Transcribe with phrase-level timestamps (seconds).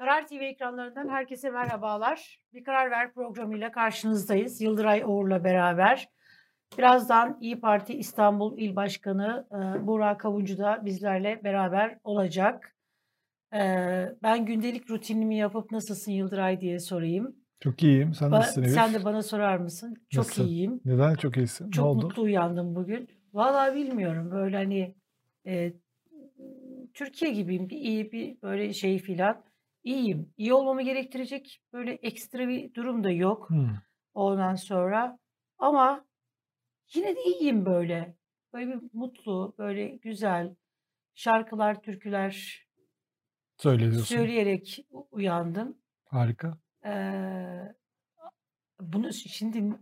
[0.00, 2.40] Karar TV ekranlarından herkese merhabalar.
[2.52, 4.60] Bir Karar Ver programıyla karşınızdayız.
[4.60, 6.08] Yıldıray Oğur'la beraber.
[6.78, 12.76] Birazdan İyi Parti İstanbul İl Başkanı e, Burak Kavuncu da bizlerle beraber olacak.
[13.54, 13.58] E,
[14.22, 17.36] ben gündelik rutinimi yapıp nasılsın Yıldıray diye sorayım.
[17.60, 18.14] Çok iyiyim.
[18.14, 18.74] Sen Ba- nasılsın Elif?
[18.74, 19.96] sen de bana sorar mısın?
[20.10, 20.46] Çok Nasıl?
[20.46, 20.80] iyiyim.
[20.84, 21.66] Neden çok iyisin?
[21.66, 22.06] ne Çok oldu?
[22.06, 23.08] mutlu uyandım bugün.
[23.32, 24.94] Vallahi bilmiyorum böyle hani
[25.46, 25.72] e,
[26.94, 29.49] Türkiye gibiyim bir iyi bir böyle şey filan.
[29.84, 30.32] İyiyim.
[30.36, 33.68] İyi olmamı gerektirecek böyle ekstra bir durum da yok Hmm.
[34.14, 35.18] ondan sonra.
[35.58, 36.04] Ama
[36.94, 38.16] yine de iyiyim böyle.
[38.52, 40.54] Böyle bir mutlu, böyle güzel
[41.14, 42.64] şarkılar, türküler
[43.58, 44.02] Söylüyorsun.
[44.16, 45.78] söyleyerek uyandım.
[46.04, 46.58] Harika.
[46.84, 47.74] Eee,
[48.80, 49.78] bunu şimdi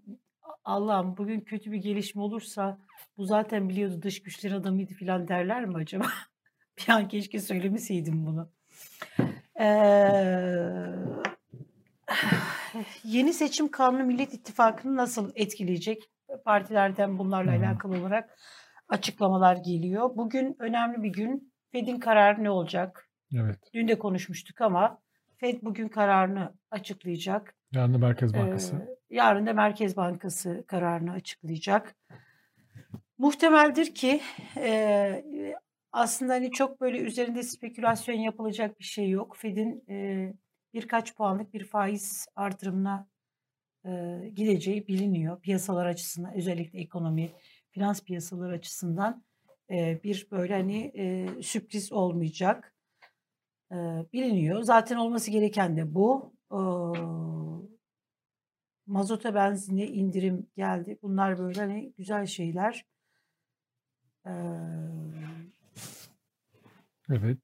[0.65, 2.79] Allah'ım bugün kötü bir gelişme olursa
[3.17, 6.07] bu zaten biliyordu dış güçler adamıydı falan derler mi acaba?
[6.79, 8.53] Bir an keşke söylemeseydim bunu.
[9.59, 10.95] Eee,
[13.05, 16.11] yeni seçim kanunu Millet İttifakı'nı nasıl etkileyecek?
[16.45, 18.39] Partilerden bunlarla alakalı olarak
[18.89, 20.11] açıklamalar geliyor.
[20.17, 21.53] Bugün önemli bir gün.
[21.73, 23.09] Fed'in kararı ne olacak?
[23.35, 23.59] Evet.
[23.75, 24.99] Dün de konuşmuştuk ama
[25.37, 27.55] Fed bugün kararını açıklayacak.
[27.73, 28.77] Yarın da Merkez Bankası.
[28.77, 31.95] Ee, yarın da Merkez Bankası kararını açıklayacak.
[33.19, 34.21] Muhtemeldir ki
[34.57, 35.25] e,
[35.93, 39.37] aslında hani çok böyle üzerinde spekülasyon yapılacak bir şey yok.
[39.37, 40.33] Fed'in e,
[40.75, 43.09] birkaç puanlık bir faiz artırımına
[43.85, 43.91] e,
[44.37, 45.41] gideceği biliniyor.
[45.41, 47.31] Piyasalar açısından özellikle ekonomi,
[47.71, 49.25] finans piyasaları açısından
[49.71, 52.75] e, bir böyle hani e, sürpriz olmayacak.
[53.73, 53.77] E,
[54.13, 54.63] biliniyor.
[54.63, 56.33] Zaten olması gereken de bu.
[56.53, 56.59] E,
[58.87, 60.99] mazota benzine indirim geldi.
[61.03, 62.85] Bunlar böyle hani güzel şeyler.
[64.27, 64.33] E,
[67.11, 67.39] Evet.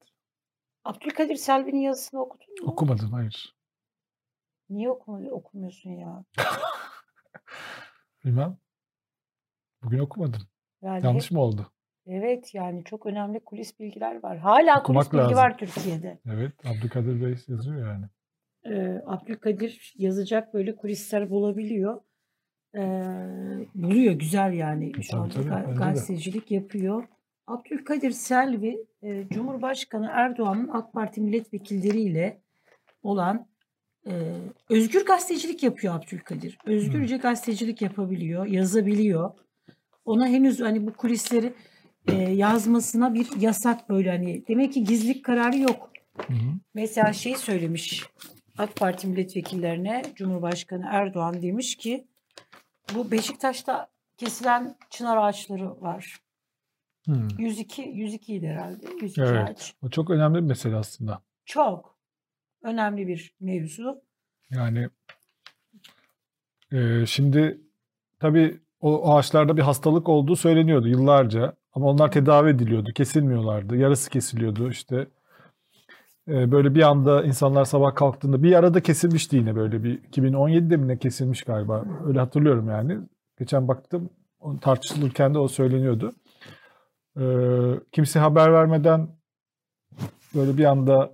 [0.83, 2.71] Abdülkadir Selvi'nin yazısını okudun mu?
[2.71, 3.55] Okumadım hayır.
[4.69, 6.23] Niye okumuyorsun ya?
[8.25, 8.57] Bilmem.
[9.83, 10.41] Bugün okumadım.
[10.81, 11.71] Yani Yanlış hep- mı oldu?
[12.07, 14.37] Evet yani çok önemli kulis bilgiler var.
[14.37, 15.37] Hala Okumak kulis bilgi lazım.
[15.37, 16.19] var Türkiye'de.
[16.25, 16.65] Evet.
[16.65, 18.05] Abdülkadir Bey yazıyor yani.
[18.65, 22.01] Ee, Abdülkadir yazacak böyle kulisler bulabiliyor.
[22.75, 22.79] Ee,
[23.75, 25.03] buluyor güzel yani.
[25.03, 27.07] Şu Tabii, anda tabii, gazetecilik yapıyor.
[27.47, 32.41] Abdülkadir Selvi, e, Cumhurbaşkanı Erdoğan'ın AK Parti milletvekilleriyle
[33.03, 33.47] olan
[34.07, 34.11] e,
[34.69, 36.57] özgür gazetecilik yapıyor Abdülkadir.
[36.65, 39.31] Özgürce gazetecilik yapabiliyor, yazabiliyor.
[40.05, 41.53] Ona henüz hani bu kulisleri
[42.07, 45.91] e, yazmasına bir yasak böyle hani demek ki gizlilik kararı yok.
[46.17, 46.51] Hı hı.
[46.73, 48.03] Mesela şey söylemiş
[48.57, 52.07] AK Parti milletvekillerine Cumhurbaşkanı Erdoğan demiş ki
[52.95, 56.24] bu Beşiktaş'ta kesilen çınar ağaçları var.
[57.05, 57.27] Hmm.
[57.37, 58.85] 102 102 idi herhalde.
[59.01, 59.49] 102 Evet.
[59.49, 59.73] ağaç.
[59.81, 61.21] O çok önemli bir mesele aslında.
[61.45, 61.95] Çok
[62.63, 64.01] önemli bir mevzu.
[64.49, 64.89] Yani
[66.71, 67.61] e, şimdi
[68.19, 71.53] tabii o ağaçlarda bir hastalık olduğu söyleniyordu yıllarca.
[71.73, 73.77] Ama onlar tedavi ediliyordu, kesilmiyorlardı.
[73.77, 75.07] Yarısı kesiliyordu işte.
[76.27, 80.87] E, böyle bir anda insanlar sabah kalktığında bir arada kesilmişti yine böyle bir 2017'de mi
[80.87, 81.85] ne kesilmiş galiba.
[82.05, 82.97] Öyle hatırlıyorum yani.
[83.39, 84.09] Geçen baktım
[84.61, 86.13] tartışılırken de o söyleniyordu.
[87.19, 87.23] E,
[87.91, 89.07] kimse haber vermeden
[90.35, 91.11] böyle bir anda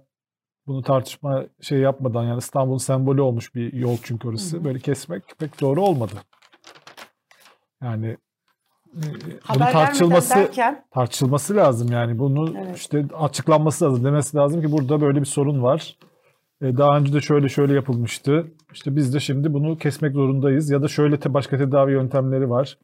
[0.67, 4.63] bunu tartışma şey yapmadan yani İstanbul'un sembolü olmuş bir yol çünkü orası.
[4.63, 6.13] Böyle kesmek pek doğru olmadı.
[7.83, 9.01] Yani e,
[9.49, 12.19] bunun Haber tartışılması vermeden derken tartışılması lazım yani.
[12.19, 12.77] Bunu Evet.
[12.77, 14.03] işte açıklanması lazım.
[14.03, 15.97] Demesi lazım ki burada böyle bir sorun var.
[16.61, 18.47] E, Daha önce de şöyle şöyle yapılmıştı.
[18.73, 22.77] İşte biz de şimdi bunu kesmek zorundayız ya da şöyle te başka tedavi yöntemleri var.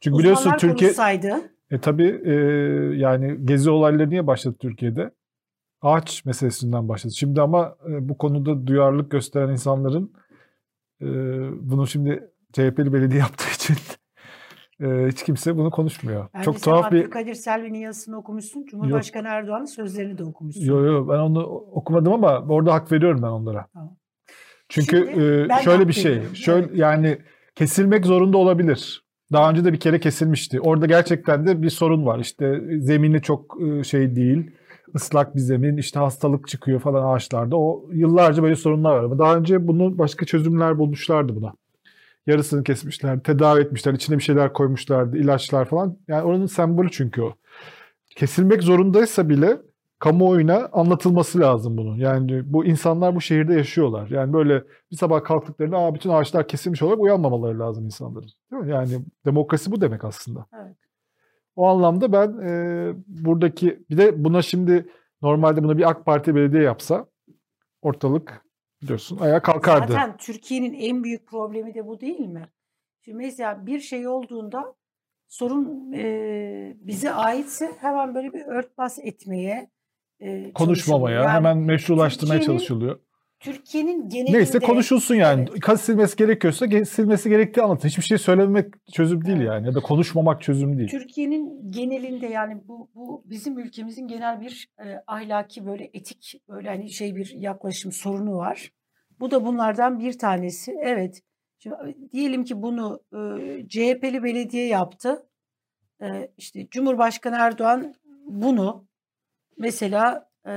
[0.00, 2.32] Çünkü biliyorsun uzmanlar Türkiye konuşsaydı e tabii e,
[2.96, 5.10] yani gezi olayları niye başladı Türkiye'de?
[5.82, 7.14] Ağaç meselesinden başladı.
[7.16, 10.12] Şimdi ama e, bu konuda duyarlılık gösteren insanların
[11.00, 11.06] e,
[11.70, 13.76] bunu şimdi CHP'li belediye yaptığı için
[14.80, 16.28] e, hiç kimse bunu konuşmuyor.
[16.34, 17.00] bence Çok tuhaf bir...
[17.00, 18.64] Abdülkadir Selvi'nin yazısını okumuşsun.
[18.64, 20.64] Cumhurbaşkanı Erdoğan'ın sözlerini de okumuşsun.
[20.64, 23.66] Yo yo ben onu okumadım ama orada hak veriyorum ben onlara.
[23.72, 23.96] Tamam.
[24.68, 26.12] Çünkü Şimdi e, şöyle bir şey.
[26.12, 26.78] veriyorum, Şöyle evet.
[26.78, 27.18] yani
[27.54, 29.03] kesilmek zorunda olabilir.
[29.34, 30.60] Daha önce de bir kere kesilmişti.
[30.60, 32.18] Orada gerçekten de bir sorun var.
[32.18, 34.50] İşte zemini çok e, şey değil.
[34.94, 37.56] ıslak bir zemin, işte hastalık çıkıyor falan ağaçlarda.
[37.56, 41.54] O yıllarca böyle sorunlar var daha önce bunun başka çözümler bulmuşlardı buna.
[42.26, 45.98] Yarısını kesmişler, tedavi etmişler, içine bir şeyler koymuşlardı, ilaçlar falan.
[46.08, 47.34] Yani oranın sembolü çünkü o.
[48.16, 49.58] Kesilmek zorundaysa bile
[50.04, 51.96] kamuoyuna anlatılması lazım bunun.
[51.96, 54.08] Yani bu insanlar bu şehirde yaşıyorlar.
[54.10, 58.30] Yani böyle bir sabah kalktıklarında Aa, bütün ağaçlar kesilmiş olarak uyanmamaları lazım insanların.
[58.50, 58.70] Değil mi?
[58.70, 60.46] Yani demokrasi bu demek aslında.
[60.54, 60.76] Evet.
[61.56, 64.88] O anlamda ben e, buradaki bir de buna şimdi
[65.22, 67.06] normalde buna bir AK Parti belediye yapsa
[67.82, 68.42] ortalık
[68.82, 69.92] biliyorsun ayağa kalkardı.
[69.92, 72.48] Zaten Türkiye'nin en büyük problemi de bu değil mi?
[73.00, 74.74] Şimdi mesela bir şey olduğunda
[75.28, 79.73] sorun e, bize aitse hemen böyle bir örtbas etmeye
[80.20, 83.00] e, Konuşmamaya, yani hemen meşrulaştırmaya çalışılıyor.
[83.40, 85.46] Türkiye'nin genelinde Neyse konuşulsun yani.
[85.50, 85.80] Evet.
[85.80, 87.88] Silmesi gerekiyorsa ge- silmesi gerektiği anlatın.
[87.88, 89.46] Hiçbir şey söylememek çözüm değil Evet.
[89.46, 89.66] yani.
[89.66, 90.88] Ya da konuşmamak çözüm değil.
[90.88, 96.90] Türkiye'nin genelinde yani bu bu bizim ülkemizin genel bir e, ahlaki böyle etik böyle hani
[96.90, 98.70] şey bir yaklaşım sorunu var.
[99.20, 100.74] Bu da bunlardan bir tanesi.
[100.82, 101.22] Evet.
[101.58, 101.76] Şimdi
[102.12, 103.18] diyelim ki bunu e,
[103.68, 105.26] CHP'li belediye yaptı.
[106.02, 107.94] E, işte Cumhurbaşkanı Erdoğan
[108.26, 108.86] bunu
[109.58, 110.54] mesela e,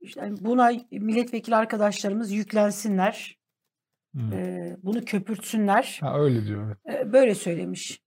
[0.00, 3.38] işte hani buna milletvekili arkadaşlarımız yüklensinler.
[4.14, 4.32] Hmm.
[4.32, 5.98] e, bunu köpürtsünler.
[6.00, 6.76] Ha, öyle diyor.
[6.84, 7.06] Evet.
[7.06, 8.02] E, böyle söylemiş.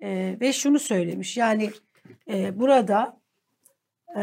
[0.00, 1.36] E, ve şunu söylemiş.
[1.36, 1.70] Yani
[2.30, 3.20] e, burada
[4.18, 4.22] e,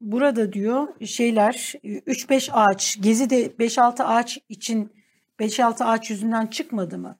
[0.00, 1.54] burada diyor şeyler
[1.84, 4.92] 3-5 ağaç Gezi'de 5-6 ağaç için
[5.40, 7.18] 5-6 ağaç yüzünden çıkmadı mı?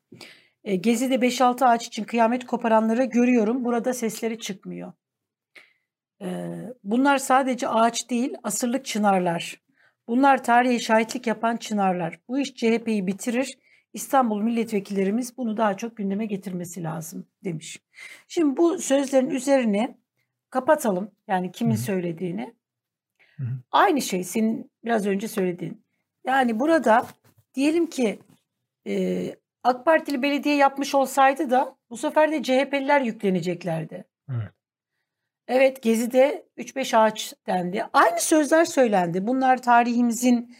[0.65, 3.65] E, Gezi'de 5-6 ağaç için kıyamet koparanları görüyorum.
[3.65, 4.93] Burada sesleri çıkmıyor.
[6.85, 9.61] Bunlar sadece ağaç değil, asırlık çınarlar.
[10.09, 12.21] Bunlar tarihe şahitlik yapan çınarlar.
[12.29, 13.59] Bu iş CHP'yi bitirir.
[13.93, 17.81] İstanbul milletvekillerimiz bunu daha çok gündeme getirmesi lazım demiş.
[18.29, 19.99] Şimdi bu sözlerin üzerine
[20.51, 21.11] kapatalım.
[21.29, 21.83] Yani kimin Hı hı.
[21.83, 22.55] söylediğini.
[23.37, 23.49] Hı hı.
[23.71, 25.85] Aynı şey senin biraz önce söylediğin.
[26.27, 27.07] Yani burada
[27.55, 28.19] diyelim ki
[28.87, 34.05] e, AK Partili belediye yapmış olsaydı da bu sefer de CHP'liler yükleneceklerdi.
[34.31, 34.60] Evet.
[35.53, 37.85] Evet Gezi'de 3-5 ağaç dendi.
[37.93, 39.27] Aynı sözler söylendi.
[39.27, 40.57] Bunlar tarihimizin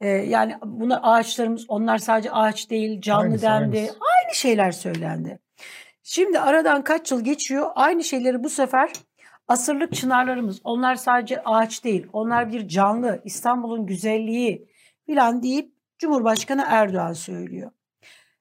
[0.00, 3.78] e, yani bunlar ağaçlarımız onlar sadece ağaç değil canlı Aynısı, dendi.
[3.78, 3.92] aynısı.
[3.92, 5.38] Aynı şeyler söylendi.
[6.02, 8.92] Şimdi aradan kaç yıl geçiyor aynı şeyleri bu sefer
[9.48, 14.68] asırlık çınarlarımız onlar sadece ağaç değil onlar bir canlı İstanbul'un güzelliği
[15.06, 17.70] filan deyip Cumhurbaşkanı Erdoğan söylüyor.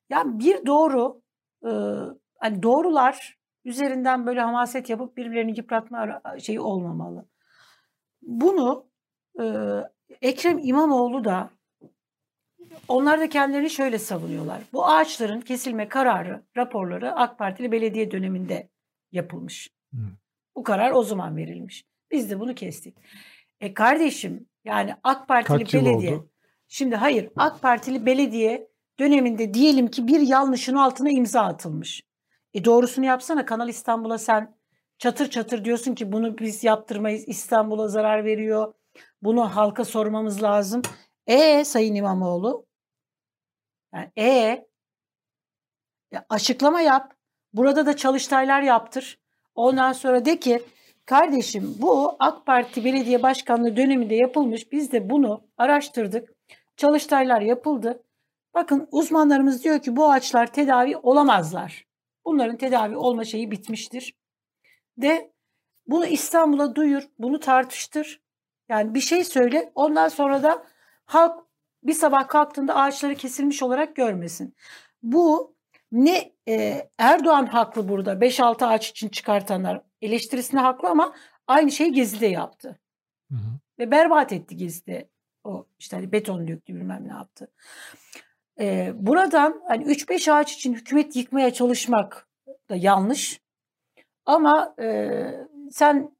[0.10, 1.22] Yani bir doğru
[1.64, 1.72] e,
[2.40, 3.37] hani doğrular
[3.68, 7.26] üzerinden böyle hamaset yapıp birbirlerini yıpratma şeyi olmamalı.
[8.22, 8.86] Bunu
[9.40, 9.46] e,
[10.22, 11.50] Ekrem İmamoğlu da
[12.88, 14.62] onlar da kendilerini şöyle savunuyorlar.
[14.74, 18.70] Bu ağaçların kesilme kararı, raporları AK Partili belediye döneminde
[19.12, 19.70] yapılmış.
[19.94, 19.98] Hı.
[20.56, 21.86] Bu karar o zaman verilmiş.
[22.12, 22.98] Biz de bunu kestik.
[23.62, 26.16] E kardeşim yani AK Partili Kaç belediye.
[26.16, 26.30] oldu?
[26.68, 28.68] Şimdi hayır AK Partili belediye
[29.00, 32.07] döneminde diyelim ki bir yanlışın altına imza atılmış.
[32.58, 34.56] E doğrusunu yapsana Kanal İstanbul'a sen
[34.98, 37.28] çatır çatır diyorsun ki bunu biz yaptırmayız.
[37.28, 38.74] İstanbul'a zarar veriyor.
[39.22, 40.82] Bunu halka sormamız lazım.
[41.28, 42.66] E Sayın İmamoğlu
[43.94, 44.68] yani e
[46.12, 47.14] ya açıklama yap.
[47.54, 49.20] Burada da çalıştaylar yaptır.
[49.56, 50.64] Ondan sonra de ki
[51.06, 54.72] kardeşim bu AK Parti belediye başkanlığı döneminde yapılmış.
[54.72, 56.30] Biz de bunu araştırdık.
[56.78, 58.04] Çalıştaylar yapıldı.
[58.54, 61.87] Bakın uzmanlarımız diyor ki bu ağaçlar tedavi olamazlar.
[62.28, 64.14] Bunların tedavi olma şeyi bitmiştir.
[64.98, 65.32] De
[65.88, 68.22] bunu İstanbul'a duyur, bunu tartıştır.
[68.70, 69.72] Yani bir şey söyle.
[69.76, 70.64] Ondan sonra da
[71.06, 71.40] halk
[71.84, 74.56] bir sabah kalktığında ağaçları kesilmiş olarak görmesin.
[75.04, 75.56] Bu
[75.92, 81.16] ne e, Erdoğan haklı burada 5-6 ağaç için çıkartanlar eleştirisine haklı ama
[81.48, 82.80] aynı şeyi Gezi'de yaptı.
[83.32, 83.60] Hı hı.
[83.80, 85.10] Ve berbat etti Gezi'de.
[85.44, 87.52] O işte hani beton döktü bilmem ne yaptı.
[88.60, 92.28] E, buradan hani 3-5 ağaç için hükümet yıkmaya çalışmak
[92.70, 93.42] da yanlış.
[94.26, 95.10] Ama e,
[95.72, 96.12] sen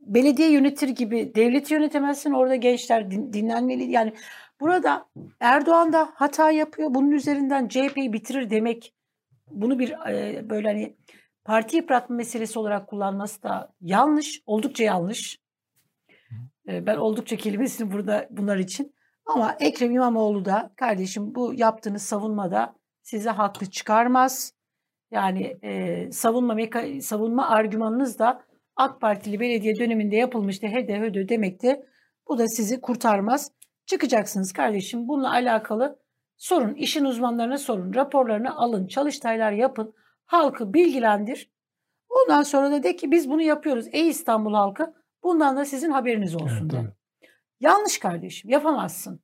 [0.00, 2.32] belediye yönetir gibi devleti yönetemezsin.
[2.32, 3.90] Orada gençler din- dinlenmeli.
[3.90, 4.12] Yani
[4.60, 5.06] burada
[5.40, 6.94] Erdoğan da hata yapıyor.
[6.94, 8.94] Bunun üzerinden CHP'yi bitirir demek
[9.50, 10.96] bunu bir e, böyle hani
[11.44, 14.42] parti yıpratma meselesi olarak kullanması da yanlış.
[14.46, 15.40] Oldukça yanlış.
[16.68, 18.94] E, ben oldukça kelimesini burada bunlar için.
[19.28, 24.52] Ama Ekrem İmamoğlu da kardeşim bu yaptığınız savunmada size haklı çıkarmaz.
[25.10, 28.42] Yani e, savunma meka- savunma argümanınız da
[28.76, 31.80] AK Partili belediye döneminde yapılmıştı hede hödö demekti.
[32.28, 33.52] Bu da sizi kurtarmaz.
[33.86, 35.98] Çıkacaksınız kardeşim bununla alakalı
[36.36, 39.94] sorun, işin uzmanlarına sorun, raporlarını alın, çalıştaylar yapın,
[40.26, 41.50] halkı bilgilendir.
[42.08, 43.86] Ondan sonra da de ki biz bunu yapıyoruz.
[43.92, 46.97] Ey İstanbul halkı bundan da sizin haberiniz olsun Evet, de.
[47.60, 49.20] Yanlış kardeşim yapamazsın.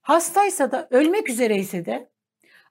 [0.00, 2.10] Hastaysa da ölmek üzereyse de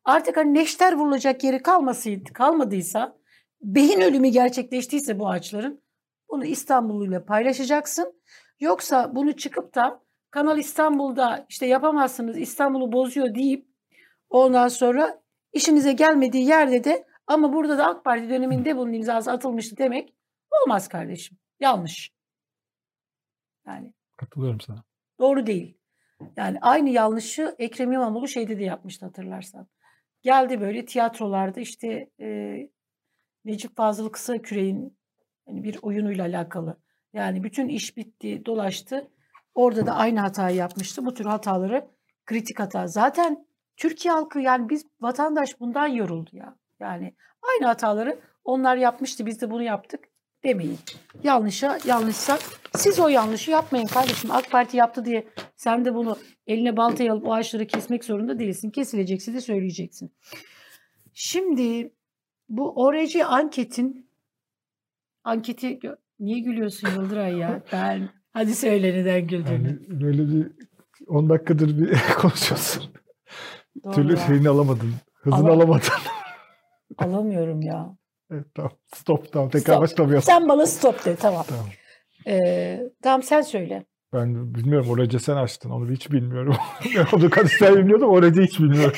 [0.05, 3.17] artık hani neşter vurulacak yeri kalmasıydı, kalmadıysa
[3.61, 5.81] beyin ölümü gerçekleştiyse bu ağaçların
[6.29, 8.21] bunu İstanbul'uyla paylaşacaksın.
[8.59, 13.67] Yoksa bunu çıkıp da Kanal İstanbul'da işte yapamazsınız İstanbul'u bozuyor deyip
[14.29, 15.21] ondan sonra
[15.53, 20.13] işinize gelmediği yerde de ama burada da AK Parti döneminde bunun imzası atılmıştı demek
[20.61, 21.37] olmaz kardeşim.
[21.59, 22.11] Yanlış.
[23.67, 24.83] Yani Katılıyorum sana.
[25.19, 25.77] Doğru değil.
[26.37, 29.67] Yani aynı yanlışı Ekrem İmamoğlu şeyde de yapmıştı hatırlarsan.
[30.21, 32.57] Geldi böyle tiyatrolarda işte e,
[33.45, 34.97] Necip Fazıl Kısaküre'nin
[35.45, 36.77] hani bir oyunuyla alakalı.
[37.13, 39.11] Yani bütün iş bitti, dolaştı.
[39.53, 41.05] Orada da aynı hatayı yapmıştı.
[41.05, 41.87] Bu tür hataları
[42.25, 42.87] kritik hata.
[42.87, 46.55] Zaten Türkiye halkı yani biz vatandaş bundan yoruldu ya.
[46.79, 50.09] Yani aynı hataları onlar yapmıştı biz de bunu yaptık
[50.45, 50.77] demeyin.
[51.23, 52.39] Yanlışa yanlışsa
[52.75, 54.31] siz o yanlışı yapmayın kardeşim.
[54.31, 58.69] AK Parti yaptı diye sen de bunu eline baltayı alıp o ağaçları kesmek zorunda değilsin.
[58.69, 60.13] Kesilecekse de söyleyeceksin.
[61.13, 61.93] Şimdi
[62.49, 64.09] bu ORC anketin
[65.23, 65.79] anketi
[66.19, 67.63] niye gülüyorsun Yıldıray ya?
[67.71, 69.67] Ben hadi söyle neden güldüğünü.
[69.89, 70.51] Yani böyle bir
[71.07, 72.83] 10 dakikadır bir konuşuyorsun.
[73.83, 74.17] Doğru Türlü ya.
[74.17, 74.93] şeyini alamadın.
[75.13, 75.89] Hızını Ama- alamadın.
[76.97, 77.95] Alamıyorum ya.
[78.31, 78.71] Evet, tamam.
[78.95, 79.49] Stop tamam.
[79.49, 79.81] Tekrar Stop.
[79.81, 80.25] başlamıyorsun.
[80.25, 81.45] Sen bana stop de tamam.
[81.49, 81.65] Tamam.
[82.27, 83.85] Ee, tamam sen söyle.
[84.13, 84.89] Ben bilmiyorum.
[84.89, 85.69] Oracı sen açtın.
[85.69, 86.55] Onu hiç bilmiyorum.
[87.13, 88.09] Onu kadar bilmiyordum.
[88.09, 88.97] Oracı hiç bilmiyorum.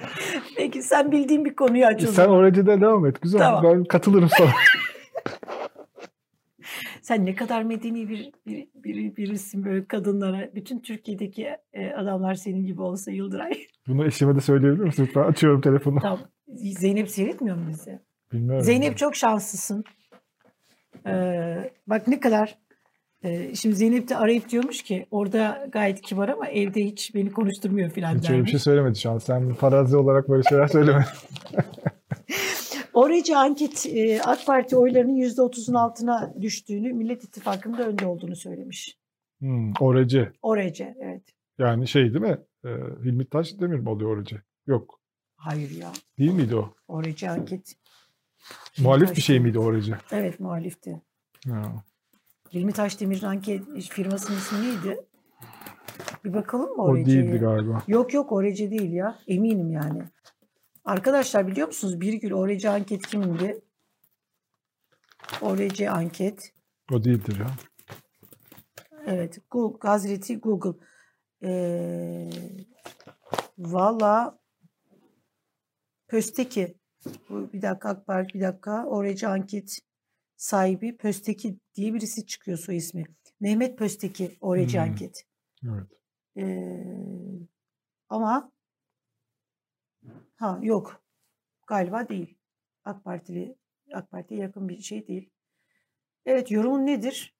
[0.56, 3.22] Peki sen bildiğin bir konuyu aç sen oracıda devam et.
[3.22, 3.38] Güzel.
[3.38, 3.64] Tamam.
[3.64, 4.50] Ben katılırım sana.
[7.02, 10.54] Sen ne kadar medeni bir, bir, bir, birisin böyle kadınlara.
[10.54, 13.52] Bütün Türkiye'deki e, adamlar senin gibi olsa Yıldıray.
[13.88, 15.04] Bunu eşime de söyleyebilir misin?
[15.06, 15.22] lütfen?
[15.22, 15.98] açıyorum telefonu.
[16.00, 16.20] tamam.
[16.54, 18.00] Zeynep seyretmiyor mu bizi?
[18.32, 18.64] Bilmiyorum.
[18.64, 19.84] Zeynep çok şanslısın.
[21.06, 22.58] Ee, bak ne kadar.
[23.24, 27.90] Ee, şimdi Zeynep de arayıp diyormuş ki orada gayet kibar ama evde hiç beni konuşturmuyor
[27.90, 29.18] filan Hiç öyle bir şey söylemedi şu an.
[29.18, 31.06] Sen farazi olarak böyle şeyler söyleme.
[32.94, 38.98] Oracı anket e, AK Parti oylarının %30'un altına düştüğünü, Millet İttifakı'nın da önde olduğunu söylemiş.
[39.38, 40.32] Hmm, oracı.
[40.42, 41.22] Oracı evet.
[41.58, 42.38] Yani şey değil mi?
[42.64, 42.68] Ee,
[43.04, 44.42] Hilmi Taş Demir mi oluyor oracı?
[44.66, 45.00] Yok.
[45.36, 45.92] Hayır ya.
[46.18, 46.74] Değil miydi o?
[46.88, 47.74] Oracı anket.
[48.78, 49.98] Muhalif Taş bir şey miydi oracı?
[50.10, 51.02] Evet muhalifti.
[51.48, 51.84] Ha.
[52.52, 55.00] Hilmi Taşdemir'in anket firmasının ismi neydi?
[56.24, 57.22] Bir bakalım mı O Oracı'ya?
[57.22, 57.82] değildi galiba.
[57.88, 59.18] Yok yok Oracı değil ya.
[59.28, 60.02] Eminim yani.
[60.84, 62.00] Arkadaşlar biliyor musunuz?
[62.00, 63.60] Birgül Oracı anket kimindi?
[65.40, 66.52] Oracı anket.
[66.92, 67.46] O değildir ya.
[69.06, 69.38] Evet.
[69.50, 70.84] Google, Hazreti Google.
[71.44, 72.30] Ee,
[73.58, 74.38] Valla
[76.08, 76.78] Pösteki.
[77.30, 78.86] Bir dakika AK Parti bir dakika.
[78.86, 79.78] Oracı anket
[80.36, 83.04] sahibi Pösteki diye birisi çıkıyor soy ismi.
[83.40, 84.90] Mehmet Pösteki Oracı Hmm.
[84.90, 85.24] anket.
[85.66, 85.86] Evet.
[86.36, 86.84] Ee,
[88.08, 88.52] ama
[90.36, 91.02] ha yok.
[91.66, 92.38] Galiba değil.
[92.84, 93.56] AK Partili
[93.94, 95.30] AK Parti'ye yakın bir şey değil.
[96.26, 97.34] Evet yorumun nedir?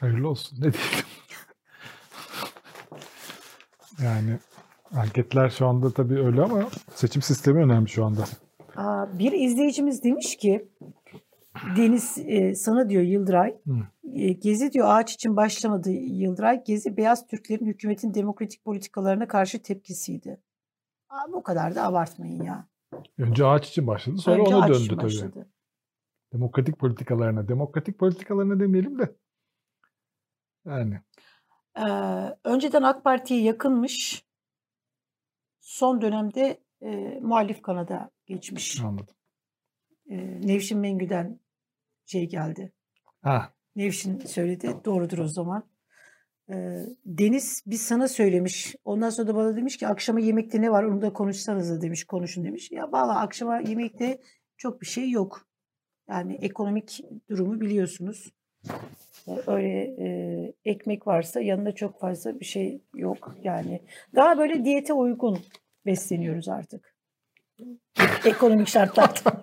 [0.00, 0.56] Hayırlı olsun.
[0.62, 0.90] Ne diyeyim?
[4.02, 4.38] yani
[4.96, 8.24] anketler şu anda tabii öyle ama seçim sistemi önemli şu anda.
[8.76, 10.68] Aa, bir izleyicimiz demiş ki
[11.76, 13.54] Deniz e, sana diyor Yıldıray
[14.14, 16.64] e, Gezi diyor ağaç için başlamadı Yıldıray.
[16.64, 20.40] Gezi beyaz Türklerin hükümetin demokratik politikalarına karşı tepkisiydi.
[21.08, 22.68] Aa, bu kadar da abartmayın ya.
[23.18, 25.04] Önce ağaç için başladı sonra Önce ona ağaç döndü için tabii.
[25.04, 25.48] başladı.
[26.32, 27.48] Demokratik politikalarına.
[27.48, 29.16] Demokratik politikalarına demeyelim de.
[30.66, 31.00] Yani
[31.78, 31.82] Ee,
[32.44, 34.25] önceden AK Parti'ye yakınmış.
[35.66, 38.80] Son dönemde e, muhalif kanada geçmiş.
[38.80, 39.14] anladım.
[40.10, 41.40] E, Nevşin Mengü'den
[42.04, 42.72] şey geldi.
[43.22, 44.76] Ha, Nevşin söyledi.
[44.84, 45.68] Doğrudur o zaman.
[46.50, 48.76] Ee, Deniz biz sana söylemiş.
[48.84, 52.04] Ondan sonra da bana demiş ki akşama yemekte ne var onu da konuşsanız da demiş.
[52.04, 52.70] Konuşun demiş.
[52.70, 54.20] Ya valla akşama yemekte
[54.56, 55.48] çok bir şey yok.
[56.08, 58.32] Yani ekonomik durumu biliyorsunuz.
[59.46, 63.34] Öyle e, ekmek varsa yanında çok fazla bir şey yok.
[63.42, 63.82] Yani
[64.14, 65.38] daha böyle diyete uygun
[65.86, 66.94] besleniyoruz artık.
[68.24, 69.42] Ekonomik şartlarda.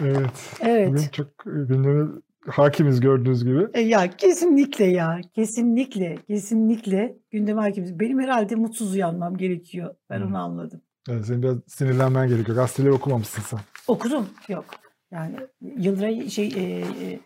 [0.00, 0.30] evet.
[0.60, 0.88] Evet.
[0.88, 2.08] Bugün çok e, gündeme
[2.46, 3.66] hakimiz gördüğünüz gibi.
[3.74, 5.20] E, Ya kesinlikle ya.
[5.34, 6.16] Kesinlikle.
[6.26, 8.00] Kesinlikle gündeme hakimiz.
[8.00, 9.94] Benim herhalde mutsuz uyanmam gerekiyor.
[10.10, 10.24] Ben Hı.
[10.26, 10.80] onu anladım.
[11.08, 12.56] Yani senin biraz sinirlenmen gerekiyor.
[12.56, 13.60] Gazeteleri okumamışsın sen.
[13.88, 14.28] Okudum.
[14.48, 14.64] Yok.
[15.12, 17.20] Yani Yıldıray şey e, e,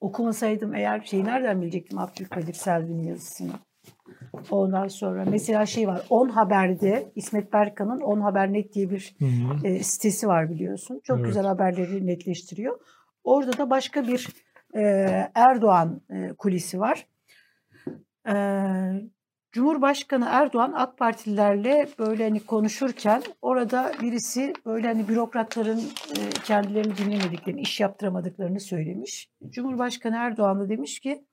[0.00, 3.52] okumasaydım eğer şey nereden bilecektim Abdülkadir Selvi'nin yazısını.
[4.50, 9.24] Ondan sonra mesela şey var 10 Haber'de İsmet Berkan'ın 10 Haber Net diye bir Hı
[9.24, 9.66] hı.
[9.66, 11.00] e, sitesi var biliyorsun.
[11.04, 11.26] Çok Evet.
[11.26, 12.80] güzel haberleri netleştiriyor.
[13.24, 14.28] Orada da başka bir
[14.74, 14.80] e,
[15.34, 17.06] Erdoğan e, kulisi var.
[18.28, 18.34] E,
[19.52, 27.60] Cumhurbaşkanı Erdoğan AK Partililerle böyle hani konuşurken orada birisi böyle hani bürokratların e, kendilerini dinlemediklerini,
[27.60, 29.30] iş yaptıramadıklarını söylemiş.
[29.48, 31.24] Cumhurbaşkanı Erdoğan da demiş ki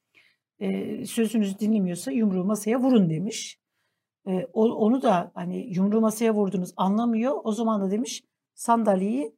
[0.60, 3.60] e, sözünüzü dinlemiyorsa yumruğu masaya vurun demiş.
[4.28, 7.34] E, onu da hani yumruğu masaya vurdunuz anlamıyor.
[7.44, 9.36] O zaman da demiş sandalyeyi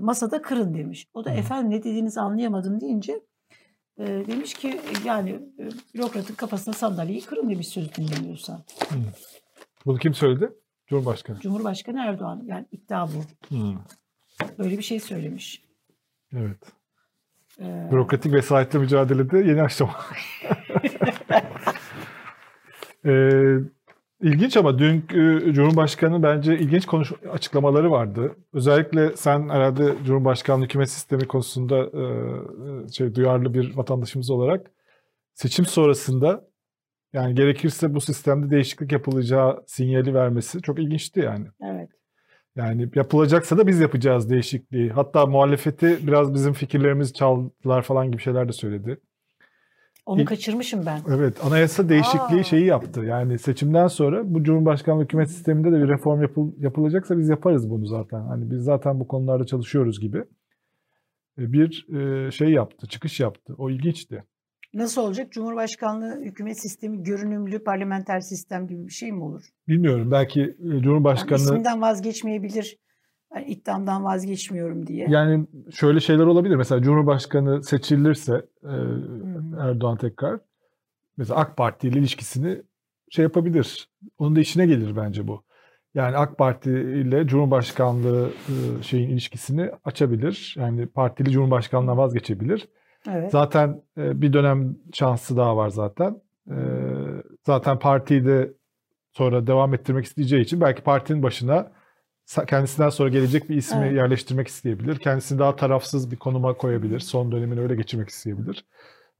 [0.00, 1.06] masada kırın demiş.
[1.14, 3.20] O da efendim ne dediğinizi anlayamadım deyince
[3.98, 8.64] e, demiş ki yani e, bürokratın kafasına sandalyeyi kırın demiş söz dinlemiyorsa.
[9.86, 10.52] Bunu kim söyledi?
[10.86, 11.40] Cumhurbaşkanı.
[11.40, 13.24] Cumhurbaşkanı Erdoğan yani iddia bu.
[13.48, 13.78] Hmm.
[14.58, 15.62] Böyle bir şey söylemiş.
[16.36, 16.72] Evet.
[17.60, 19.94] Ee, Bürokratik vesayetle mücadelede yeni aşama.
[23.06, 23.58] ee,
[24.22, 28.36] ilginç ama dün e, Cumhurbaşkanı bence ilginç konuş açıklamaları vardı.
[28.52, 34.70] Özellikle sen herhalde Cumhurbaşkanlığı hükümet sistemi konusunda e, şey duyarlı bir vatandaşımız olarak
[35.34, 36.48] seçim sonrasında
[37.12, 41.46] yani gerekirse bu sistemde değişiklik yapılacağı sinyali vermesi çok ilginçti yani.
[41.62, 41.88] evet.
[42.56, 44.90] Yani yapılacaksa da biz yapacağız değişikliği.
[44.90, 49.00] Hatta muhalefeti biraz bizim fikirlerimizi çaldılar falan gibi şeyler de söyledi.
[50.06, 51.00] Onu kaçırmışım ben.
[51.16, 52.44] Evet, anayasa değişikliği Aa.
[52.44, 53.00] şeyi yaptı.
[53.04, 57.86] Yani seçimden sonra bu Cumhurbaşkanlığı hükümet sisteminde de bir reform yapıl- yapılacaksa biz yaparız bunu
[57.86, 58.20] zaten.
[58.20, 60.24] Hani biz zaten bu konularda çalışıyoruz gibi
[61.38, 63.54] E, bir e, şey yaptı, çıkış yaptı.
[63.58, 64.24] O ilginçti.
[64.74, 65.32] Nasıl olacak?
[65.32, 69.42] Cumhurbaşkanlığı hükümet sistemi görünümlü parlamenter sistem gibi bir şey mi olur?
[69.68, 72.78] Bilmiyorum belki e, Yani Cumhurbaşkanı isminden vazgeçmeyebilir.
[73.34, 75.06] Yani iddiamdan vazgeçmiyorum diye.
[75.10, 76.56] yani şöyle şeyler olabilir.
[76.56, 79.31] Mesela Cumhurbaşkanı seçilirse e, hı.
[79.58, 80.40] Erdoğan tekrar
[81.16, 82.62] mesela AK Parti ile ilişkisini
[83.10, 83.88] şey yapabilir.
[84.18, 85.42] Onun da işine gelir bence bu.
[85.94, 90.54] Yani AK Parti ile Cumhurbaşkanlığı e, şeyin ilişkisini açabilir.
[90.58, 92.68] Yani partili Cumhurbaşkanlığına vazgeçebilir.
[93.10, 93.30] Evet.
[93.30, 96.20] Zaten e, bir dönem şansı daha var zaten.
[96.50, 96.56] E,
[97.46, 98.52] zaten partiyi de
[99.12, 101.72] sonra devam ettirmek isteyeceği için belki partinin başına
[102.46, 103.96] kendisinden sonra gelecek bir ismi Evet.
[103.96, 104.96] yerleştirmek isteyebilir.
[104.96, 107.00] Kendisini daha tarafsız bir konuma koyabilir.
[107.00, 108.64] Son dönemini öyle geçirmek isteyebilir.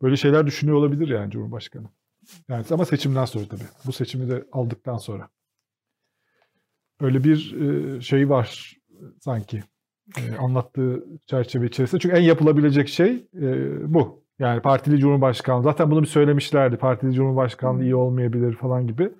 [0.02, 1.87] Böyle şeyler düşünüyor olabilir yani Cumhurbaşkanı.
[2.49, 3.68] Yani ama seçimden sonra tabii.
[3.87, 5.28] Bu seçimi de aldıktan sonra.
[7.00, 8.76] Öyle bir e, şey var
[9.21, 9.62] sanki
[10.18, 12.00] e, anlattığı çerçeve içerisinde.
[12.00, 14.23] Çünkü en yapılabilecek şey e, bu.
[14.38, 15.62] Yani partili cumhurbaşkanlığı.
[15.62, 16.76] Zaten bunu bir söylemişlerdi.
[16.76, 19.12] Partili cumhurbaşkanlığı iyi olmayabilir falan gibi.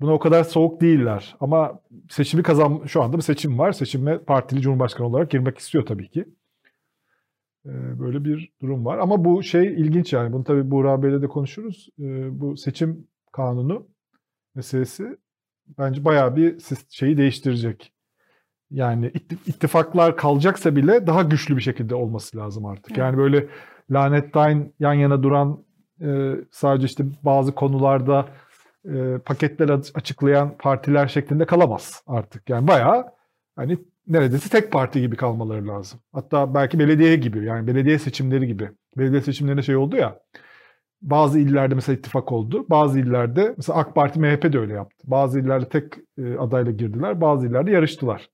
[0.00, 1.36] Buna o kadar soğuk değiller.
[1.40, 3.72] Ama seçimi kazan şu anda bir seçim var.
[3.72, 6.24] Seçime partili cumhurbaşkanı olarak girmek istiyor tabii ki.
[7.64, 8.98] Böyle bir durum var.
[8.98, 10.32] Ama bu şey ilginç yani.
[10.32, 11.88] Bunu tabii Buğra Bey'le de konuşuruz.
[12.30, 13.86] Bu seçim kanunu
[14.54, 15.16] meselesi
[15.78, 16.56] bence bayağı bir
[16.88, 17.92] şeyi değiştirecek.
[18.70, 22.90] Yani itti- ittifaklar kalacaksa bile daha güçlü bir şekilde olması lazım artık.
[22.90, 22.98] Evet.
[22.98, 23.48] Yani böyle
[23.90, 25.64] lanetlein yan yana duran
[26.50, 28.28] sadece işte bazı konularda
[29.24, 32.50] paketler aç- açıklayan partiler şeklinde kalamaz artık.
[32.50, 33.04] Yani bayağı
[33.56, 36.00] hani neredeyse tek parti gibi kalmaları lazım.
[36.12, 38.70] Hatta belki belediye gibi yani belediye seçimleri gibi.
[38.98, 40.18] Belediye seçimlerinde şey oldu ya
[41.02, 42.66] bazı illerde mesela ittifak oldu.
[42.70, 45.04] Bazı illerde mesela AK Parti MHP de öyle yaptı.
[45.04, 47.20] Bazı illerde tek e, adayla girdiler.
[47.20, 48.30] Bazı illerde yarıştılar.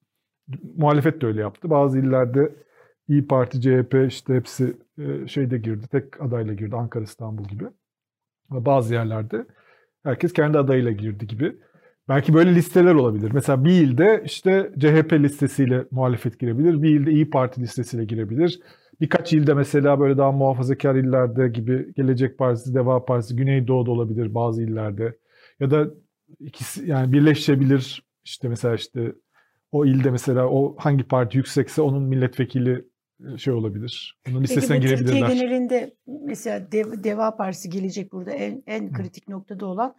[0.76, 1.70] Muhalefet de öyle yaptı.
[1.70, 2.54] Bazı illerde
[3.08, 5.86] İyi Parti, CHP işte hepsi e, şeyde girdi.
[5.88, 6.76] Tek adayla girdi.
[6.76, 7.64] Ankara, İstanbul gibi.
[8.50, 9.46] Ama bazı yerlerde
[10.02, 11.56] herkes kendi adayıyla girdi gibi.
[12.08, 13.30] Belki böyle listeler olabilir.
[13.34, 16.82] Mesela bir ilde işte CHP listesiyle muhalefet girebilir.
[16.82, 18.60] Bir ilde İyi Parti listesiyle girebilir.
[19.00, 24.62] Birkaç ilde mesela böyle daha muhafazakar illerde gibi Gelecek Partisi, Deva Partisi, Güneydoğu'da olabilir bazı
[24.62, 25.16] illerde.
[25.60, 25.86] Ya da
[26.40, 28.02] ikisi yani birleşebilir.
[28.24, 29.12] İşte mesela işte
[29.72, 32.84] o ilde mesela o hangi parti yüksekse onun milletvekili
[33.34, 34.18] e, şey olabilir.
[34.28, 35.28] Onun Peki listesine Türkiye girebilirler.
[35.28, 39.94] genelinde mesela Dev- Deva Partisi gelecek burada en, en kritik noktada olan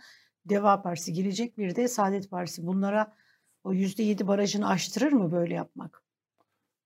[0.45, 2.67] Deva Partisi gelecek bir de Saadet Partisi.
[2.67, 3.13] Bunlara
[3.63, 6.01] o %7 barajını aştırır mı böyle yapmak?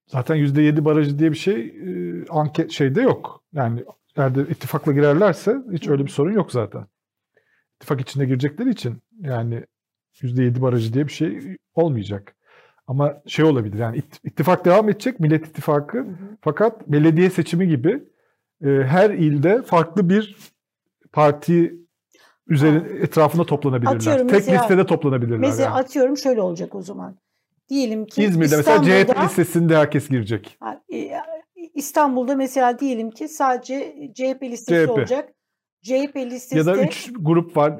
[0.08, 3.44] Zaten %7 barajı diye bir şey e, anket şeyde yok.
[3.54, 3.84] Yani
[4.16, 6.86] eğer de ittifakla girerlerse hiç öyle bir sorun yok zaten.
[7.76, 9.64] İttifak içinde girecekleri için yani
[10.14, 12.36] %7 barajı diye bir şey olmayacak.
[12.88, 16.08] Ama şey olabilir yani it- ittifak devam edecek Millet İttifakı
[16.42, 18.04] fakat belediye seçimi gibi
[18.66, 20.36] e, her ilde farklı bir
[21.12, 21.76] parti
[22.48, 23.96] üzeri etrafında toplanabilirler.
[23.96, 25.38] Atıyorum Tek mesela- listede toplanabilirler.
[25.40, 25.74] Mesela yani.
[25.80, 27.16] atıyorum şöyle olacak o zaman.
[27.70, 30.58] Diyelim ki İzmir'de mesela CHP İstanbul'da- listesinde herkes girecek.
[30.94, 31.12] E,
[31.74, 34.92] İstanbul'da mesela diyelim ki sadece CHP listesi CHP.
[34.92, 35.30] olacak.
[35.82, 37.80] CHP listesi Ya da de 3 grup var,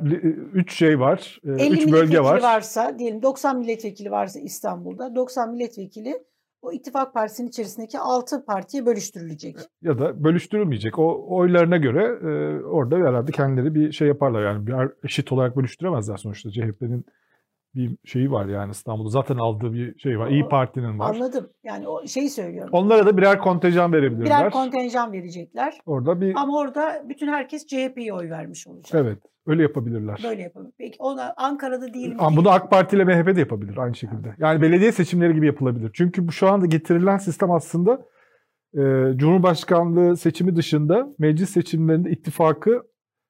[0.54, 2.42] 3 şey var, 50 3 bölge milletvekili var.
[2.42, 6.24] varsa diyelim 90 milletvekili varsa İstanbul'da 90 milletvekili
[6.64, 9.56] o ittifak partisinin içerisindeki 6 partiye bölüştürülecek.
[9.82, 11.00] Ya da bölüştürülmeyecek.
[11.00, 14.44] O oylarına göre e, orada herhalde kendileri bir şey yaparlar.
[14.44, 14.74] Yani bir
[15.04, 16.52] eşit olarak bölüştüremezler sonuçta.
[16.52, 17.06] CHP'nin
[17.76, 19.10] bir şeyi var yani İstanbul'da.
[19.10, 20.30] Zaten aldığı bir şey var.
[20.30, 21.16] İyi O- Parti'nin var.
[21.16, 21.50] Anladım.
[21.64, 22.70] Yani o şeyi söylüyorum.
[22.74, 24.26] Onlara da birer kontenjan verebilirler.
[24.26, 25.78] Birer kontenjan verecekler.
[25.86, 29.02] Orada bir Ama orada bütün herkes CHP'ye oy vermiş olacak.
[29.06, 30.20] evet öyle yapabilirler.
[30.24, 30.72] Böyle yapalım.
[30.78, 34.36] Peki ona Ankara'da diyelim Ama ki bunu AK Parti ile MHP de yapabilir aynı şekilde.
[34.38, 35.92] Yani belediye seçimleri gibi yapılabilir.
[35.94, 38.06] Çünkü bu şu anda getirilen sistem aslında
[38.78, 38.82] e,
[39.16, 42.84] Cumhurbaşkanlığı seçimi dışında meclis seçimlerinde ittifakı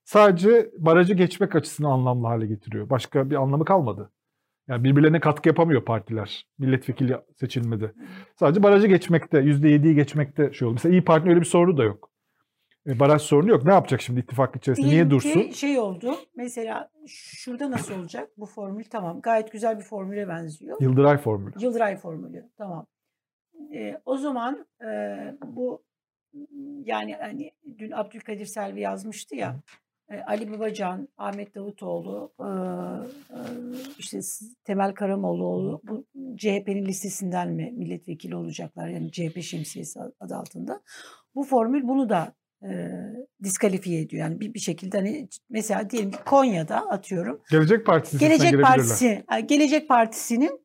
[0.04, 2.90] sadece barajı geçmek açısından anlamlı hale getiriyor.
[2.90, 4.12] Başka bir anlamı kalmadı.
[4.68, 7.94] Yani birbirlerine katkı yapamıyor partiler milletvekili seçilmede.
[8.40, 10.74] Sadece barajı geçmekte, %7'yi geçmekte şey oldu.
[10.74, 12.14] Mesela İyi Parti'nin öyle bir sorunu da yok.
[12.88, 13.66] E, baraj sorunu yok.
[13.66, 14.88] Ne yapacak şimdi ittifak içerisinde?
[14.88, 15.42] Niye dursun?
[15.42, 16.16] Ki şey oldu.
[16.36, 18.30] Mesela şurada nasıl olacak?
[18.38, 19.22] Bu formül tamam.
[19.22, 20.78] Gayet güzel bir formüle benziyor.
[20.82, 21.54] Yıldıray formülü.
[21.60, 22.50] Yıldıray formülü.
[22.58, 22.86] Tamam.
[23.74, 25.84] E, o zaman e, bu
[26.84, 29.56] yani hani dün Abdülkadir Selvi yazmıştı ya.
[30.12, 33.40] E, Ali Babacan, Ahmet Davutoğlu, e, e,
[33.98, 34.20] işte
[34.64, 36.06] Temel Karamollaoğlu bu
[36.38, 38.88] CHP'nin listesinden mi milletvekili olacaklar?
[38.88, 40.82] Yani CHP şemsiyesi adı altında.
[41.36, 42.70] Bu formül bunu da e,
[43.44, 44.22] diskalifiye ediyor.
[44.22, 47.42] Yani bir, bir şekilde hani mesela diyelim ki Konya'da atıyorum.
[47.52, 50.64] Gelecek Partisi Gelecek Partisi Gelecek Partisi'nin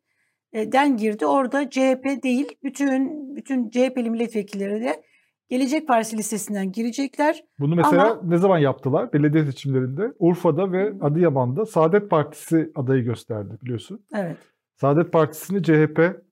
[0.54, 1.26] den girdi.
[1.26, 5.02] Orada CHP değil bütün bütün CHP'li milletvekilleri de
[5.48, 7.44] Gelecek Partisi listesinden girecekler.
[7.58, 9.12] Bunu mesela Ama, ne zaman yaptılar?
[9.12, 14.00] Belediye seçimlerinde Urfa'da ve Adıyaman'da Saadet Partisi adayı gösterdi biliyorsun.
[14.14, 14.36] Evet.
[14.76, 16.22] Saadet Partisi'ni CHP,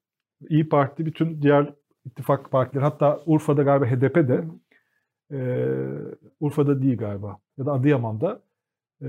[0.49, 1.75] İyi Parti, bütün diğer
[2.05, 4.45] ittifak partileri hatta Urfa'da galiba HDP de
[5.33, 5.39] e,
[6.41, 8.43] Urfa'da değil galiba ya da Adıyaman'da
[9.03, 9.09] e,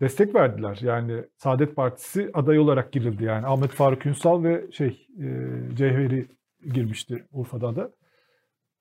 [0.00, 0.78] destek verdiler.
[0.82, 3.46] Yani Saadet Partisi aday olarak girildi yani.
[3.46, 5.26] Ahmet Faruk Ünsal ve şey e,
[5.74, 6.28] Cevheri
[6.72, 7.90] girmişti Urfa'da da.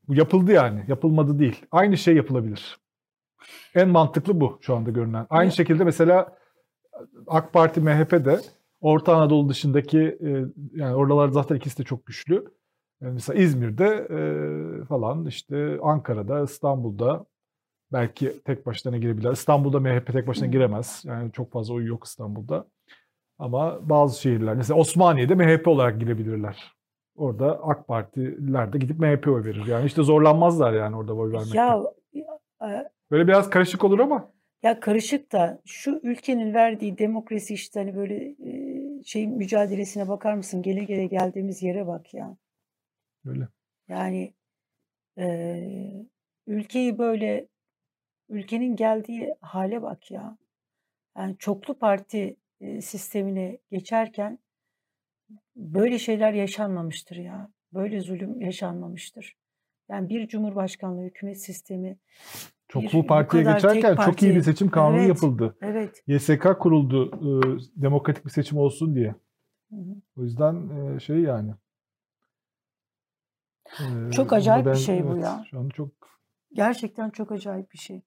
[0.07, 0.85] Bu yapıldı yani.
[0.87, 1.65] Yapılmadı değil.
[1.71, 2.77] Aynı şey yapılabilir.
[3.75, 5.27] En mantıklı bu şu anda görünen.
[5.29, 5.57] Aynı evet.
[5.57, 6.37] şekilde mesela
[7.27, 8.39] AK Parti, MHP de
[8.81, 10.29] Orta Anadolu dışındaki e,
[10.75, 12.45] yani oralar zaten ikisi de çok güçlü.
[13.01, 17.25] Yani mesela İzmir'de e, falan işte Ankara'da, İstanbul'da
[17.93, 19.31] belki tek başına girebilirler.
[19.31, 21.03] İstanbul'da MHP tek başına giremez.
[21.05, 22.67] Yani çok fazla oyu yok İstanbul'da.
[23.39, 26.73] Ama bazı şehirler mesela Osmaniye'de MHP olarak girebilirler.
[27.15, 29.65] Orada AK Partiler de gidip MHP oy verir.
[29.65, 31.57] Yani işte zorlanmazlar yani orada oy vermekte.
[31.57, 31.81] Ya,
[32.61, 34.31] e, Böyle biraz karışık olur ama.
[34.63, 40.61] Ya karışık da şu ülkenin verdiği demokrasi işte hani böyle e, şey mücadelesine bakar mısın?
[40.61, 42.37] Gele gele geldiğimiz yere bak ya.
[43.25, 43.47] Öyle.
[43.87, 44.33] Yani
[45.17, 46.07] e,
[46.47, 47.47] ülkeyi böyle
[48.29, 50.37] ülkenin geldiği hale bak ya.
[51.17, 54.39] Yani çoklu parti e, sistemine geçerken
[55.55, 57.51] böyle şeyler yaşanmamıştır ya.
[57.73, 59.35] Böyle zulüm yaşanmamıştır.
[59.89, 61.97] Yani bir cumhurbaşkanlığı hükümet sistemi
[62.71, 65.57] Çoklu partiye geçerken parti, çok iyi bir seçim kanunu evet, yapıldı.
[65.61, 66.03] Evet.
[66.07, 67.31] YSK kuruldu e,
[67.81, 69.15] demokratik bir seçim olsun diye.
[69.69, 69.95] Hı hı.
[70.17, 71.53] O yüzden e, şey yani.
[73.79, 75.43] E, çok acayip ben, bir şey evet, bu ya.
[75.49, 75.89] Şu anda çok
[76.53, 78.01] gerçekten çok acayip bir şey.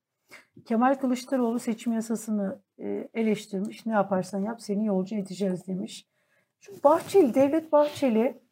[0.64, 3.86] Kemal Kılıçdaroğlu seçim yasasını e, eleştirmiş.
[3.86, 6.06] Ne yaparsan yap seni yolcu edeceğiz demiş.
[6.64, 8.42] Şu Bahçeli, Devlet Bahçeli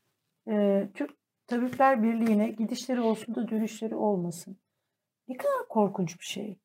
[0.48, 1.10] e, Türk
[1.46, 4.58] Tabipler Birliği'ne gidişleri olsun da dönüşleri olmasın.
[5.28, 6.58] Ne kadar korkunç bir şey.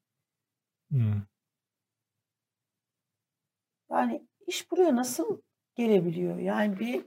[0.89, 1.21] Hmm.
[3.89, 5.41] Yani iş buraya nasıl
[5.75, 6.37] gelebiliyor?
[6.37, 7.05] Yani bir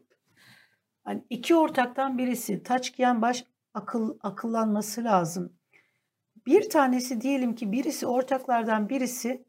[1.05, 5.59] hani iki ortaktan birisi taç giyen baş akıl akıllanması lazım.
[6.47, 9.45] Bir tanesi diyelim ki birisi ortaklardan birisi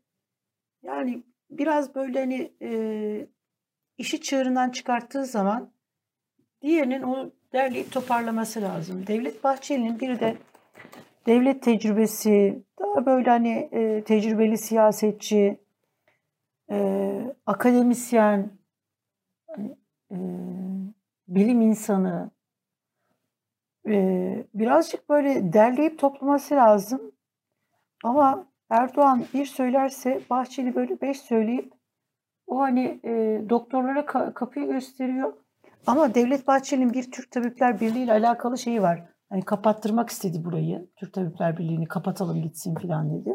[0.84, 2.72] yani biraz böyle hani e,
[4.02, 5.72] işi çığırından çıkarttığı zaman
[6.62, 9.08] diğerinin onu derleyip toparlaması lazım.
[9.08, 10.38] Devlet Bahçeli'nin bir de
[11.26, 15.60] devlet tecrübesi, daha böyle hani e, tecrübeli siyasetçi,
[16.72, 18.50] e, akademisyen,
[19.48, 19.78] hani,
[20.12, 20.18] e,
[21.28, 22.32] bilim insanı,
[23.88, 27.12] e, birazcık böyle derleyip toplaması lazım.
[28.04, 31.81] Ama Erdoğan bir söylerse Bahçeli böyle beş söyleyip
[32.52, 35.34] o hani e, doktorlara ka- kapıyı gösteriyor.
[35.88, 39.04] Ama Devlet Bahçeli'nin bir Türk Tabipler Birliği ile alakalı şeyi var.
[39.30, 40.88] Hani kapattırmak istedi burayı.
[40.96, 43.32] Türk Tabipler Birliği'ni kapatalım gitsin falan dedi.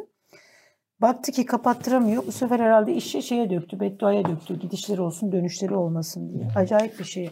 [1.01, 2.27] Baktı ki kapattıramıyor.
[2.27, 4.59] Bu sefer herhalde işi şeye döktü, bedduaya döktü.
[4.59, 6.49] Gidişleri olsun, dönüşleri olmasın diye.
[6.57, 7.31] Acayip bir şey.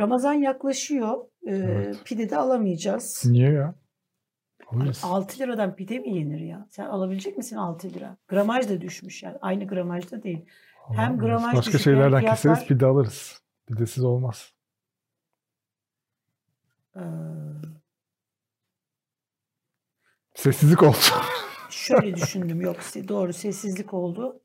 [0.00, 1.24] Ramazan yaklaşıyor.
[1.46, 1.96] Ee, evet.
[2.04, 3.22] Pide de alamayacağız.
[3.26, 3.74] Niye ya?
[4.72, 5.00] Alırız.
[5.04, 6.66] 6 liradan pide mi yenir ya?
[6.70, 8.16] Sen alabilecek misin 6 lira?
[8.28, 9.36] Gramaj da düşmüş yani.
[9.42, 10.44] Aynı gramajda değil.
[10.88, 12.36] Hem gramaj Başka şeylerden fiyatlar...
[12.36, 13.42] keseriz pide alırız.
[13.66, 14.52] Pidesiz olmaz.
[16.96, 17.00] Ee...
[20.34, 20.96] Sessizlik oldu.
[21.70, 22.60] Şöyle düşündüm.
[22.60, 22.76] Yok
[23.08, 24.40] doğru sessizlik oldu.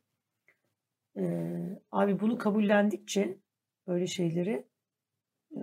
[1.18, 3.38] Ee, abi bunu kabullendikçe
[3.88, 4.68] böyle şeyleri
[5.52, 5.62] e,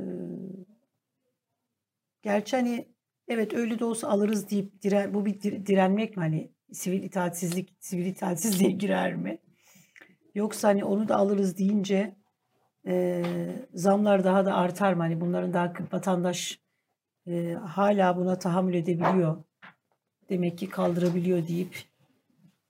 [2.23, 2.89] gerçi hani
[3.29, 8.07] evet öyle de olsa alırız deyip diren, bu bir direnmek mi hani sivil itaatsizlik sivil
[8.07, 9.39] itaatsizliğe girer mi?
[10.35, 12.17] Yoksa hani onu da alırız deyince
[12.87, 13.23] e,
[13.75, 15.03] zamlar daha da artar mı?
[15.03, 16.61] Hani bunların daha vatandaş
[17.27, 19.45] e, hala buna tahammül edebiliyor.
[20.31, 21.77] Demek ki kaldırabiliyor deyip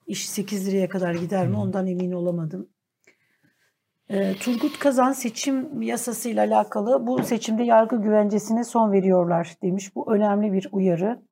[0.07, 2.69] iş 8 liraya kadar gider mi ondan emin olamadım.
[4.09, 9.97] E, Turgut Kazan seçim yasasıyla alakalı bu seçimde yargı güvencesine son veriyorlar demiş.
[9.97, 11.23] Bu önemli bir uyarı.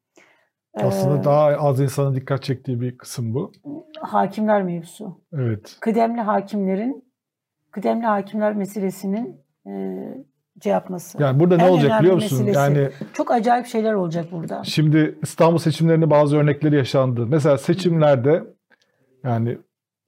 [0.75, 3.53] Aslında ee, daha az insanın dikkat çektiği bir kısım bu.
[4.01, 5.21] Hakimler mevzusu.
[5.33, 5.77] Evet.
[5.81, 7.05] Kıdemli hakimlerin,
[7.71, 9.71] kıdemli hakimler meselesinin e,
[10.65, 11.23] yapması.
[11.23, 12.45] Yani burada ne en olacak biliyor musun?
[12.45, 12.79] Meselesi.
[12.79, 14.65] Yani çok acayip şeyler olacak burada.
[14.65, 17.27] Şimdi İstanbul seçimlerinde bazı örnekleri yaşandı.
[17.27, 18.45] Mesela seçimlerde
[19.25, 19.59] yani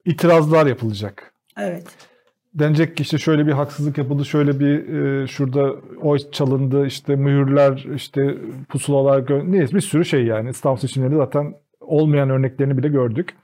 [0.05, 1.33] itirazlar yapılacak.
[1.57, 2.12] Evet
[2.53, 7.85] denecek ki işte şöyle bir haksızlık yapıldı, şöyle bir e, şurada oy çalındı, işte mühürler,
[7.95, 8.35] işte
[8.69, 10.49] pusulalar, neyse bir sürü şey yani.
[10.49, 13.35] İstanbul seçimlerinde zaten olmayan örneklerini bile gördük.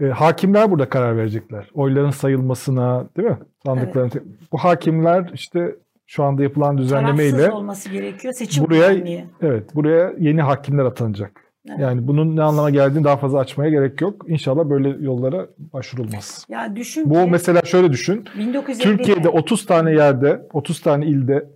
[0.00, 1.70] E, hakimler burada karar verecekler.
[1.74, 3.38] Oyların sayılmasına, değil mi?
[3.66, 4.10] Sandıkların.
[4.14, 4.26] Evet.
[4.52, 8.34] Bu hakimler işte şu anda yapılan düzenlemeyle Tarafsız olması gerekiyor.
[8.34, 11.41] Seçim buraya, Evet, buraya yeni hakimler atanacak.
[11.64, 14.24] Yani bunun ne anlama geldiğini daha fazla açmaya gerek yok.
[14.28, 16.46] İnşallah böyle yollara başvurulmaz.
[16.48, 18.24] Ya düşün Bu ki, mesela şöyle düşün.
[18.38, 18.78] 1950'de.
[18.78, 21.48] Türkiye'de 30 tane yerde, 30 tane ilde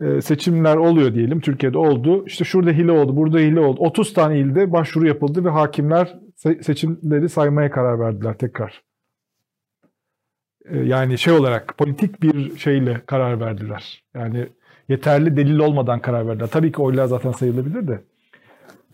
[0.00, 1.40] e, seçimler oluyor diyelim.
[1.40, 2.26] Türkiye'de oldu.
[2.26, 3.80] İşte şurada hile oldu, burada hile oldu.
[3.80, 8.82] 30 tane ilde başvuru yapıldı ve hakimler seçimleri saymaya karar verdiler tekrar.
[10.64, 14.02] E, yani şey olarak politik bir şeyle karar verdiler.
[14.14, 14.48] Yani
[14.88, 16.46] yeterli delil olmadan karar verdiler.
[16.46, 18.00] Tabii ki oylar zaten sayılabilir de.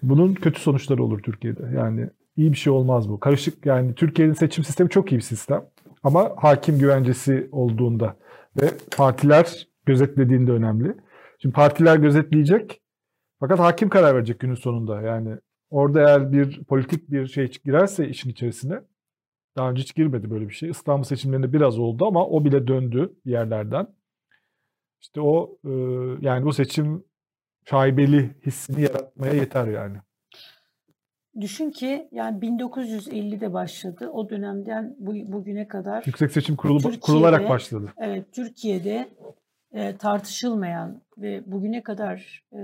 [0.02, 1.70] Bunun kötü sonuçları olur Türkiye'de.
[1.76, 3.20] Yani iyi bir şey olmaz bu.
[3.20, 5.64] Karışık yani Türkiye'nin seçim sistemi çok iyi bir sistem.
[6.02, 8.16] Ama hakim güvencesi olduğunda
[8.62, 10.94] ve partiler gözetlediğinde önemli.
[11.38, 12.80] Şimdi partiler gözetleyecek
[13.40, 15.02] fakat hakim karar verecek günün sonunda.
[15.02, 15.36] Yani
[15.70, 18.80] orada eğer bir politik bir şey girerse işin içerisine
[19.56, 20.70] daha önce hiç girmedi böyle bir şey.
[20.70, 23.86] İstanbul seçimlerinde biraz oldu ama o bile döndü yerlerden.
[25.00, 25.58] İşte o
[26.20, 27.04] yani bu seçim
[27.70, 29.96] şaibeli hissini yaratmaya yeter yani.
[31.40, 34.10] Düşün ki yani 1950'de başladı.
[34.12, 37.92] O dönemden bu, bugüne kadar Yüksek Seçim Kurulu kurularak başladı.
[37.98, 39.08] Evet, Türkiye'de
[39.72, 42.60] e, tartışılmayan ve bugüne kadar e,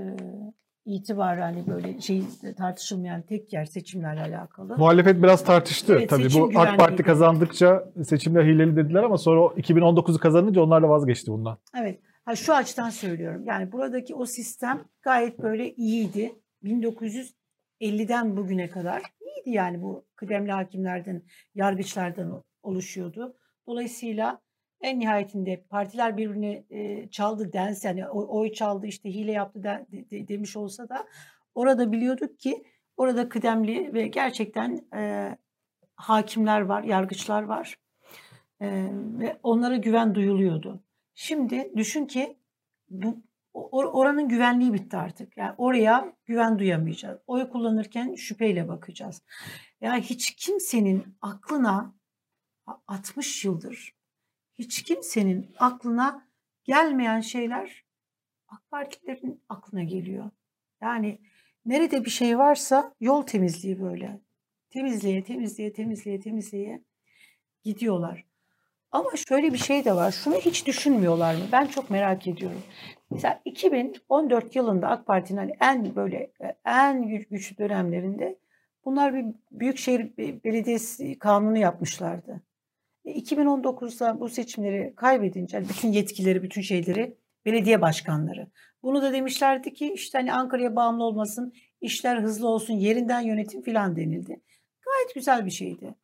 [0.84, 2.22] itibar hani böyle şey
[2.56, 4.76] tartışılmayan tek yer seçimlerle alakalı.
[4.76, 6.28] Muhalefet biraz tartıştı evet, tabii.
[6.34, 11.58] Bu AK Parti kazandıkça seçimler hileli dediler ama sonra 2019'u kazanınca onlar da vazgeçti bundan.
[11.80, 12.00] Evet.
[12.32, 13.44] Ha, şu açıdan söylüyorum.
[13.46, 16.34] Yani buradaki o sistem gayet böyle iyiydi.
[16.64, 21.22] 1950'den bugüne kadar iyiydi yani bu kıdemli hakimlerden,
[21.54, 23.36] yargıçlardan oluşuyordu.
[23.66, 24.40] Dolayısıyla
[24.80, 30.28] en nihayetinde partiler birbirine e, çaldı dense yani oy çaldı işte hile yaptı de, de,
[30.28, 31.06] demiş olsa da
[31.54, 32.64] orada biliyorduk ki
[32.96, 35.36] orada kıdemli ve gerçekten e,
[35.96, 37.78] hakimler var, yargıçlar var
[38.60, 40.82] e, ve onlara güven duyuluyordu.
[41.14, 42.38] Şimdi düşün ki
[42.90, 43.22] bu
[43.54, 45.36] oranın güvenliği bitti artık.
[45.36, 47.20] Yani oraya güven duyamayacağız.
[47.26, 49.22] Oy kullanırken şüpheyle bakacağız.
[49.80, 51.94] Yani hiç kimsenin aklına
[52.86, 53.94] 60 yıldır
[54.58, 56.28] hiç kimsenin aklına
[56.64, 57.84] gelmeyen şeyler
[58.48, 60.30] AK Partililerin aklına geliyor.
[60.80, 61.18] Yani
[61.66, 64.20] nerede bir şey varsa yol temizliği böyle.
[64.70, 66.84] Temizliğe, temizliğe, temizliğe, temizliğe
[67.62, 68.24] gidiyorlar.
[68.92, 70.12] Ama şöyle bir şey de var.
[70.12, 71.40] Şunu hiç düşünmüyorlar mı?
[71.52, 72.62] Ben çok merak ediyorum.
[73.10, 76.30] Mesela 2014 yılında AK Parti'nin hani en böyle
[76.64, 78.38] en güçlü dönemlerinde
[78.84, 82.42] bunlar bir büyükşehir belediyesi kanunu yapmışlardı.
[83.06, 88.46] 2019'da e, bu seçimleri kaybedince hani bütün yetkileri, bütün şeyleri belediye başkanları.
[88.82, 93.96] Bunu da demişlerdi ki işte hani Ankara'ya bağımlı olmasın, işler hızlı olsun, yerinden yönetim filan
[93.96, 94.40] denildi.
[94.84, 95.94] Gayet güzel bir şeydi.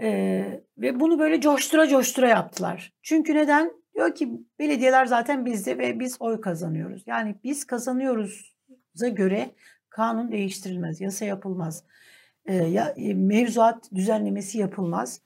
[0.00, 2.92] Ee, ve bunu böyle coştura coştura yaptılar.
[3.02, 3.72] Çünkü neden?
[3.94, 7.02] Diyor ki belediyeler zaten bizde ve biz oy kazanıyoruz.
[7.06, 9.50] Yani biz kazanıyoruz'a göre
[9.90, 11.84] kanun değiştirilmez, yasa yapılmaz,
[12.46, 15.20] ee, ya, e, mevzuat düzenlemesi yapılmaz.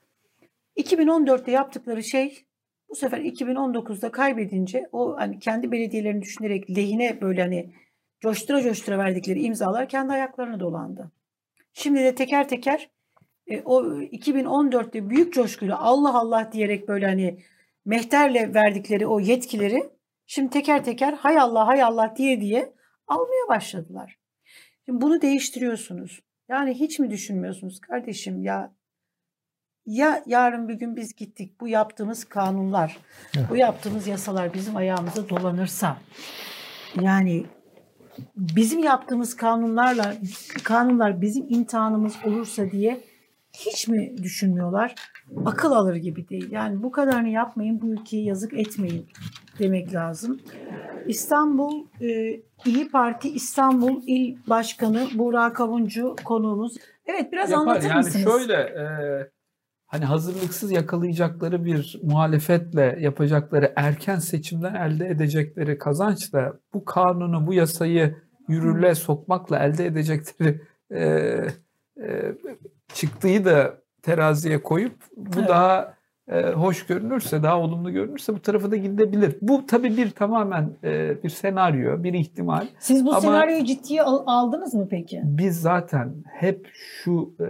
[0.77, 2.45] 2014'te yaptıkları şey
[2.89, 7.73] bu sefer 2019'da kaybedince o hani kendi belediyelerini düşünerek lehine böyle hani
[8.21, 11.11] coştura coştura verdikleri imzalar kendi ayaklarına dolandı.
[11.73, 12.89] Şimdi de teker teker
[13.47, 17.43] e, o 2014'te büyük coşkuyla Allah Allah diyerek böyle hani
[17.85, 19.89] mehterle verdikleri o yetkileri
[20.25, 22.73] şimdi teker teker hay Allah hay Allah diye diye
[23.07, 24.19] almaya başladılar.
[24.85, 26.21] Şimdi bunu değiştiriyorsunuz.
[26.49, 28.73] Yani hiç mi düşünmüyorsunuz kardeşim ya
[29.85, 32.97] ya yarın bir gün biz gittik bu yaptığımız kanunlar,
[33.49, 35.97] bu yaptığımız yasalar bizim ayağımıza dolanırsa
[37.01, 37.45] yani
[38.35, 40.13] bizim yaptığımız kanunlarla
[40.63, 43.01] kanunlar bizim imtihanımız olursa diye
[43.65, 44.95] hiç mi düşünmüyorlar?
[45.45, 46.51] Akıl alır gibi değil.
[46.51, 49.07] Yani bu kadarını yapmayın, bu ülkeye yazık etmeyin.
[49.59, 50.39] demek lazım.
[51.07, 56.77] İstanbul e, İyi Parti İstanbul İl Başkanı Burak Kavuncu konuğumuz.
[57.05, 57.65] Evet biraz Yapar.
[57.65, 58.25] anlatır yani mısınız?
[58.25, 58.83] şöyle e,
[59.85, 68.15] hani hazırlıksız yakalayacakları bir muhalefetle yapacakları erken seçimden elde edecekleri kazançla bu kanunu bu yasayı
[68.47, 71.01] yürürlüğe sokmakla elde edecekleri e,
[72.03, 72.35] e,
[72.93, 75.49] çıktığı da teraziye koyup bu Evet.
[75.49, 75.93] daha
[76.27, 79.35] e, hoş görünürse, daha olumlu görünürse bu tarafa da gidebilir.
[79.41, 82.67] Bu tabii bir tamamen e, bir senaryo, bir ihtimal.
[82.79, 85.21] Siz bu Ama- senaryoyu ciddiye al- aldınız mı peki?
[85.23, 87.45] Biz zaten hep şu e,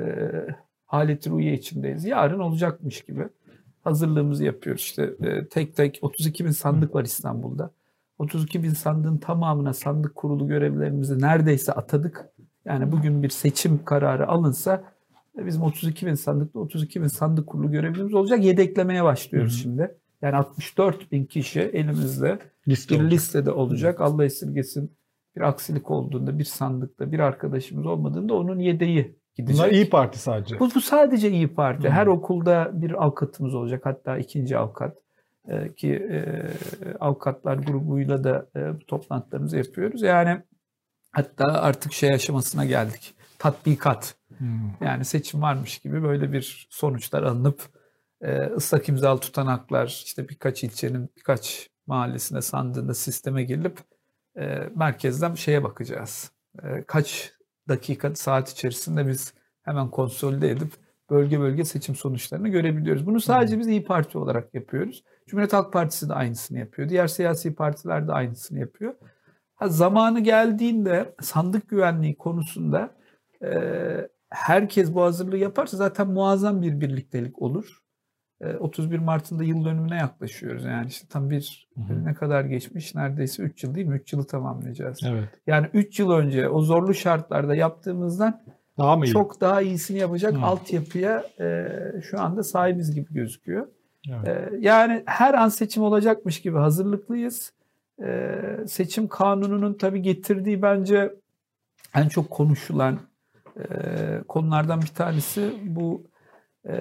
[0.86, 2.06] halet ruhiye içindeyiz.
[2.06, 3.28] Yarın olacakmış gibi
[3.84, 4.82] hazırlığımızı yapıyoruz.
[4.82, 7.72] İşte e, tek tek 32 bin sandık var İstanbul'da.
[8.20, 12.26] 32 bin sandığın tamamına sandık kurulu görevlerimizi neredeyse atadık.
[12.66, 14.84] Yani bugün bir seçim kararı alınsa
[15.46, 18.44] bizim 32 bin sandıkta 32 bin sandık kurulu görevlerimiz olacak.
[18.44, 19.62] Yedeklemeye başlıyoruz Hı hı.
[19.62, 19.98] şimdi.
[20.22, 23.14] Yani 64 bin kişi elimizde Liste bir olacak.
[23.14, 24.02] listede olacak.
[24.02, 24.92] Allah esirgesin
[25.36, 29.60] bir aksilik olduğunda bir sandıkta bir arkadaşımız olmadığında onun yedeği gidecek.
[29.60, 30.60] Bunlar İyi Parti sadece.
[30.60, 31.88] Bu, bu sadece İyi Parti.
[31.88, 31.92] Hı.
[31.92, 33.82] Her okulda bir avukatımız olacak.
[33.86, 34.98] Hatta ikinci avukat
[35.50, 36.22] Ee, ki e,
[37.00, 40.02] avukatlar grubuyla da e, bu toplantılarımızı yapıyoruz.
[40.02, 40.42] Yani
[41.12, 43.14] hatta artık şey aşamasına geldik.
[43.40, 44.16] Tatbikat.
[44.42, 44.88] Hmm.
[44.88, 47.62] Yani seçim varmış gibi böyle bir sonuçlar alınıp
[48.22, 53.80] e, ıslak imzalı tutanaklar işte birkaç ilçenin birkaç mahallesine sandığında sisteme girilip
[54.38, 56.32] e, merkezden şeye bakacağız.
[56.64, 57.34] E, kaç
[57.68, 60.72] dakika saat içerisinde biz hemen konsolide edip
[61.10, 63.06] bölge bölge seçim sonuçlarını görebiliyoruz.
[63.06, 65.04] Bunu sadece biz İyi Parti olarak yapıyoruz.
[65.28, 66.90] Cumhuriyet Halk Partisi de aynısını yapıyor.
[66.90, 68.94] Diğer siyasi partiler de aynısını yapıyor.
[69.56, 72.96] Ha, zamanı geldiğinde sandık güvenliği konusunda
[73.44, 73.52] e,
[74.32, 77.82] herkes bu hazırlığı yaparsa zaten muazzam bir birliktelik olur.
[78.42, 80.66] E, 31 Mart'ın da yıl dönümüne yaklaşıyoruz.
[80.66, 82.06] Yani işte tam bir Hı hı.
[82.06, 82.96] ne kadar geçmiş?
[82.96, 83.96] Neredeyse 3 yıl değil mi?
[83.96, 85.00] 3 yılı tamamlayacağız.
[85.06, 85.30] Evet.
[85.48, 88.42] Yani 3 yıl önce o zorlu şartlarda yaptığımızdan
[88.78, 89.12] Daha mı iyi?
[89.12, 90.42] çok daha iyisini yapacak Hı.
[90.42, 91.68] altyapıya e,
[92.02, 93.68] şu anda sahibiz gibi gözüküyor.
[94.10, 94.28] Evet.
[94.28, 97.54] E, yani her an seçim olacakmış gibi hazırlıklıyız.
[98.04, 101.14] E, seçim kanununun tabii getirdiği bence
[101.96, 103.00] en çok konuşulan
[103.58, 106.04] e, konulardan bir tanesi bu
[106.68, 106.74] e,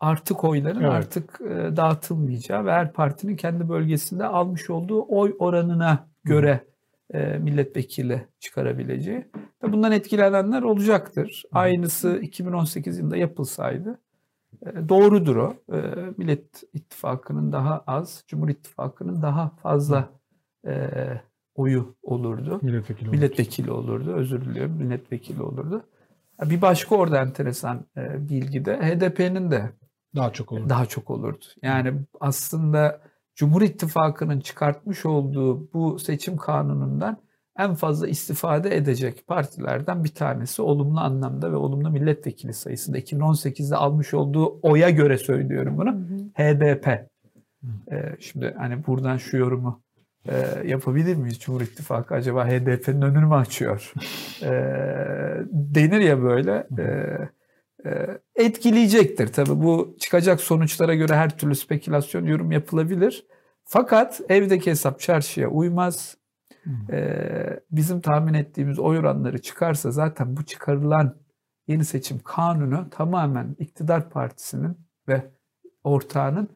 [0.00, 0.92] artık oyların Evet.
[0.92, 6.64] artık e, dağıtılmayacağı ve her partinin kendi bölgesinde almış olduğu oy oranına göre
[7.14, 9.24] e, milletvekili çıkarabileceği.
[9.62, 11.42] Ve bundan etkilenenler olacaktır.
[11.52, 13.98] Aynısı 2018 yılında yapılsaydı
[14.66, 15.54] e, doğrudur o.
[15.72, 15.78] E,
[16.16, 20.10] Millet İttifakı'nın daha az, Cumhur İttifakı'nın daha fazla
[20.66, 20.90] e,
[21.54, 22.58] oyu olurdu.
[22.62, 23.10] Milletvekili.
[23.10, 25.84] Milletvekili olurdu, özür diliyorum, milletvekili olurdu.
[26.44, 29.70] Bir başka orada enteresan e, bilgi de HDP'nin de
[30.16, 30.68] Daha çok olur.
[30.68, 31.44] daha çok olurdu.
[31.62, 33.00] Yani aslında
[33.34, 37.16] Cumhur İttifakı'nın çıkartmış olduğu bu seçim kanunundan
[37.58, 44.14] en fazla istifade edecek partilerden bir tanesi olumlu anlamda ve olumlu milletvekili sayısında 2018'de almış
[44.14, 45.90] olduğu oya göre söylüyorum bunu.
[46.34, 46.86] HDP.
[47.92, 49.82] Ee, şimdi hani buradan şu yorumu
[50.28, 51.38] e, yapabilir miyiz?
[51.38, 53.92] Cumhur İttifakı acaba HDP'nin önünü mü açıyor?
[54.42, 54.48] Ee,
[55.50, 56.66] denir ya böyle.
[56.78, 57.28] Ee,
[57.90, 59.62] e, etkileyecektir tabii.
[59.62, 63.26] Bu çıkacak sonuçlara göre her türlü spekülasyon yorum yapılabilir.
[63.64, 66.16] Fakat evdeki hesap çarşıya uymaz.
[66.92, 71.16] Ee, bizim tahmin ettiğimiz oy oranları çıkarsa zaten bu çıkarılan
[71.66, 74.76] yeni seçim kanunu tamamen iktidar partisinin
[75.08, 75.30] ve
[75.84, 76.48] ortağının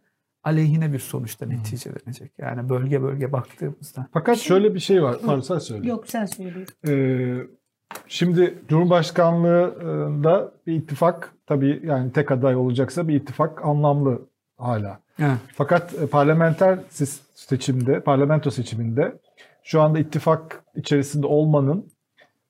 [0.44, 2.32] aleyhine bir sonuçta neticelenecek.
[2.38, 4.06] Yani bölge bölge baktığımızda.
[4.12, 5.16] Fakat şöyle bir şey var.
[5.26, 5.88] Pardon sen söyle.
[5.88, 6.64] Yok sen söyle.
[6.88, 7.46] Ee,
[8.08, 14.22] şimdi Cumhurbaşkanlığında bir ittifak tabii yani tek aday olacaksa bir ittifak anlamlı
[14.58, 15.00] hala.
[15.18, 15.38] Evet.
[15.54, 16.78] Fakat e, parlamenter
[17.34, 19.18] seçimde, parlamento seçiminde
[19.62, 21.86] şu anda ittifak içerisinde olmanın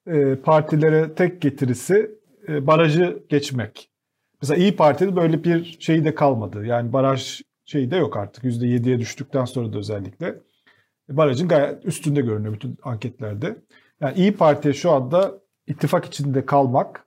[0.06, 2.10] e, partilere tek getirisi
[2.48, 3.88] e, barajı geçmek.
[4.42, 6.66] Mesela İyi Parti'de böyle bir şey de kalmadı.
[6.66, 8.44] Yani baraj şeyi de yok artık.
[8.44, 10.34] %7'ye düştükten sonra da özellikle.
[11.08, 13.56] Barajın gayet üstünde görünüyor bütün anketlerde.
[14.00, 15.34] Yani İyi Parti şu anda
[15.66, 17.06] ittifak içinde kalmak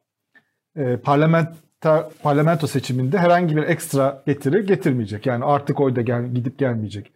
[0.76, 5.26] e, parlamenter, parlamento seçiminde herhangi bir ekstra getiri getirmeyecek.
[5.26, 7.12] Yani artık oyda gel, gidip gelmeyecek.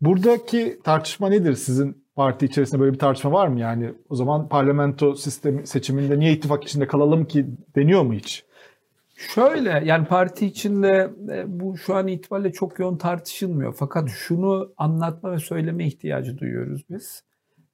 [0.00, 1.54] Buradaki tartışma nedir?
[1.54, 3.60] Sizin parti içerisinde böyle bir tartışma var mı?
[3.60, 7.46] Yani o zaman parlamento sistemi seçiminde niye ittifak içinde kalalım ki
[7.76, 8.45] deniyor mu hiç?
[9.16, 13.74] Şöyle yani parti içinde e, bu şu an itibariyle çok yoğun tartışılmıyor.
[13.78, 17.22] Fakat şunu anlatma ve söyleme ihtiyacı duyuyoruz biz.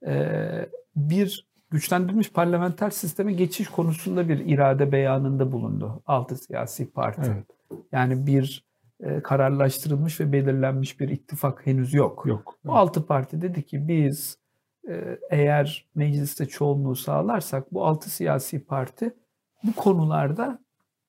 [0.06, 7.32] Ee, Bir güçlendirilmiş parlamenter sisteme geçiş konusunda bir irade beyanında bulundu altı siyasi parti.
[7.34, 7.46] Evet.
[7.92, 8.64] Yani bir
[9.00, 12.22] e, kararlaştırılmış ve belirlenmiş bir ittifak henüz yok.
[12.26, 12.58] Yok.
[12.64, 14.38] Bu altı parti dedi ki biz
[14.88, 19.14] e, eğer mecliste çoğunluğu sağlarsak bu altı siyasi parti
[19.64, 20.58] bu konularda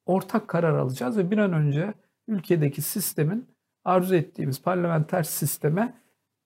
[0.05, 1.93] ortak karar alacağız ve bir an önce
[2.27, 3.47] ülkedeki sistemin
[3.85, 5.93] arzu ettiğimiz parlamenter sisteme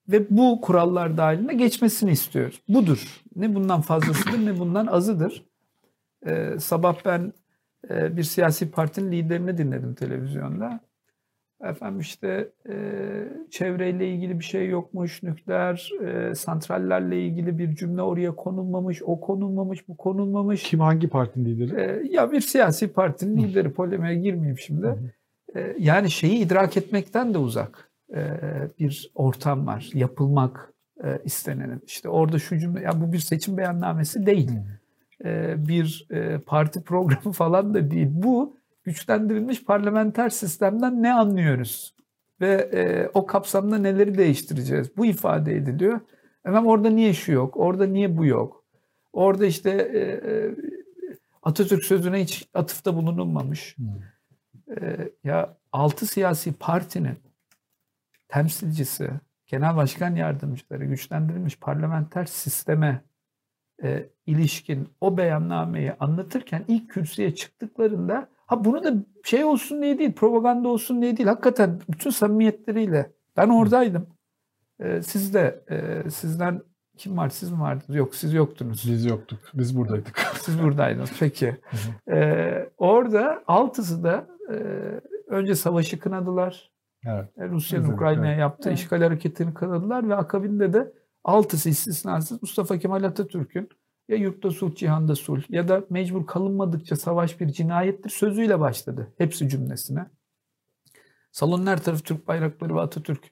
[0.07, 2.61] ve bu kurallar dahilinde geçmesini istiyoruz.
[2.67, 3.23] Budur.
[3.35, 5.45] Ne bundan fazlasıdır ne bundan azıdır.
[6.25, 7.33] Ee, sabah ben
[7.89, 10.79] e, bir siyasi partinin liderini dinledim televizyonda.
[11.63, 12.75] Efendim işte e,
[13.51, 19.87] çevreyle ilgili bir şey yokmuş, nükleer e, santrallerle ilgili bir cümle oraya konulmamış, o konulmamış,
[19.87, 20.63] bu konulmamış.
[20.63, 21.81] Kim hangi partinin lideri?
[21.81, 25.13] E, ya bir siyasi partinin lideri polemiğe girmeyeyim şimdi.
[25.55, 28.21] E, yani şeyi idrak etmekten de uzak e,
[28.79, 29.89] bir ortam var.
[29.93, 31.81] Yapılmak e, istenenin.
[31.87, 34.51] İşte orada şu cümle, ya bu bir seçim beyannamesi değil.
[35.25, 38.07] E, bir e, parti programı falan da değil.
[38.11, 38.56] Bu
[38.87, 41.95] güçlendirilmiş parlamenter sistemden ne anlıyoruz?
[42.41, 44.97] Ve e, o kapsamda neleri değiştireceğiz?
[44.97, 45.99] Bu ifade ediliyor.
[46.43, 47.57] Hemen orada niye şu yok?
[47.57, 48.65] Orada niye bu yok?
[49.13, 50.55] Orada işte e, e,
[51.47, 53.75] Atatürk sözüne hiç atıfta bulunulmamış.
[54.81, 57.17] E, ya altı siyasi partinin
[58.27, 59.09] temsilcisi,
[59.45, 63.01] genel başkan yardımcıları güçlendirilmiş parlamenter sisteme
[63.83, 68.93] e, ilişkin o beyannameyi anlatırken ilk kürsüye çıktıklarında ha bunu da
[69.23, 71.29] şey olsun diye değil, propaganda olsun diye değil.
[71.29, 74.07] Hakikaten bütün samimiyetleriyle ben oradaydım.
[74.79, 76.61] E, siz de e, sizden
[76.97, 77.29] kim var?
[77.29, 77.95] Siz mi vardınız?
[77.95, 78.83] Yok siz yoktunuz.
[78.91, 79.39] Biz yoktuk.
[79.53, 80.19] Biz buradaydık.
[80.41, 81.11] Siz buradaydınız.
[81.19, 81.57] Peki.
[82.11, 84.55] Ee, orada altısı da e,
[85.27, 86.71] önce savaşı kınadılar.
[87.05, 87.25] Evet.
[87.37, 88.79] Rusya'nın Evet, Ukrayna'ya yaptığı Evet.
[88.79, 90.93] işgal hareketini kınadılar ve akabinde de
[91.23, 93.69] altısı istisnasız Mustafa Kemal Atatürk'ün
[94.07, 99.13] ya yurtta sulh, cihanda sulh ya da mecbur kalınmadıkça savaş bir cinayettir sözüyle başladı.
[99.17, 100.05] Hepsi cümlesine.
[101.31, 103.23] Salonun her tarafı Türk bayrakları ve Atatürk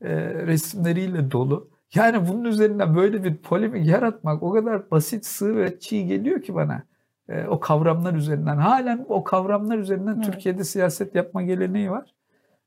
[0.00, 1.70] e, resimleriyle dolu.
[1.94, 6.54] Yani bunun üzerinden böyle bir polemik yaratmak o kadar basit, sığ ve çiğ geliyor ki
[6.54, 6.82] bana.
[7.28, 8.56] E, o kavramlar üzerinden.
[8.56, 10.24] Halen o kavramlar üzerinden Evet.
[10.24, 12.14] Türkiye'de siyaset yapma geleneği var.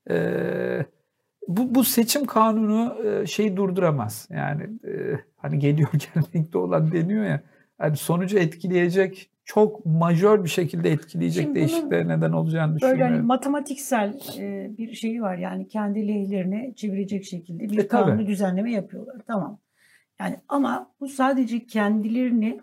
[0.10, 0.86] E,
[1.48, 4.28] bu, bu seçim kanunu e, şeyi durduramaz.
[4.32, 7.42] Yani e, hani geliyor gelmekte olan deniyor ya.
[7.82, 13.26] Yani sonucu etkileyecek, çok majör bir şekilde etkileyecek Şimdi değişikliklere neden olacağını Böyle hani düşünüyorum.
[13.28, 17.88] matematiksel e, bir şeyi var yani kendi lehlerine çevirecek şekilde bir E, tabii.
[17.88, 19.16] kanunu düzenleme yapıyorlar.
[19.28, 19.60] Tamam.
[20.20, 22.60] Yani ama bu sadece kendilerini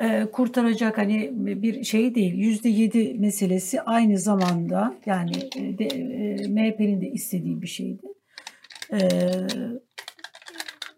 [0.00, 1.30] e, kurtaracak hani
[1.62, 2.34] bir şey değil.
[2.34, 8.02] Yüzde yedi meselesi aynı zamanda yani e, de, e, MHP'nin de istediği bir şeydi.
[8.92, 8.98] E,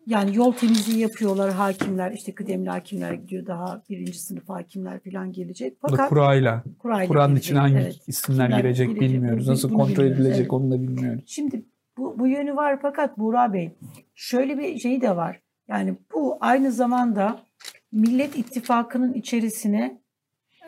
[0.07, 5.77] yani yol temizliği yapıyorlar hakimler işte kıdemli hakimler gidiyor daha birinci sınıf hakimler falan gelecek.
[5.81, 6.63] Fakat kurayla.
[6.79, 7.99] kurayla Kur'an'ın içine hangi evet.
[8.07, 9.45] isimler girecek girecek, bilmiyoruz.
[9.47, 10.53] bunu- Nasıl bunu kontrol bilmiyoruz, edilecek evet.
[10.53, 11.23] onu da bilmiyoruz.
[11.27, 11.65] Şimdi
[11.99, 13.71] bu, bu yönü var fakat Buğra Bey
[14.15, 15.41] şöyle bir şey de var.
[15.69, 17.48] Yani bu aynı zamanda
[17.93, 20.01] Millet İttifakı'nın içerisine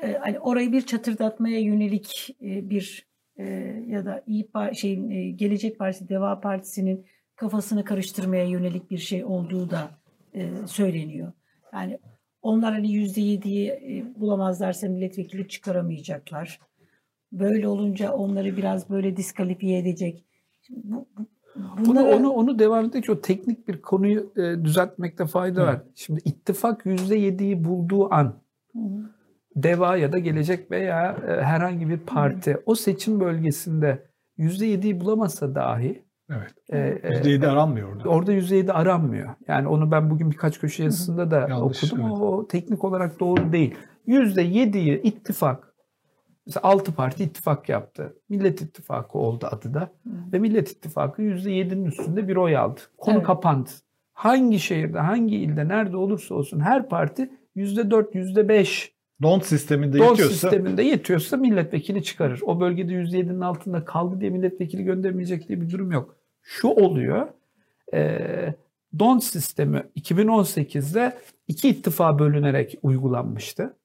[0.03, 3.07] e, hani orayı bir çatırdatmaya yönelik e, bir
[3.37, 3.45] e,
[3.87, 7.07] ya da İyi Pa- şeyin e, Gelecek Partisi Deva Partisi'nin
[7.37, 9.91] kafasını karıştırmaya yönelik bir şey olduğu da
[10.35, 11.33] e, söyleniyor.
[11.73, 11.99] Yani
[12.43, 16.61] onlar hani yüzde yediyi bulamazlarsa milletvekili çıkaramayacaklar.
[17.33, 20.25] Böyle olunca onları biraz böyle diskalifiye edecek.
[20.71, 21.27] Bu, bu-
[21.87, 25.81] bunları- onu, onu devam ettikçe o teknik bir konuyu e, düzeltmekte fayda var.
[25.95, 28.25] Şimdi ittifak %7'yi bulduğu an
[28.73, 29.11] Hı hı.
[29.57, 34.07] DEVA ya da Gelecek veya e, herhangi bir parti o seçim bölgesinde
[34.39, 36.55] %7'yi bulamasa dahi Evet.
[36.73, 38.09] e, e, %7 aranmıyor orada.
[38.09, 39.29] Orada %7 aranmıyor.
[39.49, 42.01] Yani onu ben bugün birkaç köşe yazısında da Yanlış, okudum.
[42.05, 42.13] evet.
[42.21, 43.75] O, o teknik olarak doğru değil.
[44.09, 45.70] %7'yi ittifak,
[46.47, 48.17] mesela 6 parti ittifak yaptı.
[48.29, 49.91] Millet İttifakı oldu adı da.
[50.07, 52.81] Ve Millet İttifakı %7'nin üstünde bir oy aldı.
[52.99, 53.27] Konu Evet.
[53.27, 53.71] kapandı.
[54.13, 60.33] Hangi şehirde, hangi ilde, nerede olursa olsun her parti %4, %5 Don't sisteminde Don yetiyorsa
[60.33, 62.41] sisteminde yetiyorsa milletvekili çıkarır.
[62.43, 66.17] O bölgede %7'nin altında kaldı diye milletvekili göndermeyecek diye bir durum yok.
[66.43, 67.29] Şu oluyor.
[67.95, 68.55] E,
[68.99, 71.19] Don sistemi 2018'de
[71.49, 73.77] iki ittifa bölünerek uygulanmıştı.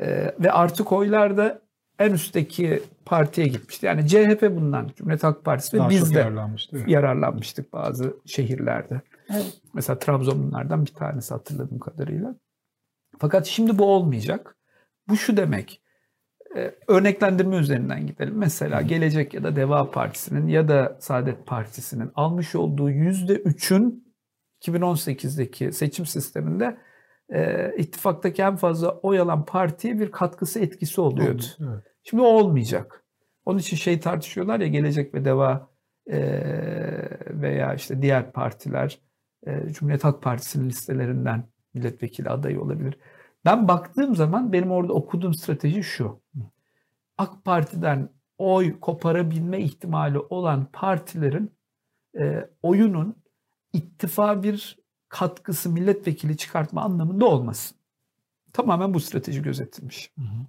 [0.00, 1.62] E, ve artık oylar da
[2.02, 3.86] en üstteki partiye gitmişti.
[3.86, 6.76] Yani CHP bundan, Cumhuriyet Halk Partisi ve daha biz de yararlanmıştı.
[6.76, 6.88] Evet.
[6.88, 9.00] yararlanmıştık bazı şehirlerde.
[9.30, 9.60] Evet.
[9.74, 12.34] Mesela Trabzon bunlardan bir tanesi hatırladığım kadarıyla.
[13.18, 14.56] Fakat şimdi bu olmayacak.
[15.08, 15.82] Bu şu demek.
[16.56, 18.34] e, Örneklendirme üzerinden gidelim.
[18.36, 24.14] Mesela Gelecek ya da Deva Partisi'nin ya da Saadet Partisi'nin almış olduğu %3'ün
[24.62, 26.76] 2018'deki seçim sisteminde
[27.34, 31.42] e, ittifaktaki en fazla oy alan partiye bir katkısı etkisi oluyordu.
[31.60, 31.84] Evet.
[32.02, 33.04] Şimdi olmayacak.
[33.44, 35.68] Onun için şey tartışıyorlar ya Gelecek ve Deva
[36.06, 36.20] e,
[37.30, 38.98] veya işte diğer partiler
[39.46, 42.98] e, Cumhuriyet Halk Partisi'nin listelerinden milletvekili adayı olabilir.
[43.44, 46.20] Ben baktığım zaman benim orada okuduğum strateji şu.
[47.18, 51.52] AK Parti'den oy koparabilme ihtimali olan partilerin
[52.20, 53.16] e, oyunun
[53.72, 54.78] ittifa bir
[55.08, 57.76] katkısı milletvekili çıkartma anlamında olmasın.
[58.52, 60.10] Tamamen bu strateji gözetilmiş.
[60.18, 60.46] Hı hı.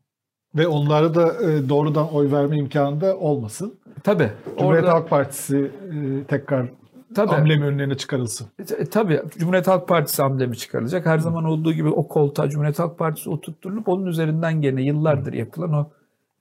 [0.56, 3.74] Ve onlara da e, doğrudan oy verme imkanı da olmasın.
[4.04, 4.30] Tabii.
[4.58, 6.68] Cumhuriyet orada, Halk Partisi e, tekrar
[7.16, 8.48] tabii, amblemi önlerine çıkarılsın.
[8.78, 9.22] E, tabii.
[9.38, 11.06] Cumhuriyet Halk Partisi amblemi çıkarılacak.
[11.06, 11.22] Her Hı.
[11.22, 15.90] zaman olduğu gibi o koltuğa Cumhuriyet Halk Partisi oturtturulup onun üzerinden gene yıllardır yapılan o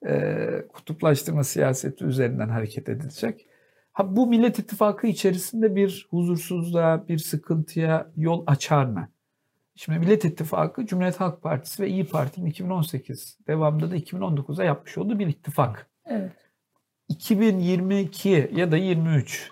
[0.09, 0.37] e,
[0.73, 3.47] kutuplaştırma siyaseti üzerinden hareket edilecek.
[3.93, 9.09] Ha, bu Millet İttifakı içerisinde bir huzursuzluğa, bir sıkıntıya yol açar mı?
[9.75, 15.19] Şimdi Millet İttifakı, Cumhuriyet Halk Partisi ve İyi Parti'nin 2018 devamında da 2019'a yapmış olduğu
[15.19, 15.91] bir ittifak.
[16.07, 16.33] Evet.
[17.09, 19.51] 2022 ya da 23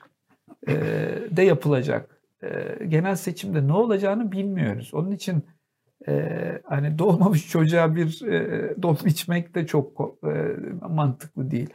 [0.69, 0.73] e,
[1.31, 4.91] de yapılacak e, genel seçimde ne olacağını bilmiyoruz.
[4.95, 5.45] Onun için
[6.09, 10.57] e, hani doğmamış çocuğa bir e, don içmek de çok e,
[10.89, 11.71] mantıklı değil.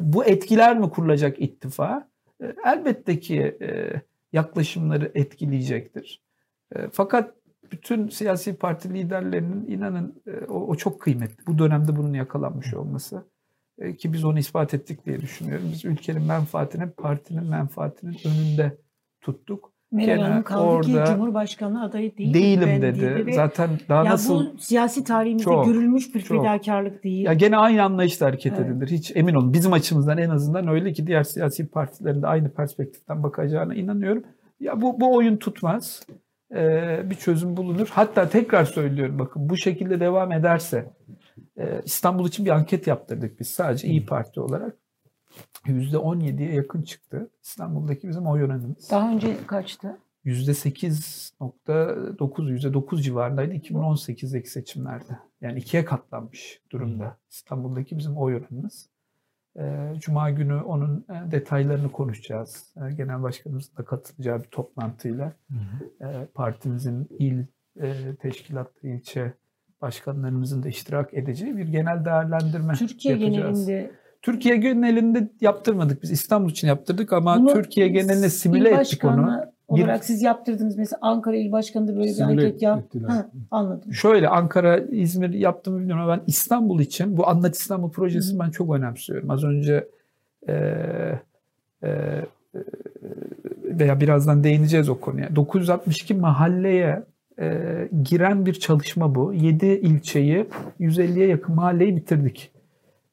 [0.00, 2.08] Bu etkiler mi kurulacak ittifa?
[2.42, 3.92] E, elbette ki e,
[4.32, 6.22] yaklaşımları etkileyecektir.
[6.76, 7.34] E, fakat
[7.72, 11.46] bütün siyasi parti liderlerinin inanın e, o, o çok kıymetli.
[11.46, 13.24] Bu dönemde bunun yakalanmış olması.
[13.78, 15.68] E, ki biz onu ispat ettik diye düşünüyorum.
[15.72, 18.78] Biz ülkenin menfaatini partinin menfaatinin önünde
[19.20, 19.76] tuttuk.
[19.92, 22.34] Meral Hanım kaldı orada, ki Cumhurbaşkanı adayı değil.
[22.34, 23.32] Değilim dedi.
[23.34, 24.54] Zaten daha ya nasıl...
[24.54, 26.44] Bu siyasi tarihimizde çok, görülmüş bir çok.
[26.44, 27.24] fedakarlık değil.
[27.24, 28.70] Ya gene aynı anlayışla hareket evet.
[28.70, 28.88] edilir.
[28.88, 29.52] Hiç emin olun.
[29.52, 34.22] Bizim açımızdan en azından öyle ki diğer siyasi partilerin de aynı perspektiften bakacağına inanıyorum.
[34.60, 36.02] Ya bu, bu oyun tutmaz.
[36.54, 37.88] Ee, bir çözüm bulunur.
[37.90, 40.90] Hatta tekrar söylüyorum bakın bu şekilde devam ederse
[41.58, 44.76] e, İstanbul için bir anket yaptırdık biz sadece İyi Parti olarak.
[45.64, 48.90] %17'ye yakın çıktı İstanbul'daki bizim oy oranımız.
[48.90, 49.98] Daha önce kaçtı?
[50.24, 55.18] %8.9, %9 civarındaydı 2018'deki seçimlerde.
[55.40, 58.88] Yani ikiye katlanmış durumda İstanbul'daki bizim oy oranımız.
[59.58, 62.74] Ee, Cuma günü onun e, detaylarını konuşacağız.
[62.76, 65.32] Ee, Genel Başkanımızın da katılacağı bir toplantıyla.
[65.50, 66.06] Hı hı.
[66.08, 67.44] Ee, partimizin il
[67.80, 69.32] e, teşkilatı, ilçe
[69.80, 73.66] başkanlarımızın da iştirak edeceği bir genel değerlendirme Türkiye yapacağız.
[73.66, 73.90] genelinde
[74.22, 76.02] Türkiye genelinde yaptırmadık.
[76.02, 79.55] Biz İstanbul için yaptırdık ama Bunu Türkiye geneline simüle ettik onu.
[79.68, 82.84] Olarak bir, siz yaptırdınız mesela Ankara İl Başkanı böyle bir anket yap.
[83.06, 83.92] Ha, anladım.
[83.92, 88.74] Şöyle Ankara, İzmir yaptığımı bilmiyorum ama ben İstanbul için bu Anlat İstanbul projesini ben çok
[88.74, 89.30] önemsiyorum.
[89.30, 89.88] Az önce
[90.48, 90.54] e,
[91.82, 92.22] e,
[93.64, 95.36] veya birazdan değineceğiz o konuya.
[95.36, 97.02] 962 mahalleye
[97.40, 99.32] e, giren bir çalışma bu.
[99.32, 100.46] 7 ilçeyi
[100.80, 102.52] 150'ye yakın mahalleyi bitirdik.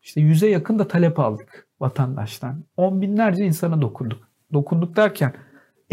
[0.01, 2.63] İşte yüze yakın da talep aldık vatandaştan.
[2.77, 4.27] On binlerce insana dokunduk.
[4.53, 5.33] Dokunduk derken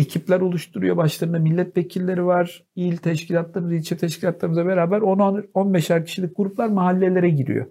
[0.00, 0.96] ekipler oluşturuyor.
[0.96, 2.64] Başlarında milletvekilleri var.
[2.76, 7.66] İl teşkilatları, ilçe teşkilatlarımızla beraber 10-15'er kişilik gruplar mahallelere giriyor.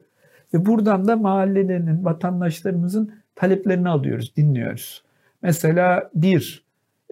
[0.53, 5.03] Ve buradan da mahallelerinin, vatandaşlarımızın taleplerini alıyoruz, dinliyoruz.
[5.41, 6.63] Mesela bir,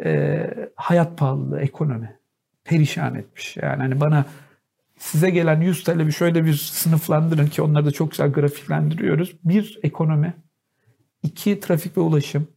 [0.03, 2.17] e, hayat pahalılığı, ekonomi
[2.63, 3.57] perişan etmiş.
[3.57, 4.25] Yani hani bana
[4.97, 9.35] size gelen 100 talebi şöyle bir sınıflandırın ki onları da çok güzel grafiklendiriyoruz.
[9.43, 10.33] Bir, ekonomi.
[11.23, 12.47] iki trafik ve ulaşım.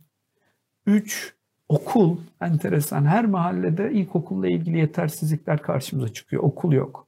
[0.87, 1.35] Üç,
[1.71, 2.17] okul.
[2.41, 3.05] Enteresan.
[3.05, 6.43] Her mahallede ilkokulla ilgili yetersizlikler karşımıza çıkıyor.
[6.43, 7.07] Okul yok.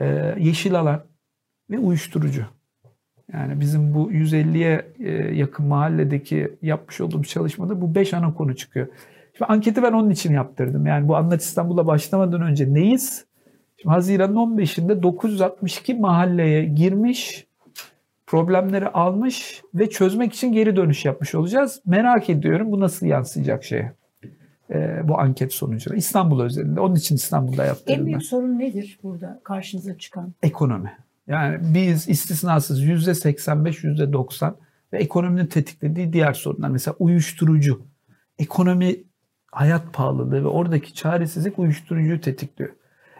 [0.00, 1.02] Ee, yeşil alan
[1.70, 2.44] ve uyuşturucu.
[3.32, 8.86] Yani bizim bu 150'ye e, yakın mahalledeki yapmış olduğum çalışmada bu 5 ana konu çıkıyor.
[9.36, 10.86] Şimdi anketi ben onun için yaptırdım.
[10.86, 13.26] Yani bu Anlat İstanbul'a başlamadan önce neyiz?
[13.76, 17.45] Şimdi Haziran'ın 15'inde 962 mahalleye girmiş,
[18.26, 21.82] problemleri almış ve çözmek için geri dönüş yapmış olacağız.
[21.86, 23.92] Merak ediyorum bu nasıl yansıyacak şeye.
[24.70, 25.96] E, bu anket sonucunda.
[25.96, 26.80] İstanbul özelinde.
[26.80, 27.94] Onun için İstanbul'da yaptım.
[27.98, 28.24] En büyük ben.
[28.24, 30.34] sorun nedir burada karşınıza çıkan?
[30.42, 30.92] Ekonomi.
[31.26, 34.54] Yani biz istisnasız %85, %90
[34.92, 36.68] ve ekonominin tetiklediği diğer sorunlar.
[36.68, 37.82] Mesela uyuşturucu.
[38.38, 38.96] Ekonomi
[39.52, 42.70] hayat pahalılığı ve oradaki çaresizlik uyuşturucuyu tetikliyor.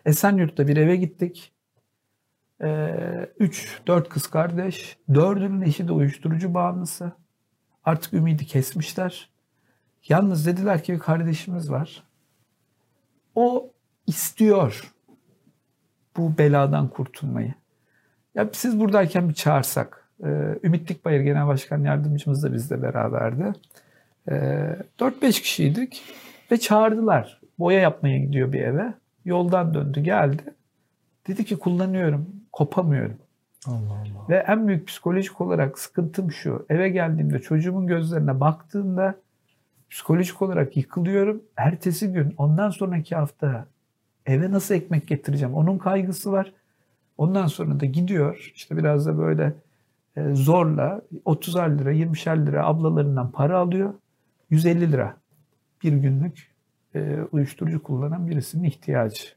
[0.05, 1.53] Esenyurt'ta bir eve gittik.
[2.63, 4.99] Ee, üç, dört kız kardeş.
[5.15, 7.13] Dördünün eşi de uyuşturucu bağımlısı.
[7.85, 9.31] Artık ümidi kesmişler.
[10.09, 12.03] Yalnız dediler ki bir kardeşimiz var.
[13.35, 13.71] O
[14.07, 14.95] istiyor
[16.17, 17.55] bu beladan kurtulmayı.
[18.35, 20.09] Ya siz buradayken bir çağırsak.
[20.25, 23.53] Ee, Ümit Dikbayır Genel Başkan Yardımcımız da bizle beraberdi.
[24.29, 24.33] Ee,
[24.99, 26.03] 4-5 kişiydik
[26.51, 27.41] ve çağırdılar.
[27.59, 28.95] Boya yapmaya gidiyor bir eve.
[29.25, 30.43] Yoldan döndü geldi.
[31.29, 32.27] Dedi ki kullanıyorum,
[32.57, 33.17] kopamıyorum.
[33.67, 34.29] Allah Allah.
[34.29, 36.67] Ve en büyük psikolojik olarak sıkıntım şu.
[36.69, 39.15] Eve geldiğimde çocuğumun gözlerine baktığımda
[39.91, 41.43] psikolojik olarak yıkılıyorum.
[41.57, 43.67] Ertesi gün ondan sonraki hafta
[44.27, 46.53] eve nasıl ekmek getireceğim onun kaygısı var.
[47.19, 49.53] Ondan sonra da gidiyor işte biraz da böyle
[50.17, 53.95] e, zorla 30'ar lira 20'şer lira ablalarından para alıyor.
[54.51, 55.17] 150 lira
[55.83, 56.53] bir günlük
[56.95, 59.37] e, uyuşturucu kullanan birisinin ihtiyacı.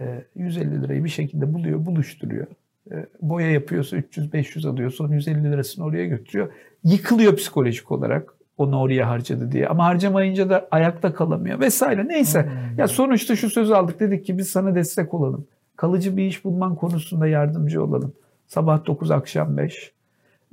[0.00, 2.46] E, 150 lirayı bir şekilde buluyor, buluşturuyor.
[2.90, 4.90] E, boya yapıyorsa 300-500 alıyor.
[4.90, 6.52] Sonra 150 lirasını oraya götürüyor.
[6.84, 9.68] Yıkılıyor psikolojik olarak onu oraya harcadı diye.
[9.68, 12.08] Ama harcamayınca da ayakta kalamıyor vesaire.
[12.08, 12.48] Neyse.
[12.76, 14.00] Ya sonuçta şu sözü aldık.
[14.00, 15.46] Dedik ki biz sana destek olalım.
[15.76, 18.12] Kalıcı bir iş bulman konusunda yardımcı olalım.
[18.46, 19.92] Sabah 9 akşam 5.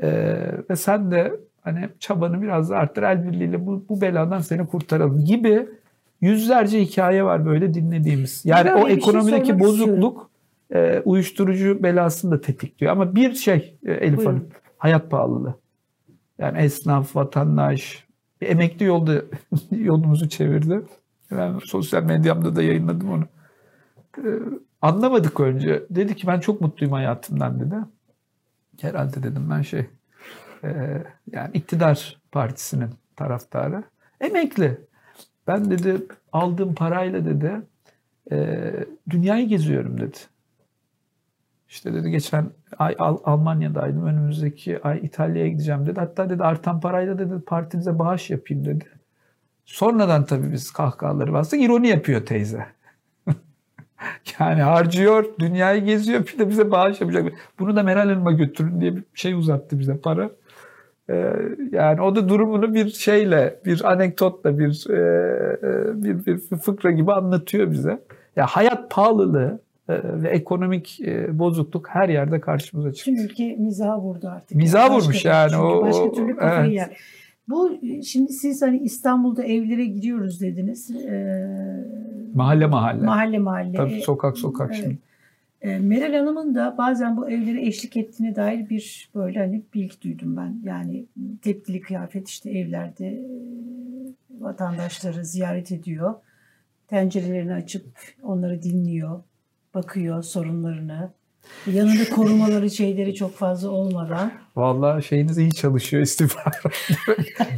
[0.03, 4.65] Ee, ve sen de hani çabanı biraz da arttır el birliğiyle bu, bu beladan seni
[4.65, 5.67] kurtaralım gibi
[6.21, 8.45] yüzlerce hikaye var böyle dinlediğimiz.
[8.45, 10.29] Yani o şey ekonomideki sormak bozukluk
[10.73, 12.91] e, uyuşturucu belasını da tetikliyor.
[12.91, 14.33] Ama bir şey e, Elif Buyurun.
[14.33, 14.47] Hanım,
[14.77, 15.55] hayat pahalılığı.
[16.37, 18.05] Yani esnaf, vatandaş,
[18.41, 19.21] emekli yolda
[19.71, 20.81] yolumuzu çevirdi.
[21.31, 23.23] Ben sosyal medyamda da yayınladım onu.
[24.17, 24.39] Ee,
[24.81, 25.83] anlamadık önce.
[25.89, 27.75] Dedi ki ben çok mutluyum hayatımdan dedi.
[28.81, 29.85] Herhalde dedim ben şey
[30.63, 30.69] e,
[31.31, 33.83] yani iktidar partisinin taraftarı.
[34.21, 34.81] Emekli.
[35.47, 37.61] Ben dedi aldığım parayla dedi
[38.31, 38.71] e,
[39.09, 40.17] dünyayı geziyorum dedi.
[41.69, 44.05] İşte dedi geçen ay Al- Almanya'daydım.
[44.05, 45.99] Önümüzdeki ay İtalya'ya gideceğim dedi.
[45.99, 48.85] Hatta dedi artan parayla dedi partinize bağış yapayım dedi.
[49.65, 51.61] Sonradan tabii biz kahkahaları bastık.
[51.61, 52.65] İroni yapıyor teyze.
[54.39, 57.33] yani harcıyor, dünyayı geziyor bir de bize bağış yapacak.
[57.59, 60.29] Bunu da Meral Hanım'a götürün diye bir şey uzattı bize para.
[61.09, 61.33] Ee,
[61.71, 64.95] yani o da durumunu bir şeyle, bir anekdotla, bir, e,
[65.63, 67.99] e, bir, bir fıkra gibi anlatıyor bize.
[68.35, 69.93] Ya hayat pahalılığı e,
[70.23, 70.99] ve ekonomik
[71.31, 73.29] bozukluk her yerde karşımıza Tüm çıkıyor.
[73.29, 74.57] ülke mizaha vurdu artık.
[74.57, 76.73] Mizaha Başka vurmuş yani, Çünkü o- başka türlü kafayı evet.
[76.73, 76.97] yer.
[77.49, 77.71] Bu
[78.03, 80.91] şimdi siz hani İstanbul'da evlere gidiyoruz dediniz.
[80.91, 81.47] Ee,
[82.33, 83.05] Mahalle mahalle.
[83.05, 83.77] mahalle mahalle.
[83.77, 84.81] Tabii sokak sokak Evet.
[84.83, 84.97] şimdi.
[85.65, 90.37] Ee, Meral Hanım'ın da bazen bu evlere eşlik ettiğine dair bir böyle hani bilgi duydum
[90.37, 90.59] ben.
[90.63, 91.05] Yani
[91.41, 93.25] tepkili kıyafet işte evlerde e,
[94.39, 96.13] vatandaşları ziyaret ediyor.
[96.87, 97.85] Tencerelerini açıp
[98.23, 99.23] onları dinliyor,
[99.73, 101.11] bakıyor sorunlarını.
[101.71, 104.31] Yanında korumaları şeyleri çok fazla olmadan.
[104.55, 106.73] Vallahi şeyiniz iyi çalışıyor istihbarat.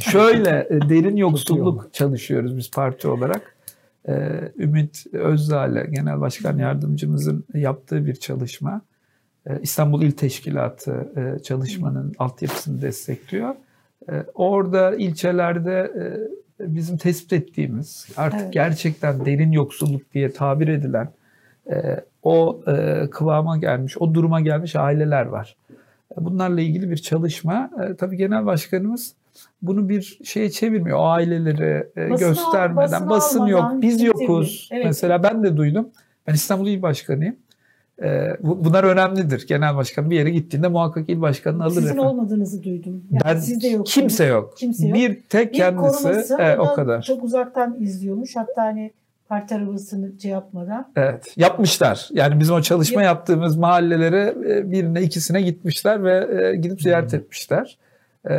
[0.00, 3.57] Şöyle e, derin yoksulluk çalışıyoruz biz parti olarak.
[4.08, 8.80] Ee, Ümit Özdağ'la Genel Başkan Yardımcımızın yaptığı bir çalışma.
[9.46, 13.54] Ee, İstanbul İl Teşkilatı e, çalışmanın altyapısını destekliyor.
[14.10, 16.02] Ee, Orada ilçelerde e,
[16.74, 18.52] bizim tespit ettiğimiz artık Evet.
[18.52, 21.08] gerçekten derin yoksulluk diye tabir edilen
[21.70, 22.60] e, o
[23.10, 25.56] kıvama gelmiş, o duruma gelmiş aileler var.
[26.16, 27.70] Bunlarla ilgili bir çalışma.
[27.98, 29.14] Tabii genel başkanımız
[29.62, 30.98] bunu bir şeye çevirmiyor.
[30.98, 34.68] O aileleri e, Basına- göstermeden, basın almadan yok, biz yokuz.
[34.72, 34.84] evet.
[34.86, 35.88] Mesela ben de duydum.
[36.26, 37.36] Ben İstanbul İl Başkanıyım.
[38.02, 39.46] E, bu- bunlar önemlidir.
[39.46, 41.72] Genel başkan bir yere gittiğinde muhakkak il başkanını alır.
[41.74, 42.04] Sizin efendim.
[42.04, 43.02] olmadığınızı duydum.
[43.10, 43.86] Yani ben, siz de yok.
[43.86, 44.56] kimse yok.
[44.56, 44.96] Kimse yok.
[44.96, 46.08] Bir tek Bir kendisi
[46.38, 47.02] e, o o da kadar.
[47.02, 48.36] çok uzaktan izliyormuş.
[48.36, 48.92] Hatta hani
[49.28, 50.88] parti arabasını şey yapmadan.
[50.96, 52.08] Evet, yapmışlar.
[52.12, 54.34] Yani bizim o çalışma Yap- yaptığımız mahallelere
[54.72, 57.78] birine ikisine gitmişler ve e, gidip ziyaret etmişler.
[58.28, 58.34] E,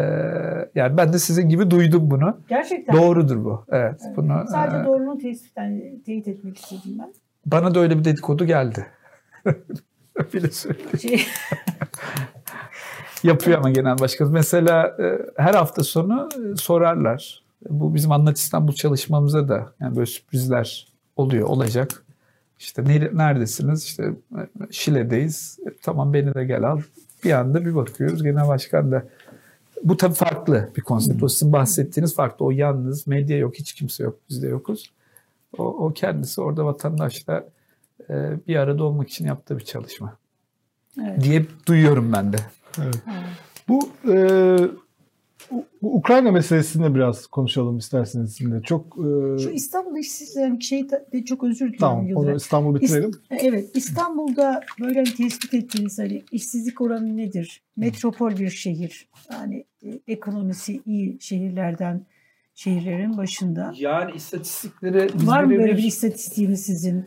[0.75, 2.37] Yani ben de sizin gibi duydum bunu.
[2.49, 2.95] Gerçekten.
[2.97, 3.65] Doğrudur bu.
[3.69, 4.17] Evet, Evet.
[4.17, 7.13] bunu Sadece e, doğruluğunu tespit, yani teyit etmek istedim ben.
[7.45, 8.87] bana da öyle bir dedikodu geldi.
[10.33, 10.99] Öyle söyleyeyim.
[11.01, 11.21] Şey,
[13.23, 14.33] Yapıyor ama genel başkanımız.
[14.33, 17.43] Mesela e, her hafta sonu e, sorarlar.
[17.69, 22.03] Bu bizim Anlat İstanbul çalışmamıza da yani böyle sürprizler oluyor, olacak.
[22.59, 23.83] İşte nere- neredesiniz?
[23.83, 24.13] İşte
[24.71, 25.59] Şile'deyiz.
[25.67, 26.81] E, Tamam beni de gel al.
[27.23, 29.03] Bir anda bir bakıyoruz genel başkan da
[29.84, 31.23] bu tabii farklı bir konsept.
[31.23, 32.45] O sizin bahsettiğiniz farklı.
[32.45, 34.91] O yalnız, medya yok, hiç kimse yok, biz de yokuz.
[35.57, 37.45] O, o kendisi orada vatandaşla
[38.09, 40.17] e, bir arada olmak için yaptığı bir çalışma
[41.01, 41.23] evet.
[41.23, 42.38] diye duyuyorum ben de.
[42.82, 42.95] Evet.
[43.67, 44.57] Bu, e,
[45.82, 48.64] bu Ukrayna meselesini biraz konuşalım isterseniz şimdi.
[48.64, 51.80] Çok e, Şu İstanbul işsizlerin şey de çok özür dilerim.
[51.80, 52.30] tamam Yıldırım.
[52.30, 53.12] onu İstanbul bitirelim.
[53.30, 57.62] Evet, İstanbul'da böyle hani tespit ettiğiniz hani işsizlik oranı nedir?
[57.78, 59.08] Metropol bir şehir.
[59.32, 62.06] Yani e, ekonomisi iyi şehirlerden
[62.56, 63.74] şehirlerin başında.
[63.78, 67.06] Yani istatistikleri Var mı böyle bir istatistiğiniz sizin?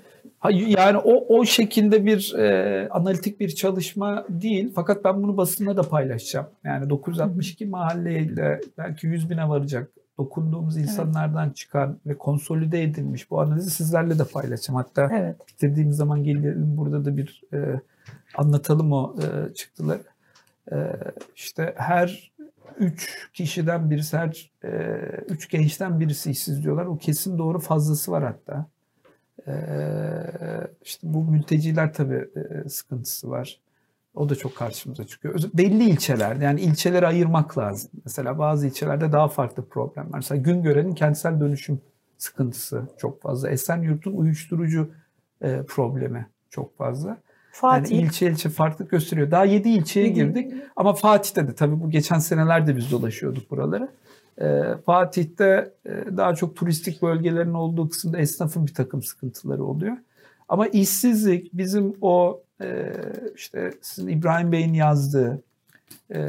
[0.51, 4.72] Yani o o şekilde bir e, analitik bir çalışma değil.
[4.74, 6.47] Fakat ben bunu basında da paylaşacağım.
[6.64, 13.70] Yani 962 mahalleyle belki 100 bine varacak dokunduğumuz insanlardan çıkan ve konsolide edilmiş bu analizi
[13.70, 14.76] sizlerle de paylaşacağım.
[14.76, 15.36] Hatta Evet.
[15.49, 17.80] bitirdiğimiz zaman gelelim burada da bir e,
[18.34, 20.03] anlatalım o e, çıktıları.
[20.72, 20.76] E,
[21.34, 22.32] işte her
[22.78, 24.70] üç kişiden birisi, her e,
[25.28, 26.86] üç gençten birisi işsiz diyorlar.
[26.86, 28.66] O kesin doğru fazlası var hatta.
[29.47, 29.55] E,
[30.82, 33.61] işte bu mülteciler tabii e, sıkıntısı var.
[34.14, 35.40] O da çok karşımıza çıkıyor.
[35.55, 37.90] Belli ilçelerde yani ilçeleri ayırmak lazım.
[38.05, 40.14] Mesela bazı ilçelerde daha farklı problemler.
[40.14, 41.80] Mesela Güngören'in kentsel dönüşüm
[42.18, 43.51] sıkıntısı çok fazla.
[43.51, 44.90] Esenyurt'un uyuşturucu
[45.43, 47.18] e, problemi çok fazla.
[47.53, 47.97] Fatih.
[47.97, 49.30] Yani ilçe ilçe farklılık gösteriyor.
[49.30, 53.88] Daha 7 ilçeye girdik ama Fatih'te de tabii bu geçen senelerde biz dolaşıyorduk buraları.
[54.43, 59.97] E, Fatih'te e, daha çok turistik bölgelerin olduğu kısımda esnafın bir takım sıkıntıları oluyor.
[60.49, 62.93] Ama işsizlik bizim o e,
[63.36, 65.43] işte sizin İbrahim Bey'in yazdığı
[66.11, 66.20] e,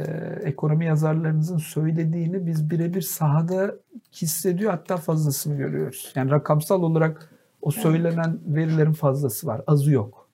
[0.42, 3.74] ekonomi yazarlarınızın söylediğini biz birebir sahada
[4.12, 6.12] hissediyor hatta fazlasını görüyoruz.
[6.14, 7.30] Yani rakamsal olarak
[7.62, 10.28] o söylenen verilerin fazlası var, azı yok.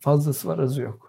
[0.00, 1.07] Fazlası var, azı yok.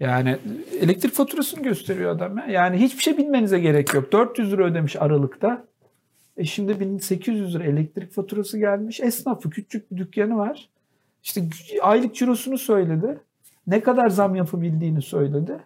[0.00, 0.38] Yani
[0.80, 2.46] elektrik faturasını gösteriyor adam ya.
[2.46, 4.12] Yani hiçbir şey bilmenize gerek yok.
[4.12, 5.64] 400 lira ödemiş Aralık'ta.
[6.36, 9.00] E şimdi 1800 lira elektrik faturası gelmiş.
[9.00, 10.68] Esnafı küçük bir dükkanı var.
[11.22, 11.48] İşte
[11.82, 13.20] aylık cirosunu söyledi.
[13.66, 15.58] Ne kadar zam yapabildiğini söyledi.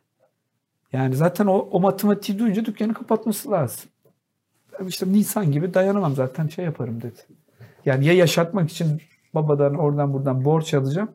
[0.92, 3.90] Yani zaten o, o matematiği duyunca dükkanı kapatması lazım.
[4.86, 7.20] İşte Nisan gibi dayanamam zaten şey yaparım dedi.
[7.84, 9.00] Yani ya yaşatmak için
[9.34, 11.08] babadan oradan buradan borç alacağım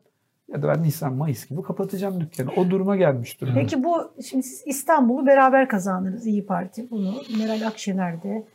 [0.52, 2.50] ya da ben Nisan Mayıs gibi kapatacağım dükkanı.
[2.56, 3.58] O duruma gelmiş durumda.
[3.58, 6.90] Peki bu şimdi siz İstanbul'u beraber kazandınız İyi Parti.
[6.90, 8.46] Bunu Meral Akşener de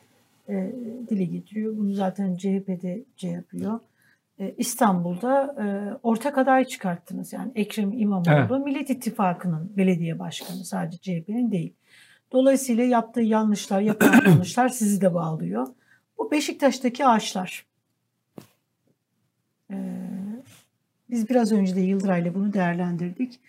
[0.49, 0.71] e,
[1.09, 1.77] dile getiriyor.
[1.77, 3.79] Bunu zaten CHP'de şey yapıyor.
[4.39, 5.65] E, İstanbul'da e,
[6.03, 7.33] ortak aday çıkarttınız.
[7.33, 8.65] Yani Ekrem İmamoğlu evet.
[8.65, 11.73] Millet İttifakı'nın belediye başkanı sadece CHP'nin değil.
[12.31, 15.67] Dolayısıyla yaptığı yanlışlar, yapılan yanlışlar sizi de bağlıyor.
[16.17, 17.65] Bu Beşiktaş'taki ağaçlar.
[19.71, 20.06] Ee,
[21.09, 23.39] biz biraz önce de Yıldıray'la bunu değerlendirdik.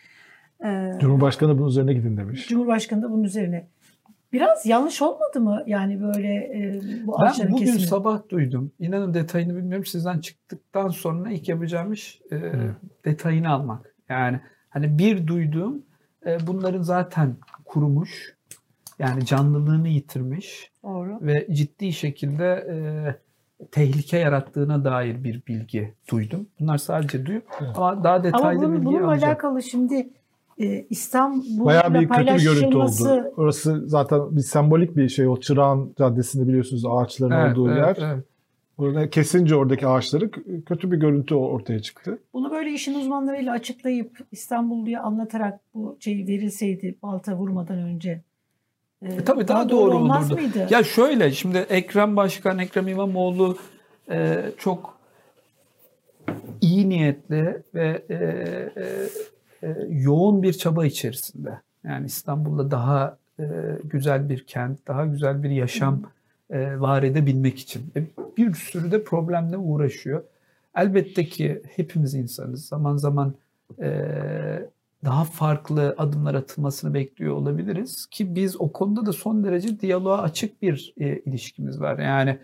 [0.64, 2.48] Ee, Cumhurbaşkanı bunun üzerine gidin demiş.
[2.48, 3.68] Cumhurbaşkanı da bunun üzerine.
[4.32, 7.80] Biraz yanlış olmadı mı yani böyle e, bu Ben bugün kesimi?
[7.80, 8.72] sabah duydum.
[8.78, 9.86] İnanın detayını bilmiyorum.
[9.86, 12.74] Sizden çıktıktan sonra ilk yapacağım iş e, hmm.
[13.04, 13.94] detayını almak.
[14.08, 15.82] Yani hani bir duyduğum
[16.26, 18.38] e, bunların zaten kurumuş.
[18.98, 20.70] Yani canlılığını yitirmiş.
[20.82, 21.18] Doğru.
[21.20, 22.76] Ve ciddi şekilde e,
[23.70, 26.46] tehlike yarattığına dair bir bilgi duydum.
[26.60, 27.70] Bunlar sadece duyum evet.
[27.76, 29.28] ama daha detaylı ama bunun, bilgi bununla alacak.
[29.28, 30.08] alakalı şimdi
[30.58, 33.32] e, İstanbul'da Bayağı bir kötü bir görüntü oldu.
[33.36, 35.28] Orası zaten bir sembolik bir şey.
[35.28, 38.12] O Çırağan Caddesi'nde biliyorsunuz ağaçların evet, olduğu evet, yer.
[38.12, 38.24] Evet.
[38.78, 40.30] Orada kesince oradaki ağaçları
[40.66, 42.18] kötü bir görüntü ortaya çıktı.
[42.32, 48.22] Bunu böyle işin uzmanlarıyla açıklayıp İstanbulluya anlatarak bu şey verilseydi balta vurmadan önce
[49.02, 50.42] e, e, tabii daha, daha doğru, doğru olmaz olurdu.
[50.42, 50.66] mıydı?
[50.70, 53.58] Ya şöyle şimdi Ekrem Başkan, Ekrem İmamoğlu
[54.10, 54.98] e, çok
[56.60, 59.08] iyi niyetli ve e, e,
[59.62, 61.60] e, yoğun bir çaba içerisinde.
[61.84, 63.44] Yani İstanbul'da daha e,
[63.84, 66.02] güzel bir kent, daha güzel bir yaşam
[66.50, 67.92] e, var edebilmek için.
[67.96, 68.02] E,
[68.36, 70.22] bir sürü de problemle uğraşıyor.
[70.76, 72.66] Elbette ki hepimiz insanız.
[72.66, 73.34] Zaman zaman
[73.80, 73.90] e,
[75.04, 80.62] daha farklı adımlar atılmasını bekliyor olabiliriz ki biz o konuda da son derece diyaloğa açık
[80.62, 81.98] bir e, ilişkimiz var.
[81.98, 82.38] Yani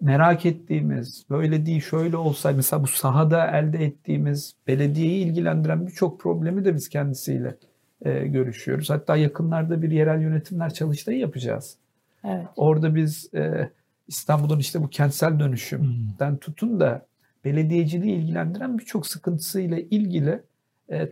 [0.00, 6.64] merak ettiğimiz, böyle değil şöyle olsaydı mesela bu sahada elde ettiğimiz belediyeyi ilgilendiren birçok problemi
[6.64, 7.56] de biz kendisiyle
[8.02, 8.90] e, görüşüyoruz.
[8.90, 11.76] Hatta yakınlarda bir yerel yönetimler çalıştayı yapacağız.
[12.24, 12.46] Evet.
[12.56, 13.70] Orada biz e,
[14.08, 16.36] İstanbul'un işte bu kentsel dönüşümden hmm.
[16.36, 17.06] tutun da
[17.44, 20.42] belediyeciliği ilgilendiren birçok sıkıntısıyla ilgili
[20.88, 21.10] e,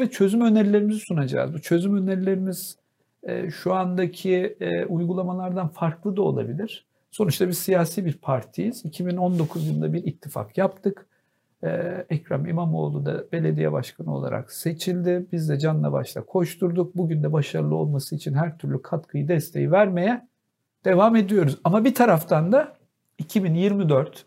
[0.00, 1.54] ve çözüm önerilerimizi sunacağız.
[1.54, 2.76] Bu çözüm önerilerimiz
[3.22, 6.86] e, şu andaki e, uygulamalardan farklı da olabilir.
[7.10, 8.84] Sonuçta biz siyasi bir partiyiz.
[8.84, 11.06] 2019 yılında bir ittifak yaptık.
[11.64, 15.26] Ee, Ekrem İmamoğlu da belediye başkanı olarak seçildi.
[15.32, 16.96] Biz de canla başla koşturduk.
[16.96, 20.28] Bugün de başarılı olması için her türlü katkıyı, desteği vermeye
[20.84, 21.58] devam ediyoruz.
[21.64, 22.76] Ama bir taraftan da
[23.18, 24.26] 2024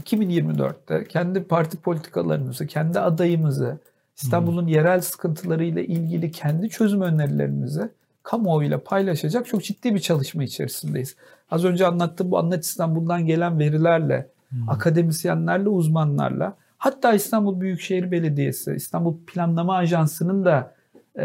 [0.00, 3.78] 2024'te kendi parti politikalarımızı, kendi adayımızı,
[4.16, 4.68] İstanbul'un hmm.
[4.68, 7.90] yerel sıkıntılarıyla ilgili kendi çözüm önerilerimizi
[8.22, 11.16] kamuoyuyla paylaşacak çok ciddi bir çalışma içerisindeyiz.
[11.50, 14.68] Az önce anlattığım bu Anlat İstanbul'dan gelen verilerle, hmm.
[14.68, 20.74] akademisyenlerle, uzmanlarla, hatta İstanbul Büyükşehir Belediyesi, İstanbul Planlama Ajansı'nın da
[21.18, 21.24] e,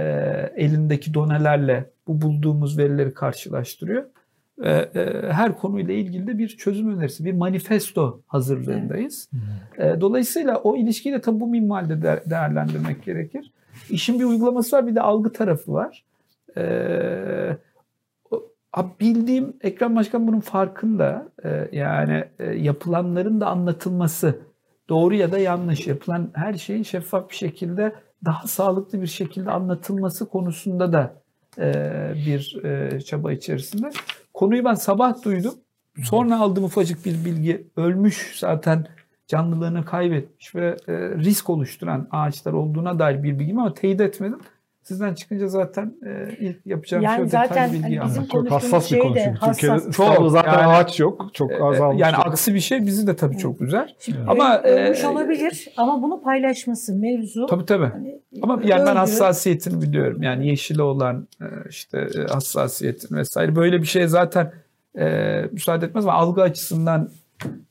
[0.56, 4.04] elindeki donelerle bu bulduğumuz verileri karşılaştırıyor.
[4.64, 9.30] E, e, her konuyla ilgili de bir çözüm önerisi, bir manifesto hazırlığındayız.
[9.32, 9.86] Hmm.
[9.86, 13.52] E, dolayısıyla o ilişkiyi de tabii bu minvalde de değerlendirmek gerekir.
[13.90, 16.04] İşin bir uygulaması var, bir de algı tarafı var.
[16.58, 17.58] Ee,
[19.00, 21.30] bildiğim Ekrem Başkan bunun farkında.
[21.44, 24.40] Ee, yani e, yapılanların da anlatılması
[24.90, 27.96] doğru ya da yanlış yapılan her şeyin şeffaf bir şekilde
[28.26, 31.22] daha sağlıklı bir şekilde anlatılması konusunda da
[31.60, 32.60] e, bir
[33.00, 33.90] çaba içerisinde.
[34.36, 35.54] Konuyu ben sabah duydum.
[36.04, 38.88] Sonra aldığım ufacık bir bilgi ölmüş zaten
[39.28, 44.40] canlılığını kaybetmiş ve e, risk oluşturan ağaçlar olduğuna dair bir bilgim ama teyit etmedim.
[44.86, 48.84] Sizden çıkınca zaten e, ilk yapacağım Yani şey zaten detaylı bilgi hani bizim Çok hassas
[48.84, 49.40] bir şey konu çünkü.
[49.40, 49.76] Türkiye'de.
[49.90, 51.30] İstanbul'da zaten Yani- ağaç yok.
[51.34, 52.02] Çok E, azalmış.
[52.02, 53.96] Yani aksi bir şey bizi de tabii çok üzer.
[54.00, 57.46] Şimdi Ama, öl- ölmüş e, olabilir ama bunu paylaşması mevzu.
[57.46, 57.86] Tabii tabii.
[57.86, 58.98] Hani, Ama yani ben öldü.
[58.98, 60.24] hassasiyetini biliyorum.
[60.24, 64.52] Yani yeşile olan e, işte e, hassasiyetin vesaire böyle bir şeye zaten
[65.00, 65.06] e,
[65.52, 67.10] müsaade etmez ama algı açısından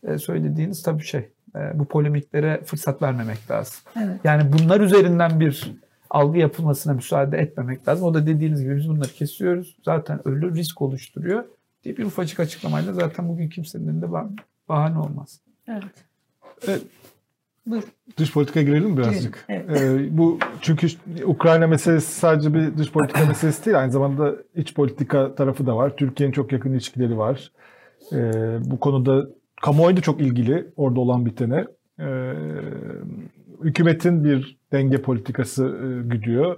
[0.08, 1.20] e, söylediğiniz tabii şey.
[1.56, 3.74] e, bu polemiklere fırsat vermemek lazım.
[3.96, 4.16] Evet.
[4.24, 5.74] Yani bunlar üzerinden bir
[6.14, 8.06] algı yapılmasına müsaade etmemek lazım.
[8.06, 9.76] O da dediğiniz gibi biz bunları kesiyoruz.
[9.84, 11.44] Zaten ölü risk oluşturuyor
[11.84, 14.36] diye bir ufacık açıklamayla zaten bugün kimsenin elinde bah-
[14.68, 15.40] bahane olmaz.
[15.68, 16.04] Evet.
[16.68, 16.82] Evet.
[17.66, 17.82] Buyur.
[18.16, 19.44] Dış politika girelim mi birazcık?
[19.48, 20.86] Girelim, Ee, bu çünkü
[21.24, 25.96] Ukrayna meselesi sadece bir dış politika meselesi değil, aynı zamanda iç politika tarafı da var.
[25.96, 27.52] Türkiye'nin çok yakın ilişkileri var.
[28.12, 28.16] Ee,
[28.64, 29.26] bu konuda
[29.62, 31.64] kamuoyu da çok ilgili orada olan bitene.
[32.00, 32.32] Ee,
[33.62, 36.56] hükümetin bir denge politikası e, güdüyor.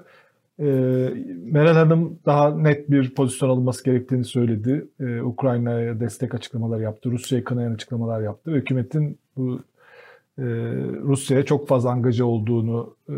[0.61, 0.65] Ee,
[1.43, 4.87] Meral Hanım daha net bir pozisyon alınması gerektiğini söyledi.
[5.01, 7.11] Ee, Ukrayna'ya destek açıklamalar yaptı.
[7.11, 8.53] Rusya'yı kınayan açıklamalar yaptı.
[8.53, 9.61] Ve hükümetin bu
[10.39, 10.45] e,
[11.03, 13.15] Rusya'ya çok fazla angaja olduğunu e,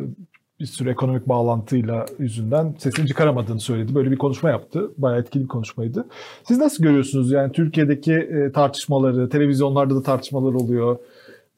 [0.60, 3.94] bir sürü ekonomik bağlantıyla yüzünden sesini çıkaramadığını söyledi.
[3.94, 4.90] Böyle bir konuşma yaptı.
[4.98, 6.06] Bayağı etkili bir konuşmaydı.
[6.44, 7.30] Siz nasıl görüyorsunuz?
[7.30, 10.98] Yani Türkiye'deki e, tartışmaları, televizyonlarda da tartışmalar oluyor.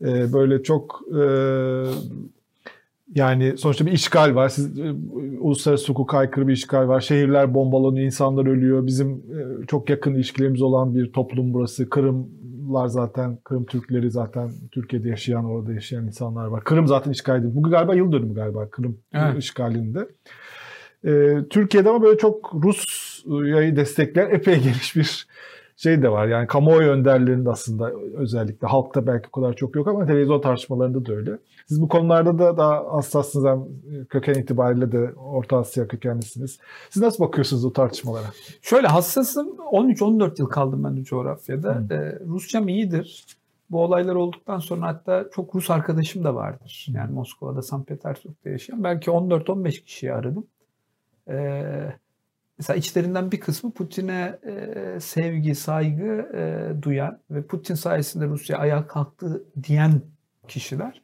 [0.04, 1.22] E, böyle çok e,
[3.14, 4.48] yani sonuçta bir işgal var.
[4.48, 4.92] Siz, e,
[5.40, 7.00] uluslararası hukuka aykırı bir işgal var.
[7.00, 8.86] Şehirler bombalanıyor, insanlar ölüyor.
[8.86, 11.90] Bizim e, çok yakın ilişkilerimiz olan bir toplum burası.
[11.90, 16.64] Kırımlar zaten, Kırım Türkleri zaten Türkiye'de yaşayan, orada yaşayan insanlar var.
[16.64, 17.54] Kırım zaten işgal edildi.
[17.54, 19.38] Bugün galiba yıl dönümü galiba Kırım Evet.
[19.38, 20.08] işgalinde.
[21.04, 25.26] E, Türkiye'de ama böyle çok Rusya'yı destekleyen epey geniş bir
[25.82, 26.26] şey de var.
[26.26, 31.12] Yani kamuoyu önderlerinde aslında özellikle halkta belki o kadar çok yok ama televizyon tartışmalarında da
[31.12, 31.38] öyle.
[31.66, 33.64] Siz bu konularda da daha hassassınız hem
[34.08, 36.58] köken itibariyle de Orta Asya kökenlisiniz.
[36.90, 38.26] Siz nasıl bakıyorsunuz o tartışmalara?
[38.62, 41.82] Şöyle hassasım 13-14 yıl kaldım ben de coğrafyada.
[41.90, 43.26] Ee, Rusçam iyidir.
[43.70, 46.86] Bu olaylar olduktan sonra hatta çok Rus arkadaşım da vardır.
[46.88, 47.86] Yani Moskova'da, St.
[47.86, 48.84] Petersburg'da yaşayan.
[48.84, 50.46] Belki 14-15 kişiyi aradım.
[51.28, 51.94] Ee,
[52.60, 58.86] mesela içlerinden bir kısmı Putin'e e, sevgi, saygı e, duyan ve Putin sayesinde Rusya ayağa
[58.86, 60.00] kalktı diyen
[60.48, 61.02] kişiler.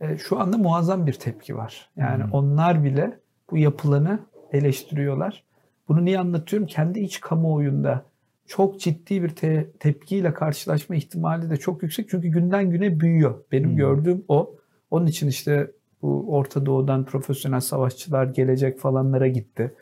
[0.00, 1.90] E, şu anda muazzam bir tepki var.
[1.96, 2.32] Yani Hmm.
[2.32, 3.18] onlar bile
[3.50, 4.18] bu yapılanı
[4.52, 5.44] eleştiriyorlar.
[5.88, 6.66] Bunu niye anlatıyorum?
[6.68, 8.04] Kendi iç kamuoyunda
[8.46, 12.08] çok ciddi bir te- tepkiyle karşılaşma ihtimali de çok yüksek.
[12.10, 13.34] Çünkü günden güne büyüyor.
[13.52, 13.76] Benim Hmm.
[13.76, 14.54] gördüğüm o.
[14.90, 15.70] Onun için işte
[16.02, 19.74] bu Orta Doğu'dan profesyonel savaşçılar gelecek falanlara gitti.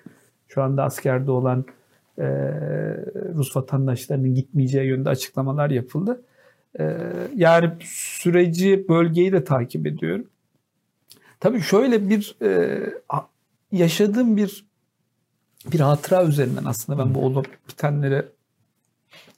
[0.55, 1.65] Şu anda askerde olan
[2.19, 2.25] e,
[3.35, 6.23] Rus vatandaşlarının gitmeyeceği yönde açıklamalar yapıldı.
[6.81, 6.97] E,
[7.37, 10.27] yani süreci, bölgeyi de takip ediyorum.
[11.41, 12.81] Tabii şöyle bir e,
[13.73, 14.67] yaşadığım bir
[15.73, 18.27] bir hatıra üzerinden aslında ben bu olup bitenleri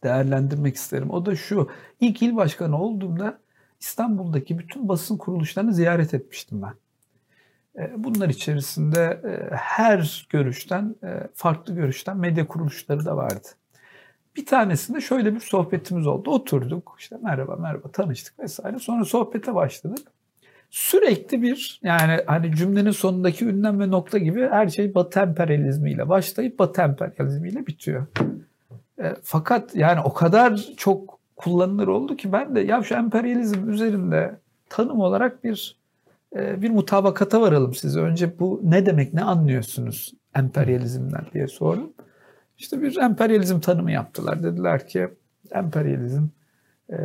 [0.02, 1.10] değerlendirmek isterim.
[1.10, 1.70] O da şu.
[2.00, 3.38] İlk il başkanı olduğumda
[3.80, 6.74] İstanbul'daki bütün basın kuruluşlarını ziyaret etmiştim ben.
[7.78, 13.48] E, Bunlar içerisinde e, her görüşten, e, farklı görüşten medya kuruluşları da vardı.
[14.36, 16.30] Bir tanesinde şöyle bir sohbetimiz oldu.
[16.30, 18.78] Oturduk, işte merhaba merhaba tanıştık vesaire.
[18.78, 20.06] Sonra sohbete başladık.
[20.70, 26.58] Sürekli bir yani hani cümlenin sonundaki ünlem ve nokta gibi her şey Batı emperyalizmiyle başlayıp
[26.58, 28.06] Batı emperyalizmiyle bitiyor.
[29.22, 35.00] Fakat yani o kadar çok kullanılır oldu ki ben de ya şu emperyalizm üzerinde tanım
[35.00, 35.76] olarak bir
[36.34, 38.00] bir mutabakata varalım size.
[38.00, 41.92] Önce bu ne demek, ne anlıyorsunuz emperyalizmden diye sordum.
[42.58, 44.42] İşte bir emperyalizm tanımı yaptılar.
[44.42, 45.08] Dediler ki
[45.52, 46.26] emperyalizm
[46.92, 46.96] e,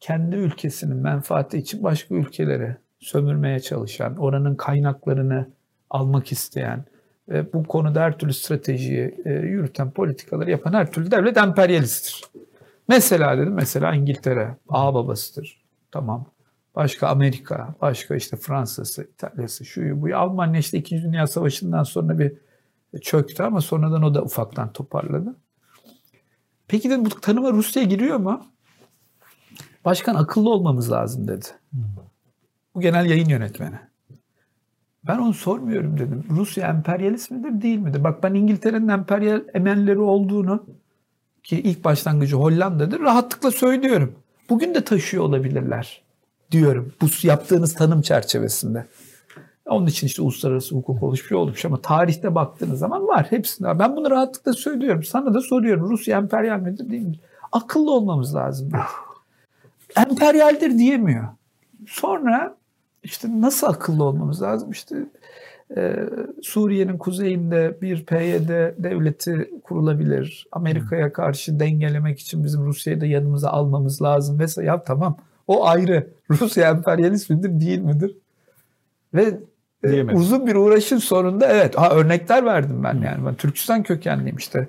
[0.00, 5.50] kendi ülkesinin menfaati için başka ülkeleri sömürmeye çalışan, oranın kaynaklarını
[5.90, 6.84] almak isteyen
[7.28, 12.22] ve bu konuda her türlü stratejiyi e, yürüten politikaları yapan her türlü devlet emperyalisttir.
[12.88, 15.62] Mesela dedim mesela İngiltere ağ babasıdır.
[15.90, 16.31] Tamam.
[16.74, 20.16] Başka Amerika, başka işte Fransa'sı, İtalya'sı, şuyu buyu.
[20.16, 21.02] Almanya işte 2.
[21.02, 22.32] Dünya Savaşı'ndan sonra bir
[23.00, 25.36] çöktü ama sonradan o da ufaktan toparladı.
[26.68, 28.46] Peki dedim bu tanıma Rusya giriyor mu?
[29.84, 31.46] Başkan akıllı olmamız lazım dedi.
[32.74, 33.78] Bu genel yayın yönetmeni.
[35.04, 36.24] Ben onu sormuyorum dedim.
[36.30, 38.04] Rusya emperyalist midir değil midir?
[38.04, 40.66] Bak ben İngiltere'nin emperyal emelleri olduğunu
[41.42, 44.14] ki ilk başlangıcı Hollanda'dır rahatlıkla söylüyorum.
[44.48, 46.01] Bugün de taşıyor olabilirler.
[46.52, 46.92] Diyorum.
[47.00, 48.86] Bu yaptığınız tanım çerçevesinde.
[49.66, 53.78] Onun için işte uluslararası hukuk oluşmuş olmuş ama tarihte baktığınız zaman var hepsinde.
[53.78, 55.02] Ben bunu rahatlıkla söylüyorum.
[55.02, 55.90] Sana da soruyorum.
[55.90, 57.14] Rusya emperyal midir değil mi?
[57.52, 58.70] Akıllı olmamız lazım.
[59.96, 61.28] Emperyaldir diyemiyor.
[61.88, 62.56] Sonra
[63.02, 64.70] işte nasıl akıllı olmamız lazım?
[64.70, 64.96] İşte
[65.76, 65.96] e,
[66.42, 68.48] Suriye'nin kuzeyinde bir PYD
[68.82, 70.46] devleti kurulabilir.
[70.52, 74.68] Amerika'ya karşı dengelemek için bizim Rusya'yı da yanımıza almamız lazım vesaire.
[74.68, 75.16] Ya tamam
[75.58, 76.10] o ayrı.
[76.30, 78.16] Rusya emperyalist midir değil midir?
[79.14, 79.38] Ve
[79.84, 83.26] e, uzun bir uğraşın sonunda evet ha, örnekler verdim ben yani.
[83.26, 84.68] Ben Türkistan kökenliyim işte.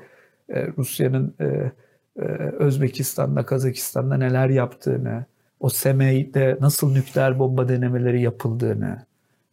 [0.50, 2.26] E, Rusya'nın e, e,
[2.60, 5.26] Özbekistan'da, Kazakistan'da neler yaptığını,
[5.60, 9.06] o Semey'de nasıl nükleer bomba denemeleri yapıldığını,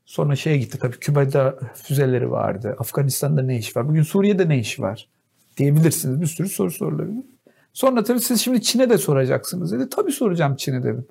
[0.05, 4.81] sonra şeye gitti tabii Küba'da füzeleri vardı, Afganistan'da ne iş var, bugün Suriye'de ne iş
[4.81, 5.09] var
[5.57, 6.20] diyebilirsiniz.
[6.20, 7.24] Bir sürü soru sorulabilir.
[7.72, 9.89] Sonra tabii siz şimdi Çin'e de soracaksınız dedi.
[9.91, 11.07] Tabii soracağım Çin'e dedim.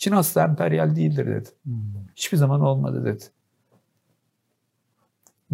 [0.00, 1.48] Çin asla emperyal değildir dedi.
[1.64, 1.74] Hmm.
[2.16, 3.24] Hiçbir zaman olmadı dedi.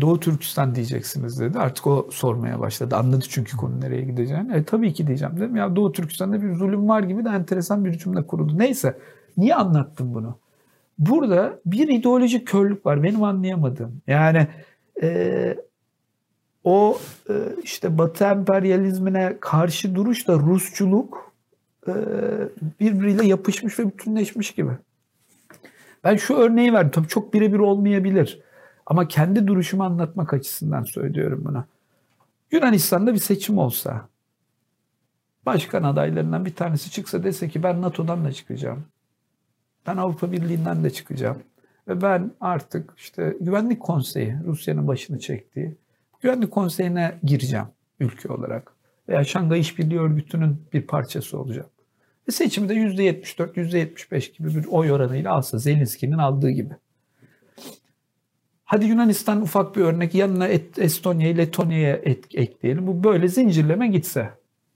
[0.01, 1.59] Doğu Türkistan diyeceksiniz dedi.
[1.59, 2.97] Artık o sormaya başladı.
[2.97, 4.57] Anladı çünkü konu nereye gideceğini.
[4.57, 5.57] E, tabii ki diyeceğim dedim.
[5.57, 8.59] Ya Doğu Türkistan'da bir zulüm var gibi de enteresan bir cümle kuruldu.
[8.59, 8.99] Neyse.
[9.37, 10.39] Niye anlattım bunu?
[10.99, 13.03] Burada bir ideolojik körlük var.
[13.03, 14.03] Benim anlayamadığım.
[14.07, 14.49] Yani
[15.03, 15.57] e,
[16.65, 21.26] o e, işte Batı emperyalizmine karşı duruş da Rusçuluk
[22.81, 24.71] birbiriyle yapışmış ve bütünleşmiş gibi.
[26.05, 26.91] Ben şu örneği verdim.
[26.91, 28.43] Tabii çok birebir olmayabilir.
[28.87, 31.65] Ama kendi duruşumu anlatmak açısından söylüyorum bunu.
[32.53, 34.09] Yunanistan'da bir seçim olsa,
[35.47, 38.85] başkan adaylarından bir tanesi çıksa dese ki ben NATO'dan da çıkacağım.
[39.87, 41.43] Ben Avrupa Birliği'nden de çıkacağım.
[41.89, 45.77] Ve ben artık işte Güvenlik Konseyi, Rusya'nın başını çektiği,
[46.21, 47.67] Güvenlik Konseyi'ne gireceğim
[48.01, 48.73] ülke olarak.
[49.09, 51.69] Veya Şangay İşbirliği Örgütü'nün bir parçası olacağım.
[52.29, 56.75] Ve seçimi de %74, %75 gibi bir oy oranıyla alsa Zelenski'nin aldığı gibi.
[58.65, 60.49] Hadi Yunanistan ufak bir örnek yanına
[60.79, 61.97] Estonya'yı Letonya'ya
[62.35, 62.87] ekleyelim.
[62.87, 64.31] Bu böyle zincirleme gitse.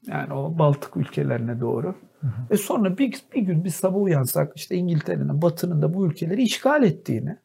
[0.07, 1.95] Yani o Baltık ülkelerine doğru.
[2.21, 2.55] Hı hı.
[2.55, 6.83] E sonra bir, bir gün bir sabah uyansak işte İngiltere'nin batının da bu ülkeleri işgal
[6.83, 7.37] ettiğini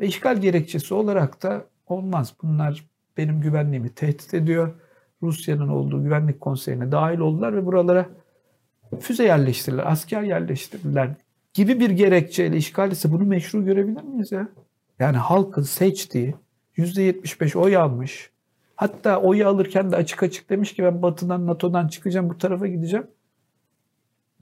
[0.00, 2.34] ve işgal gerekçesi olarak da olmaz.
[2.42, 2.86] Bunlar
[3.16, 4.74] benim güvenliğimi tehdit ediyor.
[5.22, 8.06] Rusya'nın olduğu güvenlik konseyine dahil oldular ve buralara
[9.00, 11.10] füze yerleştirdiler, asker yerleştirdiler
[11.54, 14.48] gibi bir gerekçeyle işgal ise bunu meşru görebilir miyiz ya?
[14.98, 16.34] Yani halkın seçtiği
[16.76, 18.30] %75 oy almış.
[18.76, 23.06] Hatta oy alırken de açık açık demiş ki ben batıdan NATO'dan çıkacağım bu tarafa gideceğim.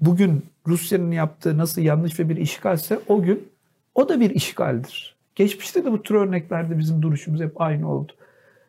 [0.00, 3.48] Bugün Rusya'nın yaptığı nasıl yanlış ve bir işgalse o gün
[3.94, 5.16] o da bir işgaldir.
[5.34, 8.12] Geçmişte de bu tür örneklerde bizim duruşumuz hep aynı oldu.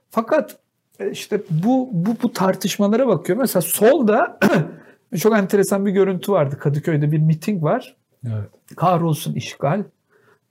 [0.10, 0.60] Fakat
[1.00, 3.38] e, işte bu bu bu tartışmalara bakıyor.
[3.38, 4.40] Mesela solda
[5.20, 6.60] çok enteresan bir görüntü vardı.
[6.60, 7.96] Kadıköy'de bir miting var.
[8.26, 8.50] Evet.
[8.76, 9.84] Kahrolsun işgal.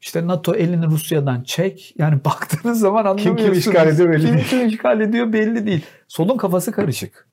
[0.00, 1.94] İşte NATO elini Rusya'dan çek.
[1.98, 3.36] Yani baktığınız zaman anlamıyorsunuz.
[3.36, 4.46] Kim kim işgal ediyor belli kim, değil.
[4.50, 5.84] Kim işgal ediyor belli değil.
[6.08, 7.26] Solun kafası karışık.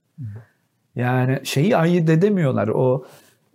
[0.95, 2.67] Yani şeyi ayırt edemiyorlar.
[2.67, 3.05] O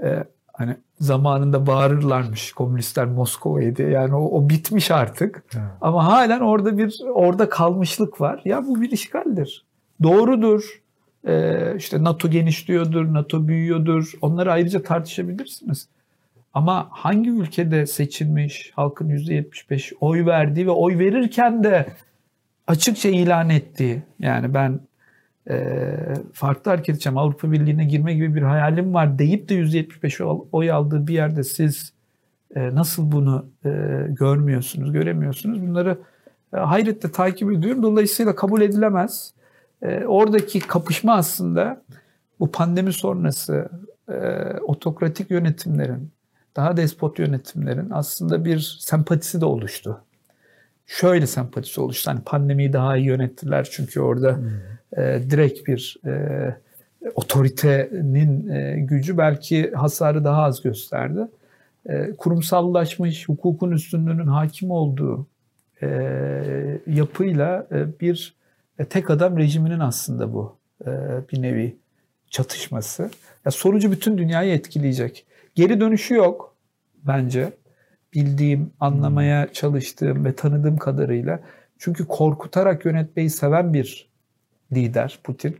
[0.05, 3.89] e, hani zamanında bağırırlarmış komünistler Moskova'yı diye.
[3.89, 5.45] Yani o, o bitmiş artık.
[5.55, 5.64] Evet.
[5.81, 8.43] Ama halen orada bir orada kalmışlık var.
[8.45, 9.64] Ya bu bir işgaldir.
[10.03, 10.82] Doğrudur.
[11.29, 14.12] Ee, işte NATO genişliyordur, NATO büyüyordur.
[14.23, 15.89] Onları ayrıca tartışabilirsiniz.
[16.55, 21.87] Ama hangi ülkede seçilmiş, halkın %75 oy verdiği ve oy verirken de
[22.66, 24.81] açıkça ilan ettiği, yani ben
[25.51, 25.95] e,
[26.33, 31.07] farklı hareket edeceğim, Avrupa Birliği'ne girme gibi bir hayalim var deyip de %75 oy aldığı
[31.07, 31.93] bir yerde siz
[32.55, 33.68] e, nasıl bunu e,
[34.09, 35.62] görmüyorsunuz, göremiyorsunuz?
[35.62, 35.99] Bunları
[36.55, 37.83] e, hayretle takip ediyorum.
[37.83, 39.33] Dolayısıyla kabul edilemez.
[39.83, 41.83] E, oradaki kapışma aslında
[42.41, 43.68] bu pandemi sonrası
[44.09, 44.14] e,
[44.61, 46.11] otokratik yönetimlerin,
[46.57, 50.01] daha despot yönetimlerin aslında bir sempatisi de oluştu.
[50.87, 52.11] Şöyle sempatisi oluştu.
[52.11, 55.03] Hani pandemiyi daha iyi yönettiler çünkü orada hmm.
[55.05, 56.57] e, direkt bir e,
[57.14, 61.20] otoritenin e, gücü belki hasarı daha az gösterdi.
[61.87, 65.26] E, kurumsallaşmış, hukukun üstünlüğünün hakim olduğu
[65.83, 65.89] e,
[66.87, 68.41] yapıyla e, bir
[68.89, 70.57] tek adam rejiminin aslında bu
[70.87, 70.91] e,
[71.33, 71.76] bir nevi
[72.30, 73.11] çatışması.
[73.45, 75.26] Ya sonucu bütün dünyayı etkileyecek.
[75.55, 76.57] Geri dönüşü yok
[77.03, 77.53] bence.
[78.14, 79.53] Bildiğim, anlamaya hmm.
[79.53, 81.41] çalıştığım ve tanıdığım kadarıyla.
[81.78, 84.11] Çünkü korkutarak yönetmeyi seven bir
[84.72, 85.57] lider Putin.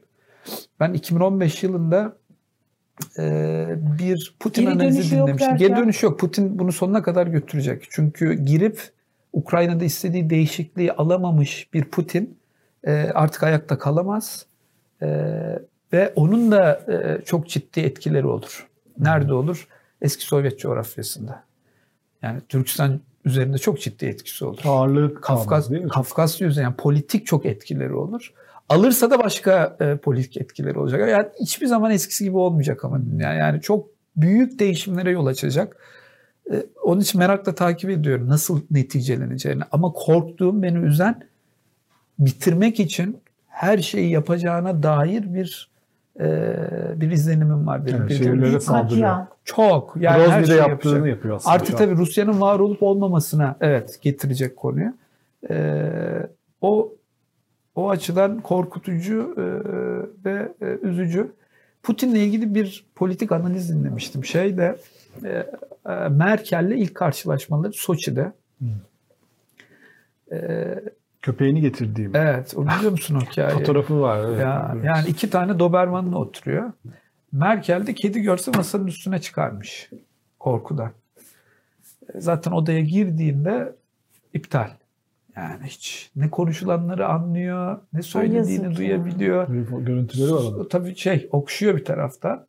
[0.81, 2.17] Ben 2015 yılında
[3.19, 3.67] e,
[3.99, 5.57] bir Putin Geri analizi dinlemiştim.
[5.57, 6.21] Geri dönüş yok.
[6.21, 7.87] Putin bunu sonuna kadar götürecek.
[7.91, 8.91] Çünkü girip
[9.33, 12.39] Ukrayna'da istediği değişikliği alamamış bir Putin
[12.85, 14.47] e, artık ayakta kalamaz.
[15.03, 15.09] E,
[15.93, 18.69] ve onun da e, çok ciddi etkileri olur.
[18.99, 19.69] Nerede olur?
[20.03, 21.45] eski Sovyet coğrafyasında.
[22.23, 24.61] Yani Türkistan üzerinde çok ciddi etkisi olur.
[24.65, 25.89] Ağırlığı Kafkas, değil mi?
[25.89, 28.33] Kafkasya üzerinde yani politik çok etkileri olur.
[28.69, 31.11] Alırsa da başka e, politik etkileri olacak.
[31.11, 35.77] Yani hiçbir zaman eskisi gibi olmayacak ama yani, yani çok büyük değişimlere yol açacak.
[36.53, 39.63] E, onun için merakla takip ediyorum nasıl neticeleneceğini.
[39.73, 41.23] Ama korktuğum, beni üzen
[42.19, 45.73] bitirmek için her şeyi yapacağına dair bir
[46.21, 46.57] e,
[46.97, 48.09] bir izlenimim var benim.
[48.09, 49.27] Bir- şehirlere saldırıyor.
[49.45, 49.95] Çok.
[49.97, 51.17] Yani her Grozny'de şeyi yaptığını yapacak.
[51.17, 51.55] yapıyor aslında.
[51.55, 54.93] Artık tabii Rusya'nın var olup olmamasına evet getirecek konuyu.
[55.51, 56.27] Ee,
[56.61, 56.93] o
[57.75, 59.45] o açıdan korkutucu e,
[60.25, 61.33] ve e, üzücü.
[61.83, 64.25] Putin'le ilgili bir politik analiz dinlemiştim.
[64.25, 64.77] Şeyde
[65.25, 65.29] e,
[65.89, 68.33] e, Merkel'le ilk karşılaşmaları Soçi'de.
[70.33, 70.75] E,
[71.23, 73.59] Köpeğini getirdiğim evet, o biliyor musun o hikayeyi?
[73.59, 74.25] fotoğrafı var.
[74.29, 74.41] Evet.
[74.41, 76.73] Ya, yani iki tane Doberman'la oturuyor.
[77.33, 79.91] Merkel de kedi görse masanın üstüne çıkarmış
[80.39, 80.91] korkudan.
[82.15, 83.77] Zaten odaya girdiğinde
[84.35, 84.71] iptal.
[85.37, 88.77] Yani hiç ne konuşulanları anlıyor, ne söylediğini ya.
[88.77, 89.49] duyabiliyor.
[89.49, 90.69] Böyle Görüntüleri var onun.
[90.69, 92.47] Tabii şey okşuyor bir taraftan.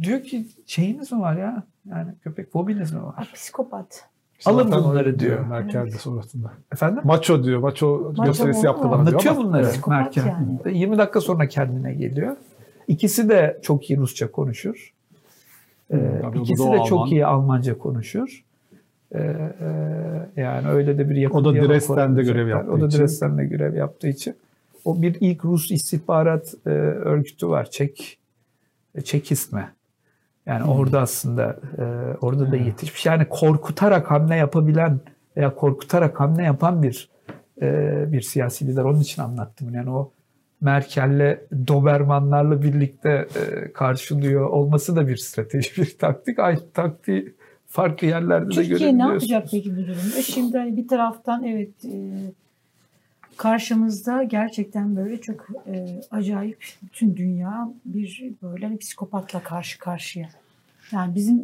[0.00, 1.62] Diyor ki şeyiniz mi var ya?
[1.90, 3.30] Yani köpek fobiniz mi Ha, var?
[3.34, 4.08] psikopat.
[4.46, 5.46] Alın Zaten bunları diyor.
[5.46, 6.52] Merkel de sonrasında.
[6.72, 7.02] Efendim?
[7.04, 7.60] Maço diyor.
[7.60, 9.44] Maço, Maço gösterisi yaptı bana Anlatıyor diyor ama.
[9.44, 9.86] bunları Evet.
[9.86, 10.26] Merkel.
[10.26, 10.78] yani.
[10.78, 12.36] 20 dakika sonra kendine geliyor.
[12.88, 14.92] İkisi de çok iyi Rusça konuşur.
[15.90, 17.10] Ee, tabii ikisi de çok Alman.
[17.10, 18.44] iyi Almanca konuşur.
[19.14, 19.18] Ee,
[20.36, 22.98] e, yani öyle de bir yakın O da Dresden'de görev yaptığı O da için.
[22.98, 24.34] Dresden'de görev yaptığı için.
[24.84, 27.70] O bir ilk Rus istihbarat e, örgütü var.
[27.70, 28.18] Çek
[29.04, 29.72] Çekisme.
[30.46, 31.84] Yani orada aslında e,
[32.20, 33.06] orada da yetişmiş.
[33.06, 35.00] Yani korkutarak hamle yapabilen
[35.36, 37.10] veya korkutarak hamle yapan bir
[37.62, 38.84] e, bir siyasi lider.
[38.84, 39.74] Onun için anlattım.
[39.74, 40.12] Yani o
[40.60, 41.38] Merkel'le
[41.68, 46.38] Dobermanlarla birlikte e, karşılıyor olması da bir strateji, bir taktik.
[46.38, 47.34] Aynı taktiği
[47.66, 49.30] farklı yerlerde de Türkiye ne görebiliyorsunuz.
[49.30, 50.22] yapacak peki bu durumda?
[50.22, 51.92] Şimdi hani bir taraftan evet e,
[53.42, 60.28] karşımızda gerçekten böyle çok e, acayip bütün dünya bir böyle hani psikopatla karşı karşıya.
[60.92, 61.42] Yani bizim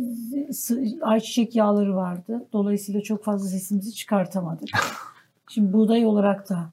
[1.03, 2.47] ayçiçek yağları vardı.
[2.53, 4.69] Dolayısıyla çok fazla sesimizi çıkartamadık.
[5.49, 6.71] Şimdi buğday olarak da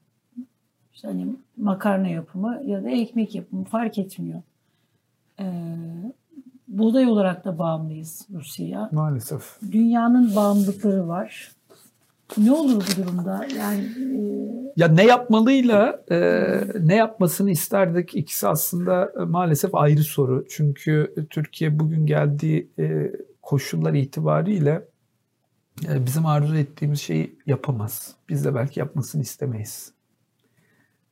[0.94, 4.42] işte hani makarna yapımı ya da ekmek yapımı fark etmiyor.
[5.40, 5.44] Ee,
[6.68, 9.58] buğday olarak da bağımlıyız Rusya'ya Maalesef.
[9.72, 11.55] dünyanın bağımlılıkları var.
[12.38, 13.46] Ne olur bu durumda?
[13.58, 14.16] Yani e,
[14.76, 16.40] Ya ne yapmalıyla e,
[16.80, 20.44] ne yapmasını isterdik ikisi aslında e, maalesef ayrı soru.
[20.48, 23.12] Çünkü Türkiye bugün geldiği e,
[23.42, 24.88] koşullar itibariyle
[25.88, 28.14] e, bizim arzu ettiğimiz şeyi yapamaz.
[28.28, 29.92] Biz de belki yapmasını istemeyiz.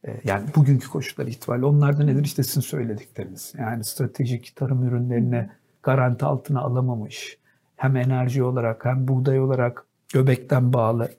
[0.06, 1.66] E, yani bugünkü koşullar itibariyle.
[1.66, 3.52] Onlar da nedir işte sizin söyledikleriniz.
[3.58, 5.50] Yani stratejik tarım ürünlerini
[5.82, 7.38] garanti altına alamamış.
[7.76, 11.10] Hem enerji olarak hem buğday olarak göbekten bağlı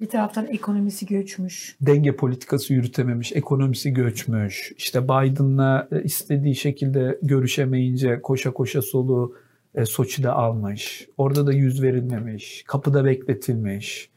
[0.00, 1.76] bir taraftan ekonomisi göçmüş.
[1.80, 9.36] denge politikası yürütememiş, ekonomisi göçmüş, işte Biden'la e, istediği şekilde görüşemeyince koşa koşa soluğu
[9.74, 11.08] e, Soçi'de almış.
[11.16, 14.10] Orada da yüz verilmemiş, kapıda bekletilmiş.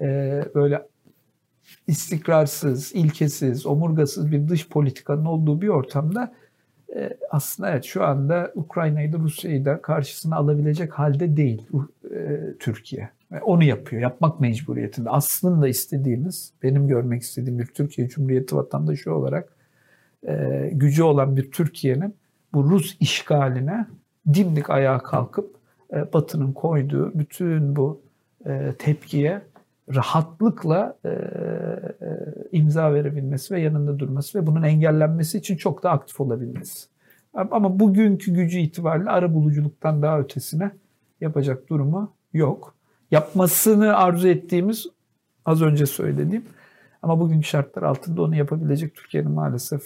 [0.00, 0.06] E,
[0.54, 0.82] böyle
[1.86, 6.34] istikrarsız, ilkesiz, omurgasız bir dış politikanın olduğu bir ortamda
[6.96, 11.62] e, aslında evet şu anda Ukrayna'yı da Rusya'yı da karşısına alabilecek halde değil
[12.14, 13.10] e, Türkiye.
[13.40, 14.02] Onu yapıyor.
[14.02, 15.10] Yapmak mecburiyetinde.
[15.10, 19.56] Aslında istediğimiz, benim görmek istediğim bir Türkiye Cumhuriyeti vatandaşı olarak
[20.28, 22.14] e, gücü olan bir Türkiye'nin
[22.52, 23.86] bu Rus işgaline
[24.34, 25.56] dimdik ayağa kalkıp
[25.92, 28.02] e, Batı'nın koyduğu bütün bu
[28.46, 29.42] e, tepkiye
[29.94, 31.18] rahatlıkla e, e,
[32.52, 36.88] imza verebilmesi ve yanında durması ve bunun engellenmesi için çok da aktif olabilmesi.
[37.34, 40.70] Ama bugünkü gücü itibariyle ara buluculuktan daha ötesine
[41.20, 42.74] yapacak durumu yok.
[43.12, 44.86] Yapmasını arzu ettiğimiz
[45.44, 46.44] az önce söylediğim
[47.02, 49.82] ama bugünkü şartlar altında onu yapabilecek Türkiye'nin maalesef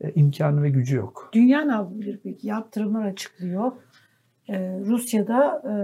[0.00, 1.30] e, imkanı ve gücü yok.
[1.32, 2.46] Dünya ne yapabilir peki?
[2.46, 3.72] Yaptırımlar açıklıyor.
[4.48, 5.74] Ee, Rusya'da e,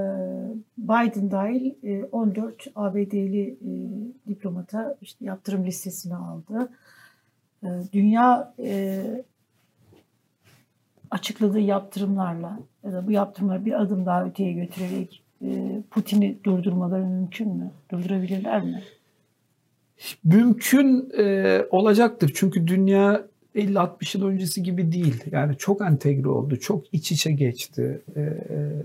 [0.78, 3.70] Biden dahil e, 14 ABD'li e,
[4.28, 6.70] diplomata işte yaptırım listesine aldı.
[7.62, 9.02] E, dünya e,
[11.10, 15.21] açıkladığı yaptırımlarla ya da bu yaptırımları bir adım daha öteye götürerek
[15.90, 17.70] Putin'i durdurmaları mümkün mü?
[17.92, 18.82] Durdurabilirler mi?
[20.24, 23.22] Mümkün e, olacaktır çünkü dünya
[23.56, 25.24] 50-60 yıl öncesi gibi değil.
[25.30, 28.00] Yani çok entegre oldu, çok iç içe geçti.
[28.16, 28.32] E, e,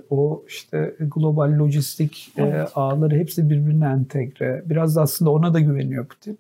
[0.10, 2.70] o işte global lojistik e, Evet.
[2.76, 4.64] ağları hepsi birbirine entegre.
[4.66, 6.40] Biraz da aslında ona da güveniyor Putin.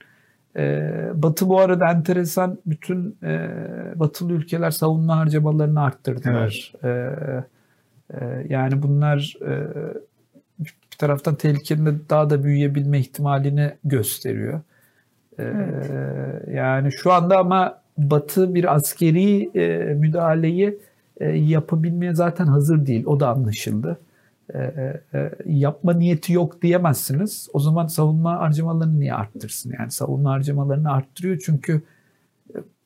[0.57, 3.49] E, Batı bu arada enteresan bütün e,
[3.95, 6.73] batılı ülkeler savunma harcamalarını arttırdılar.
[6.83, 6.87] E,
[8.13, 9.67] e, yani bunlar e,
[10.59, 14.61] bir taraftan tehlikenin de daha da büyüyebilme ihtimalini gösteriyor.
[15.39, 16.47] Ee, Evet.
[16.53, 20.79] Yani şu anda ama Batı bir askeri e, müdahaleyi
[21.19, 23.05] e, yapabilmeye zaten hazır değil.
[23.05, 23.99] O da anlaşıldı.
[24.53, 24.59] E,
[25.13, 27.49] e, yapma niyeti yok diyemezsiniz.
[27.53, 29.73] O zaman savunma harcamalarını niye arttırsın?
[29.79, 31.81] Yani savunma harcamalarını arttırıyor çünkü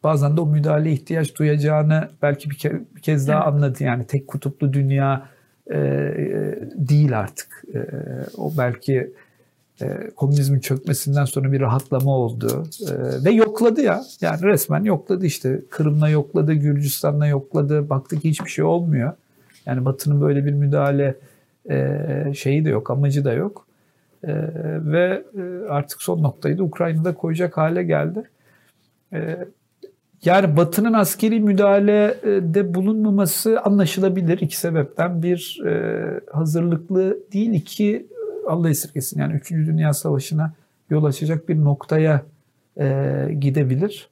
[0.03, 3.47] bazen de o müdahaleye ihtiyaç duyacağını belki bir, ke- bir kez daha Evet.
[3.47, 3.83] anladı.
[3.83, 5.29] Yani tek kutuplu dünya
[5.67, 7.63] e, e, değil artık.
[7.73, 7.79] E,
[8.37, 9.13] o belki
[9.81, 12.63] e, komünizmin çökmesinden sonra bir rahatlama oldu.
[12.89, 14.03] E, ve yokladı ya.
[14.21, 15.61] Yani resmen yokladı işte.
[15.69, 17.89] Kırım'la yokladı, Gürcistan'la yokladı.
[17.89, 19.13] Baktık hiçbir şey olmuyor.
[19.65, 21.15] Yani Batı'nın böyle bir müdahale
[21.69, 23.67] e, şeyi de yok, amacı da yok.
[24.23, 24.33] E,
[24.85, 28.23] ve e, artık son noktayı da Ukrayna'da koyacak hale geldi.
[29.13, 29.37] E,
[30.25, 35.23] yani Batı'nın askeri müdahalede bulunmaması anlaşılabilir iki sebepten.
[35.23, 38.07] Bir e, hazırlıklı değil, iki
[38.47, 39.51] Allah esirgesin yani 3.
[39.51, 40.53] Dünya Savaşı'na
[40.89, 42.21] yol açacak bir noktaya
[42.79, 44.09] e, gidebilir.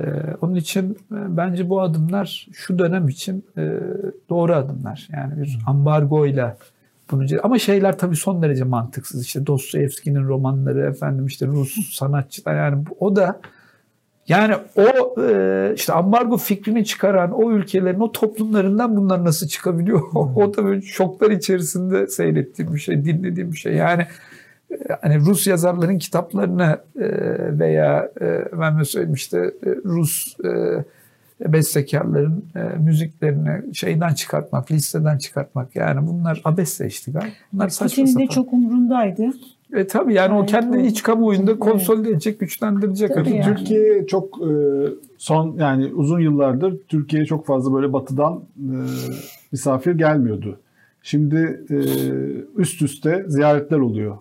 [0.00, 0.04] E,
[0.40, 3.44] onun için bence bu adımlar şu dönem için
[4.28, 5.08] doğru adımlar.
[5.12, 6.56] Yani bir ambargoyla
[7.10, 9.24] bunu ama şeyler tabii son derece mantıksız.
[9.24, 13.40] İşte Dostoyevski'nin romanları, efendim işte Rus sanatçılar yani o da
[14.30, 20.02] yani o e, işte ambargo fikrini çıkaran o ülkelerin o toplumlarından bunlar nasıl çıkabiliyor?
[20.14, 23.74] o da böyle şoklar içerisinde seyrettiğim bir şey, dinlediğim bir şey.
[23.74, 24.06] Yani
[24.70, 27.08] e, hani Rus yazarların kitaplarını e,
[27.58, 28.12] veya
[28.52, 29.54] ben söyleyeyim işte
[29.84, 30.36] Rus
[31.40, 37.30] bestekarların e, müziklerini şeyden çıkartmak, listeden çıkartmak yani bunlar abesle iştigal.
[37.52, 38.34] Bunlar saçma Putin'in de sapan.
[38.34, 39.32] çok umrundaydı.
[39.72, 41.60] E tabii yani o Gayet kendi iç kamuoyunda Evet.
[41.60, 43.14] konsolide edecek, güçlendirecek.
[43.14, 43.44] Tabii yani.
[43.44, 44.52] Türkiye çok e,
[45.18, 48.74] son yani uzun yıllardır Türkiye'ye çok fazla böyle batıdan e,
[49.52, 50.58] misafir gelmiyordu.
[51.02, 51.76] Şimdi e,
[52.60, 54.16] üst üste ziyaretler oluyor.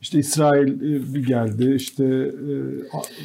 [0.00, 2.54] İşte İsrail e, bir geldi, işte e,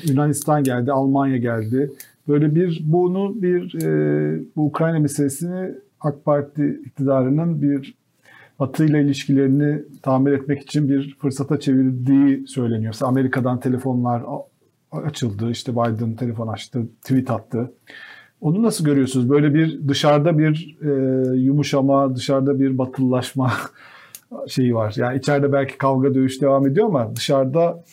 [0.09, 1.91] Yunanistan geldi, Almanya geldi.
[2.27, 5.71] Böyle bir bunu bir e, bu Ukrayna meselesini
[6.01, 7.95] AK Parti iktidarının bir
[8.59, 12.95] Batı ile ilişkilerini tamir etmek için bir fırsata çevirdiği söyleniyor.
[13.01, 14.23] Amerika'dan telefonlar
[14.91, 15.51] açıldı.
[15.51, 17.71] İşte Biden telefon açtı, tweet attı.
[18.41, 19.29] Onu nasıl görüyorsunuz?
[19.29, 20.89] Böyle bir dışarıda bir e,
[21.37, 23.53] yumuşama, dışarıda bir batılılaşma
[24.47, 24.93] şeyi var.
[24.97, 27.83] Yani içeride belki kavga dövüş devam ediyor ama dışarıda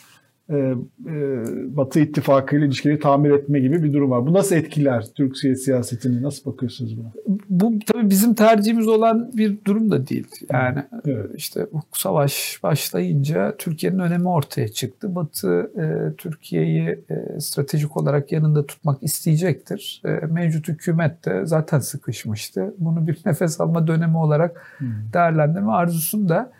[0.50, 1.44] e, e,
[1.76, 4.26] Batı ittifakı ile ilişkileri tamir etme gibi bir durum var.
[4.26, 6.22] Bu nasıl etkiler Türkiye siyasetini?
[6.22, 7.12] Nasıl bakıyorsunuz buna?
[7.48, 10.26] Bu tabii bizim tercihimiz olan bir durum da değil.
[10.52, 11.30] Yani Evet.
[11.36, 15.14] işte bu savaş başlayınca Türkiye'nin önemi ortaya çıktı.
[15.14, 20.02] Batı e, Türkiye'yi e, stratejik olarak yanında tutmak isteyecektir.
[20.04, 22.74] E, mevcut hükümet de zaten sıkışmıştı.
[22.78, 24.66] Bunu bir nefes alma dönemi olarak
[25.12, 26.52] değerlendirme arzusunda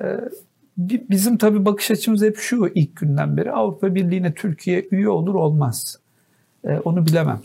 [0.00, 0.20] e,
[0.76, 5.98] bizim tabii bakış açımız hep şu ilk günden beri Avrupa Birliği'ne Türkiye üye olur olmaz.
[6.64, 7.40] E, onu bilemem.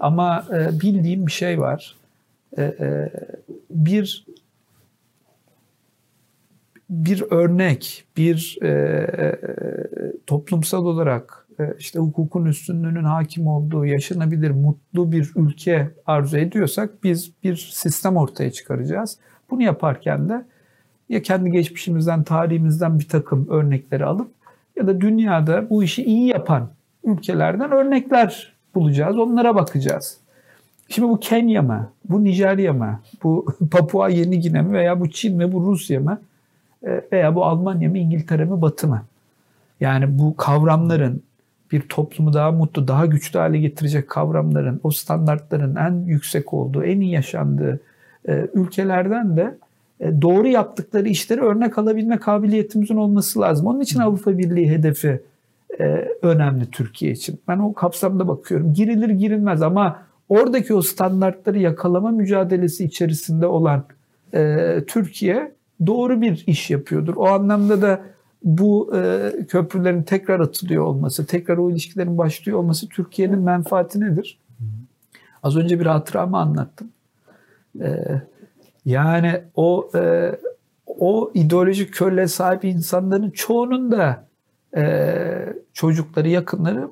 [0.00, 1.96] Ama e, bildiğim bir şey var.
[2.58, 2.74] E,
[3.70, 4.26] bir
[6.90, 8.58] bir örnek, bir
[10.26, 11.46] toplumsal olarak
[11.78, 18.50] işte hukukun üstünlüğünün hakim olduğu, yaşanabilir, mutlu bir ülke arzu ediyorsak biz bir sistem ortaya
[18.50, 19.18] çıkaracağız.
[19.50, 20.44] Bunu yaparken de
[21.10, 24.30] ya kendi geçmişimizden, tarihimizden bir takım örnekleri alıp
[24.76, 26.68] ya da dünyada bu işi iyi yapan
[27.04, 30.18] ülkelerden örnekler bulacağız, onlara bakacağız.
[30.88, 35.36] Şimdi bu Kenya mı, bu Nijerya mı, bu Papua Yeni Gine mi veya bu Çin
[35.36, 36.20] mi, bu Rusya mı
[36.86, 39.02] e, veya bu Almanya mı, İngiltere mi, Batı mı?
[39.80, 41.22] Yani bu kavramların
[41.72, 47.00] bir toplumu daha mutlu, daha güçlü hale getirecek kavramların, o standartların en yüksek olduğu, en
[47.00, 47.80] iyi yaşandığı
[48.28, 49.54] e, ülkelerden de
[50.00, 53.66] doğru yaptıkları işleri örnek alabilme kabiliyetimizin olması lazım.
[53.66, 55.20] Onun için Avrupa Birliği hedefi
[55.80, 55.84] e,
[56.22, 57.40] önemli Türkiye için.
[57.48, 58.74] Ben o kapsamda bakıyorum.
[58.74, 63.84] Girilir girilmez ama oradaki o standartları yakalama mücadelesi içerisinde olan
[64.34, 65.52] e, Türkiye
[65.86, 67.16] doğru bir iş yapıyordur.
[67.16, 68.00] O anlamda da
[68.44, 74.38] bu e, köprülerin tekrar atılıyor olması, tekrar o ilişkilerin başlıyor olması Türkiye'nin menfaati nedir?
[75.42, 76.88] Az önce bir hatıramı anlattım.
[77.80, 78.22] E,
[78.84, 80.32] yani o e,
[80.86, 84.28] o ideolojik körlüğe sahip insanların çoğunun da
[84.76, 85.14] e,
[85.72, 86.88] çocukları, yakınları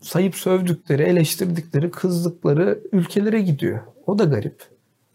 [0.00, 3.80] sayıp sövdükleri, eleştirdikleri, kızdıkları ülkelere gidiyor.
[4.06, 4.62] O da garip.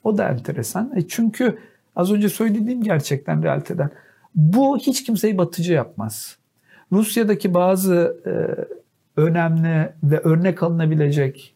[0.04, 0.92] O da enteresan.
[0.96, 1.58] E çünkü
[1.96, 3.92] az önce söylediğim gerçekten realiteden.
[4.36, 6.38] Bu hiç kimseyi batıcı yapmaz.
[6.92, 8.32] Rusya'daki bazı e,
[9.22, 11.56] önemli ve örnek alınabilecek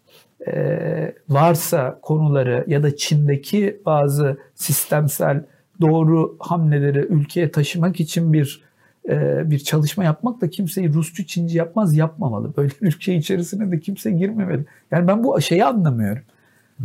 [1.29, 5.43] varsa konuları ya da Çin'deki bazı sistemsel
[5.81, 8.71] doğru hamleleri ülkeye taşımak için bir
[9.09, 12.57] e, bir çalışma yapmak da kimseyi Rusçu Çinci yapmaz yapmamalı.
[12.57, 14.65] Böyle bir ülke içerisine de kimse girmemeli.
[14.91, 16.23] Yani ben bu şeyi anlamıyorum.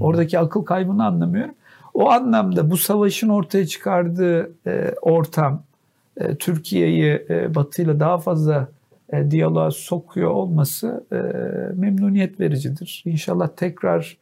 [0.01, 1.55] Oradaki akıl kaybını anlamıyorum.
[1.95, 5.63] O anlamda bu savaşın ortaya çıkardığı e, ortam
[6.17, 8.69] e, Türkiye'yi e, Batı ile daha fazla
[9.13, 11.17] e, diyaloğa sokuyor olması e,
[11.75, 13.03] memnuniyet vericidir.
[13.07, 14.17] İnşallah tekrar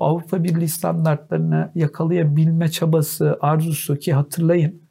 [0.00, 4.82] Avrupa Birliği standartlarını yakalayabilme çabası, arzusu ki hatırlayın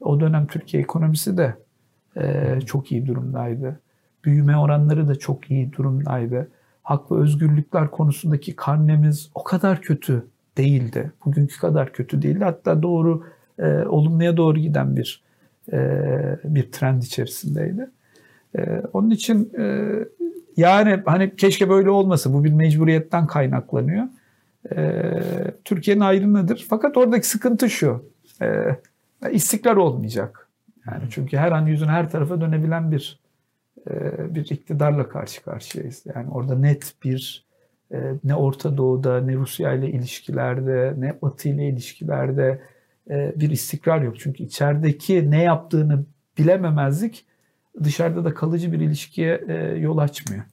[0.00, 1.54] o dönem Türkiye ekonomisi de
[2.16, 3.80] e, çok iyi durumdaydı.
[4.24, 6.50] Büyüme oranları da çok iyi durumdaydı.
[6.82, 10.26] Hak ve özgürlükler konusundaki karnemiz o kadar kötü
[10.58, 11.12] değildi.
[11.24, 12.44] Bugünkü kadar kötü değildi.
[12.44, 13.24] Hatta doğru
[13.58, 15.22] e, olumluya doğru giden bir
[15.72, 15.78] e,
[16.44, 17.90] bir trend içerisindeydi.
[18.56, 19.94] E, onun için e,
[20.56, 22.32] yani hani keşke böyle olmasa.
[22.32, 24.04] Bu bir mecburiyetten kaynaklanıyor.
[24.76, 25.12] E,
[25.64, 26.66] Türkiye'nin ayrımıdır.
[26.70, 28.04] Fakat oradaki sıkıntı şu.
[28.42, 28.76] E,
[29.32, 30.48] istikrar olmayacak.
[30.86, 33.20] Yani çünkü her an yüzün her tarafa dönebilen bir
[33.90, 36.02] e, bir iktidarla karşı karşıyayız.
[36.14, 37.46] Yani orada net bir
[37.92, 42.60] e, ne Orta Doğu'da ne Rusya ile ilişkilerde ne Batı ile ilişkilerde
[43.10, 44.18] e, bir istikrar yok.
[44.18, 46.04] Çünkü içerideki ne yaptığını
[46.38, 47.24] bilememezlik
[47.84, 49.44] dışarıda da kalıcı bir ilişkiye
[49.80, 50.44] yol açmıyor.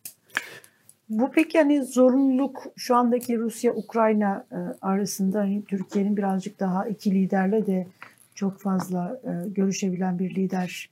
[1.10, 4.46] Bu peki hani zorunluluk şu andaki Rusya-Ukrayna
[4.82, 7.88] arasında hani Türkiye'nin birazcık daha iki liderle de
[8.36, 10.90] çok fazla görüşebilen bir lider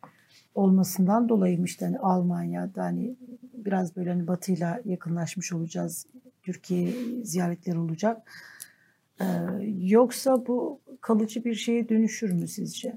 [0.55, 1.81] olmasından dolayıymış.
[1.81, 3.15] Hani Almanya'da hani
[3.53, 6.07] biraz böyle hani Batı'yla yakınlaşmış olacağız.
[6.43, 6.93] Türkiye
[7.23, 8.31] ziyaretleri olacak.
[9.21, 9.25] Ee,
[9.79, 12.93] yoksa bu kalıcı bir şeye dönüşür mü sizce?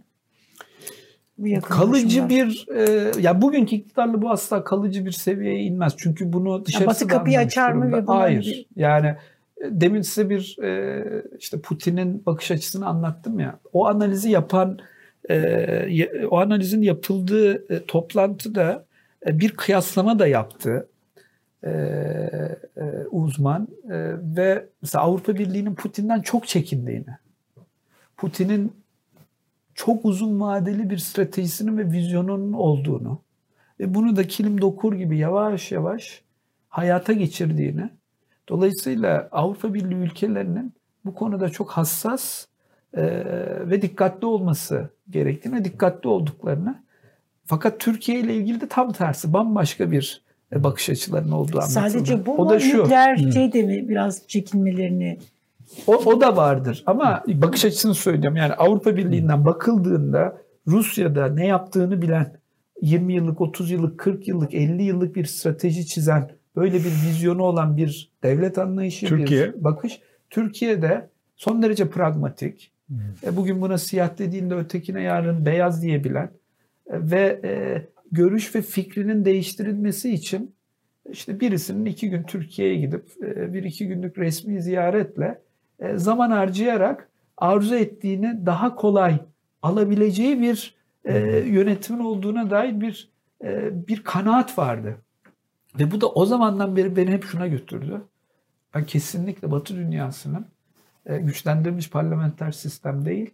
[1.38, 5.94] Bu kalıcı bir e, ya bugünkü iktidarla bu asla kalıcı bir seviyeye inmez.
[5.96, 7.92] Çünkü bunu dışarısı ya Batı kapıyı açar mı?
[7.92, 8.40] Ve Hayır.
[8.40, 8.66] Bir...
[8.76, 9.16] Yani e,
[9.70, 11.04] demin size bir e,
[11.38, 13.58] işte Putin'in bakış açısını anlattım ya.
[13.72, 14.78] O analizi yapan
[15.30, 18.84] e, o analizin yapıldığı e, toplantıda
[19.26, 20.88] e, bir kıyaslama da yaptı
[21.64, 23.96] e, e, uzman e,
[24.36, 27.16] ve mesela Avrupa Birliği'nin Putin'den çok çekindiğini,
[28.16, 28.83] Putin'in
[29.74, 33.22] çok uzun vadeli bir stratejisinin ve vizyonunun olduğunu
[33.80, 36.22] ve bunu da kilim dokur gibi yavaş yavaş
[36.68, 37.90] hayata geçirdiğini,
[38.48, 40.72] dolayısıyla Avrupa Birliği ülkelerinin
[41.04, 42.46] bu konuda çok hassas
[42.94, 43.02] e,
[43.70, 46.84] ve dikkatli olması gerektiğine, dikkatli olduklarını
[47.44, 50.24] fakat Türkiye ile ilgili de tam tersi bambaşka bir
[50.54, 51.90] bakış açılarının olduğu anlatıldı.
[51.90, 52.84] Sadece bu o da şu.
[52.84, 55.18] nükleer şey de mi biraz çekinmelerini
[55.86, 58.36] o, o da vardır ama bakış açısını söylüyorum.
[58.36, 62.36] Yani Avrupa Birliği'nden bakıldığında Rusya'da ne yaptığını bilen
[62.82, 67.76] 20 yıllık, 30 yıllık, 40 yıllık, 50 yıllık bir strateji çizen, böyle bir vizyonu olan
[67.76, 69.54] bir devlet anlayışı, Türkiye.
[69.54, 70.00] bir bakış.
[70.30, 72.70] Türkiye'de son derece pragmatik.
[72.88, 72.98] Hmm.
[73.26, 76.30] E, bugün buna siyah dediğinde ötekine yarın beyaz diyebilen
[76.86, 77.82] e, ve e,
[78.12, 80.54] görüş ve fikrinin değiştirilmesi için
[81.10, 85.38] işte birisinin iki gün Türkiye'ye gidip e, bir iki günlük resmi ziyaretle
[85.94, 89.18] zaman harcayarak arzu ettiğini daha kolay
[89.62, 90.74] alabileceği bir
[91.04, 93.14] e, yönetimin olduğuna dair bir
[93.70, 94.96] bir kanaat vardı.
[95.78, 98.02] Ve bu da o zamandan beri beni hep şuna götürdü.
[98.74, 100.46] Ben kesinlikle Batı dünyasının
[101.06, 103.30] güçlendirilmiş parlamenter sistem değil,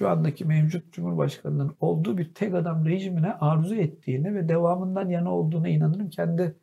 [0.00, 5.68] şu andaki mevcut Cumhurbaşkanı'nın olduğu bir tek adam rejimine arzu ettiğini ve devamından yana olduğuna
[5.68, 6.54] inanırım kendi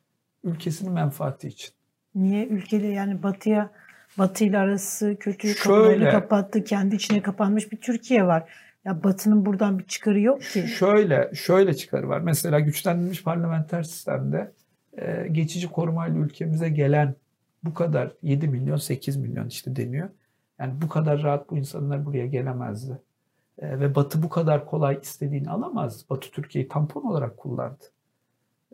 [0.44, 1.72] ülkesinin menfaati için.
[2.16, 3.72] Niye ülkede yani batıya
[4.18, 8.50] Batı ile arası kötü kapılarını kapattı, kendi içine kapanmış bir Türkiye var.
[8.86, 10.68] Ya Batı'nın buradan bir çıkarı yok ki.
[10.68, 12.20] Şöyle, şöyle çıkarı var.
[12.20, 14.52] Mesela güçlendirilmiş parlamenter sistemde
[14.98, 17.16] e, geçici korumayla ülkemize gelen
[17.64, 20.10] bu kadar 7 milyon 8 milyon işte deniyor.
[20.60, 22.98] Yani bu kadar rahat bu insanlar buraya gelemezdi.
[23.60, 26.06] E, ve Batı bu kadar kolay istediğini alamaz.
[26.10, 27.84] Batı Türkiye'yi tampon olarak kullandı.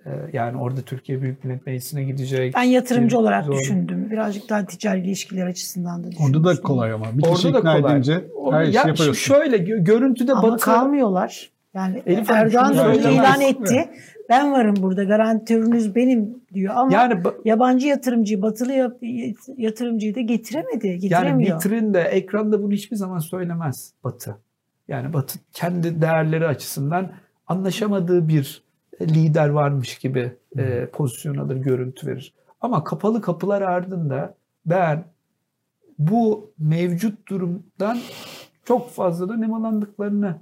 [0.06, 2.56] E, yani orada Türkiye Büyük Millet Meclisi'ne gidecek.
[2.56, 3.54] Ben yatırımcı olarak zor.
[3.54, 4.12] düşündüm.
[4.12, 6.26] Birazcık daha ticari ilişkiler açısından da düşündüm.
[6.26, 7.06] Orada da kolay ama.
[7.14, 7.94] Bir kişi orada ikna kolay.
[7.94, 9.14] edince her işi yapıyorsun.
[9.14, 10.66] Şöyle görüntüde ama Batı...
[10.66, 11.50] kalmıyorlar.
[11.74, 13.90] Yani Elif Erdoğan da ilan etti.
[14.30, 18.98] Ben varım burada garantörünüz benim diyor ama yani, yabancı yatırımcıyı, batılı
[19.58, 21.50] yatırımcıyı da getiremedi, getiremiyor.
[21.50, 24.38] Yani vitrinde, ekranda bunu hiçbir zaman söylemez Batı.
[24.88, 27.12] Yani Batı kendi değerleri açısından
[27.48, 28.63] anlaşamadığı bir
[29.02, 32.34] lider varmış gibi e, pozisyon alır, görüntü verir.
[32.62, 35.06] Ama kapalı kapılar ardında ben
[36.00, 38.00] bu mevcut durumdan
[38.66, 40.38] çok fazla da nemalandıklarını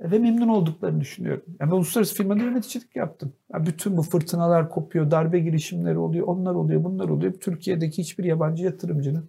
[0.00, 1.42] ve memnun olduklarını düşünüyorum.
[1.60, 3.32] Yani ben uluslararası firmada yöneticilik yaptım.
[3.52, 7.32] Yani bütün bu fırtınalar kopuyor, darbe girişimleri oluyor, onlar oluyor, bunlar oluyor.
[7.32, 9.28] Türkiye'deki hiçbir yabancı yatırımcının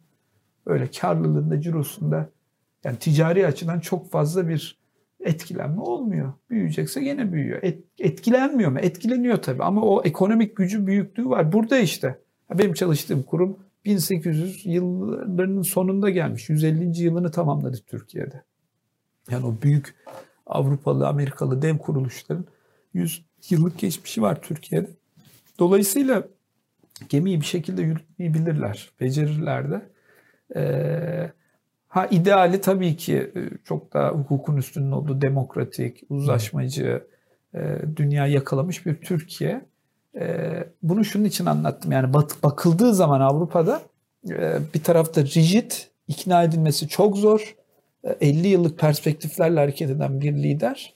[0.66, 2.30] öyle karlılığında, cirosunda
[2.84, 4.83] yani ticari açıdan çok fazla bir
[5.26, 6.34] etkilenme olmuyor.
[6.50, 7.60] Büyüyecekse gene büyüyor.
[7.64, 8.80] Et, etkilenmiyor mu?
[8.80, 11.52] Etkileniyor tabii ama o ekonomik gücü büyüklüğü var.
[11.52, 12.20] Burada işte.
[12.54, 16.50] Benim çalıştığım kurum 1800 yıllarının sonunda gelmiş.
[16.50, 17.04] 150.
[17.04, 18.44] yılını tamamladı Türkiye'de.
[19.32, 19.95] Yani o büyük
[20.45, 22.45] Avrupalı, Amerikalı dev kuruluşların
[22.94, 24.90] 100 yıllık geçmişi var Türkiye'de.
[25.60, 26.28] Dolayısıyla
[27.10, 29.90] gemiyi bir şekilde yürütmeyi bilirler, becerirler de.
[30.56, 31.32] Ee,
[31.94, 37.07] ha ideali tabii ki e, çok daha hukukun üstünün olduğu demokratik, uzlaşmacı,
[37.56, 39.65] e, dünya yakalamış bir Türkiye.
[40.15, 40.49] E,
[40.84, 41.91] bunu şunun için anlattım.
[41.91, 42.14] Yani
[42.44, 43.82] bakıldığı zaman Avrupa'da
[44.74, 45.72] bir tarafta rigid,
[46.07, 47.56] ikna edilmesi çok zor.
[48.22, 50.95] 50 yıllık perspektiflerle hareket eden bir lider.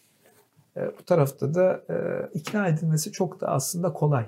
[0.75, 1.81] Bu tarafta da
[2.33, 4.25] ikna edilmesi çok da aslında kolay.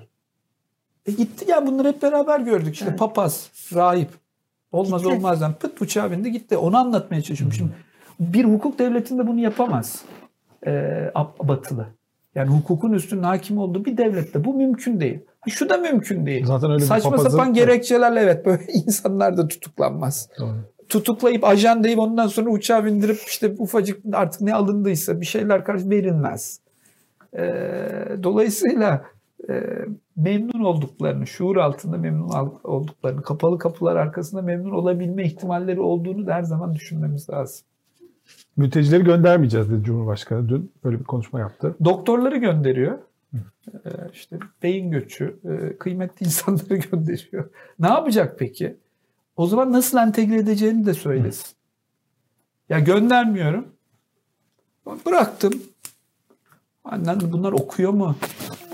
[1.06, 2.74] E gitti ya bunları hep beraber gördük.
[2.74, 2.98] İşte evet.
[2.98, 4.19] papaz, rahip.
[4.72, 5.14] Olmaz gitti.
[5.14, 6.56] olmazdan pıt uçağa bindi gitti.
[6.56, 7.56] Onu anlatmaya çalışıyorum.
[7.56, 7.72] Şimdi
[8.20, 10.04] bir hukuk devletinde bunu yapamaz.
[10.66, 10.72] E,
[11.42, 11.86] batılı.
[12.34, 15.20] Yani hukukun üstünün hakim olduğu bir devlette bu mümkün değil.
[15.48, 16.46] Şu da mümkün değil.
[16.46, 17.30] Zaten öyle Saçma papazın...
[17.30, 20.28] sapan gerekçelerle evet böyle insanlar da tutuklanmaz.
[20.38, 20.56] Doğru.
[20.88, 25.90] Tutuklayıp ajan deyip ondan sonra uçağa bindirip işte ufacık artık ne alındıysa bir şeyler karşı
[25.90, 26.60] verilmez.
[27.38, 27.42] E,
[28.22, 29.04] dolayısıyla
[29.48, 29.62] e,
[30.22, 32.28] memnun olduklarını, şuur altında memnun
[32.64, 37.66] olduklarını, kapalı kapılar arkasında memnun olabilme ihtimalleri olduğunu da her zaman düşünmemiz lazım.
[38.56, 40.72] Mültecileri göndermeyeceğiz dedi Cumhurbaşkanı dün.
[40.84, 41.76] Böyle bir konuşma yaptı.
[41.84, 42.98] Doktorları gönderiyor.
[43.74, 47.50] Ee, işte beyin göçü, e, kıymetli insanları gönderiyor.
[47.78, 48.76] Ne yapacak peki?
[49.36, 51.56] O zaman nasıl entegre edeceğini de söylesin.
[52.68, 53.66] Ya göndermiyorum.
[55.06, 55.52] Bıraktım.
[56.84, 58.16] Annen bunlar okuyor mu?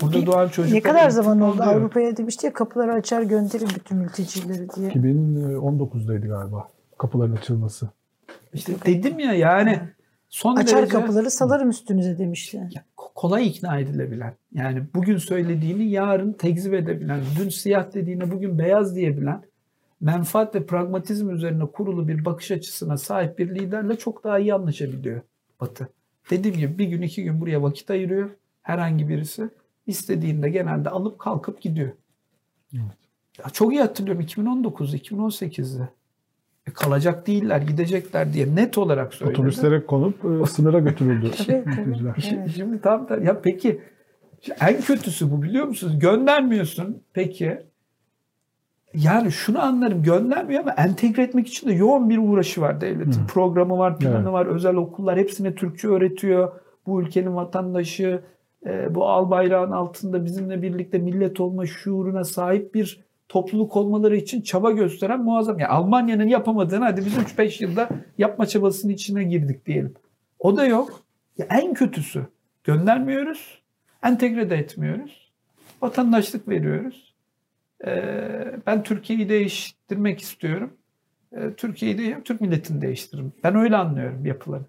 [0.01, 0.73] Burada doğan çocuk.
[0.73, 4.89] Ne kadar zaman oldu Avrupa'ya demişti ya kapıları açar gönderin bütün mültecileri diye.
[4.89, 6.67] 2019'daydı galiba
[6.97, 7.89] kapıların açılması.
[8.53, 9.79] İşte dedim ya yani
[10.29, 12.69] son Açar derece, kapıları salarım üstünüze demişti.
[12.95, 14.33] Kolay ikna edilebilen.
[14.53, 19.41] Yani bugün söylediğini yarın tekzip edebilen, dün siyah dediğine bugün beyaz diyebilen,
[20.01, 25.21] menfaat ve pragmatizm üzerine kurulu bir bakış açısına sahip bir liderle çok daha iyi anlaşabiliyor
[25.61, 25.89] Batı.
[26.29, 28.29] Dediğim gibi bir gün iki gün buraya vakit ayırıyor
[28.61, 29.49] herhangi birisi.
[29.87, 31.91] İstediğinde genelde alıp kalkıp gidiyor.
[32.73, 32.97] Evet.
[33.39, 35.89] Ya çok iyi hatırlıyorum 2019'da, 2018'de.
[36.67, 39.33] E, kalacak değiller, gidecekler diye net olarak söyledi.
[39.33, 41.31] Otobüslere konup e, sınıra götürüldü.
[41.37, 42.21] tabii, tabii.
[42.21, 43.81] Şimdi, şimdi tam da ya peki
[44.61, 45.99] en kötüsü bu biliyor musunuz?
[45.99, 47.57] Göndermiyorsun peki.
[48.93, 53.21] Yani şunu anlarım göndermiyor ama entegre etmek için de yoğun bir uğraşı var devletin.
[53.21, 53.27] Hı.
[53.27, 54.27] Programı var, planı evet.
[54.27, 56.51] var, özel okullar hepsine Türkçe öğretiyor.
[56.85, 58.21] Bu ülkenin vatandaşı
[58.89, 64.71] bu al bayrağın altında bizimle birlikte millet olma şuuruna sahip bir topluluk olmaları için çaba
[64.71, 65.59] gösteren muazzam.
[65.59, 69.93] Yani Almanya'nın yapamadığını hadi biz 3-5 yılda yapma çabasının içine girdik diyelim.
[70.39, 71.03] O da yok.
[71.37, 72.25] Ya en kötüsü
[72.63, 73.61] göndermiyoruz,
[74.03, 75.31] entegre de etmiyoruz.
[75.81, 77.13] Vatandaşlık veriyoruz.
[77.85, 80.73] Ee, ben Türkiye'yi değiştirmek istiyorum.
[81.33, 83.33] Ee, Türkiye'yi de Türk milletini değiştiririm.
[83.43, 84.63] Ben öyle anlıyorum yapıları.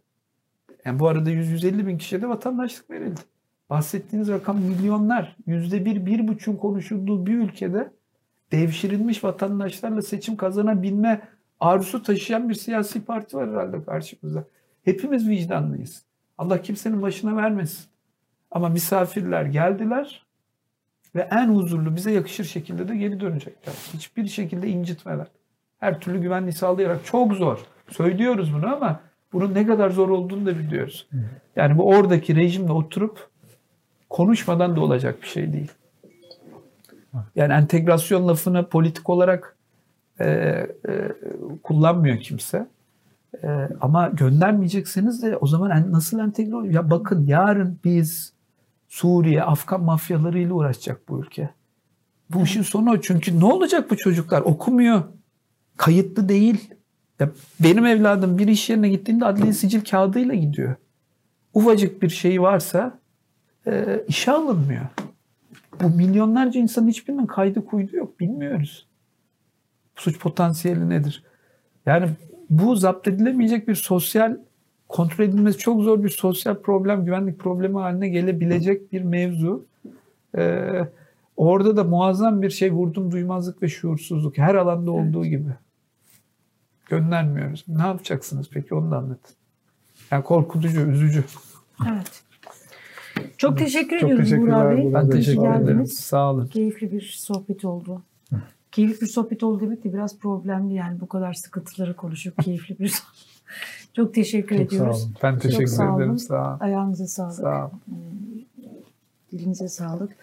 [0.85, 3.21] Yani bu arada 100-150 bin kişiye de vatandaşlık verildi.
[3.71, 5.37] Bahsettiğiniz rakam milyonlar.
[5.47, 7.93] Yüzde bir, bir buçuk konuşulduğu bir ülkede
[8.53, 11.21] devşirilmiş vatandaşlarla seçim kazanabilme
[11.61, 14.45] arzusu taşıyan bir siyasi parti var herhalde karşımızda.
[14.85, 16.03] Hepimiz vicdanlıyız.
[16.39, 17.87] Allah kimsenin başına vermesin.
[18.51, 20.27] Ama misafirler geldiler
[21.15, 23.75] ve en huzurlu bize yakışır şekilde de geri dönecekler.
[23.95, 25.27] Hiçbir şekilde incitmeden.
[25.79, 27.59] Her türlü güvenliği sağlayarak çok zor.
[27.91, 29.01] Söylüyoruz bunu ama
[29.33, 31.09] bunun ne kadar zor olduğunu da biliyoruz.
[31.57, 33.29] Yani bu oradaki rejimle oturup
[34.11, 35.73] konuşmadan da olacak bir şey değil.
[37.37, 39.57] Yani entegrasyon lafını politik olarak
[40.21, 40.69] e, e,
[41.63, 42.67] kullanmıyor kimse.
[43.43, 43.49] E,
[43.81, 46.75] ama göndermeyecekseniz de o zaman nasıl entegre oluyor?
[46.75, 48.33] Ya bakın yarın biz
[48.89, 51.51] Suriye, Afgan mafyalarıyla uğraşacak bu ülke.
[52.31, 53.01] Bu işin sonu.
[53.03, 54.41] Çünkü ne olacak bu çocuklar?
[54.41, 55.03] Okumuyor.
[55.77, 56.71] Kayıtlı değil.
[57.21, 57.31] Ya
[57.61, 60.75] benim evladım bir iş yerine gittiğinde adli sicil kağıdıyla gidiyor.
[61.55, 62.98] Ufacık bir şey varsa
[63.69, 64.87] e, işe alınmıyor.
[65.83, 68.21] Bu milyonlarca insanın hiçbirinin kaydı kuydu yok.
[68.21, 68.87] Bilmiyoruz.
[69.97, 71.23] Suç potansiyeli nedir?
[71.87, 72.09] Yani
[72.51, 74.37] bu zapt edilemeyecek bir sosyal
[74.89, 79.67] kontrol edilmesi çok zor bir sosyal problem, güvenlik problemi haline gelebilecek bir mevzu.
[80.37, 80.89] Ee,
[81.37, 84.39] orada da muazzam bir şey vurdum duymazlık ve şuursuzluk.
[84.39, 85.51] Her alanda olduğu gibi.
[86.87, 87.65] Göndermiyoruz.
[87.69, 89.37] Ne yapacaksınız peki onu da anlatın.
[90.11, 91.25] Yani korkutucu, üzücü.
[91.89, 92.23] Evet.
[93.39, 94.95] Çok teşekkür Çok ediyorum Burak Bey.
[94.95, 95.87] Ben teşekkür ederim.
[95.87, 96.47] Sağ olun.
[96.47, 98.03] Keyifli bir sohbet oldu.
[98.73, 102.95] Keyifli bir sohbet oldu demek de biraz problemli yani bu kadar sıkıntıları konuşup keyifli bir
[103.97, 105.03] Çok teşekkür Çok sağ ediyoruz.
[105.03, 105.15] olun.
[105.23, 105.97] Ben teşekkür sağ olun.
[106.01, 106.19] ederim.
[106.19, 106.59] Sağ olun.
[106.61, 107.35] Ayağınıza sağlık.
[107.35, 107.81] Sağ olun.
[109.33, 110.17] Dilinize sağlık.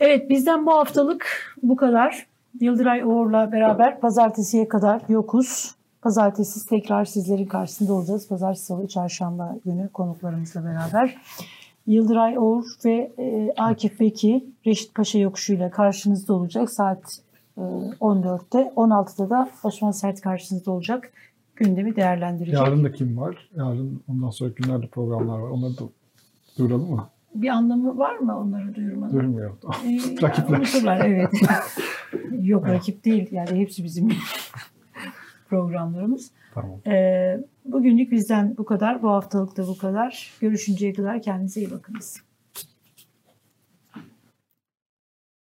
[0.00, 1.26] Evet bizden bu haftalık
[1.62, 2.26] bu kadar.
[2.60, 5.74] Yıldıray Uğur'la beraber pazartesiye kadar yokuz.
[6.02, 8.28] Pazartesi tekrar sizlerin karşısında olacağız.
[8.28, 11.16] Pazartesi, salı, çarşamba günü konuklarımızla beraber.
[11.86, 16.70] Yıldıray Uğur ve e, Akif Beki Reşit Paşa yokuşuyla karşınızda olacak.
[16.70, 17.18] Saat
[17.56, 18.72] e, 14'te.
[18.76, 21.12] 16'da da Osman Sert karşınızda olacak.
[21.56, 22.54] Gündemi değerlendirecek.
[22.54, 23.48] Yarın da kim var?
[23.56, 25.50] Yarın ondan sonraki günlerde programlar var.
[25.50, 25.82] Onları da
[26.58, 27.08] duyuralım mı?
[27.34, 29.12] Bir anlamı var mı onları duyurmanın?
[29.12, 29.58] Duyurmuyorum.
[29.84, 30.58] Ee, Rakipler.
[30.58, 31.30] unuturlar, evet.
[32.42, 33.28] Yok rakip değil.
[33.32, 34.08] Yani hepsi bizim
[35.48, 36.30] programlarımız.
[36.54, 36.80] Tamam.
[36.86, 39.02] Ee, bugünlük bizden bu kadar.
[39.02, 40.32] Bu haftalık da bu kadar.
[40.40, 42.22] Görüşünceye kadar kendinize iyi bakınız.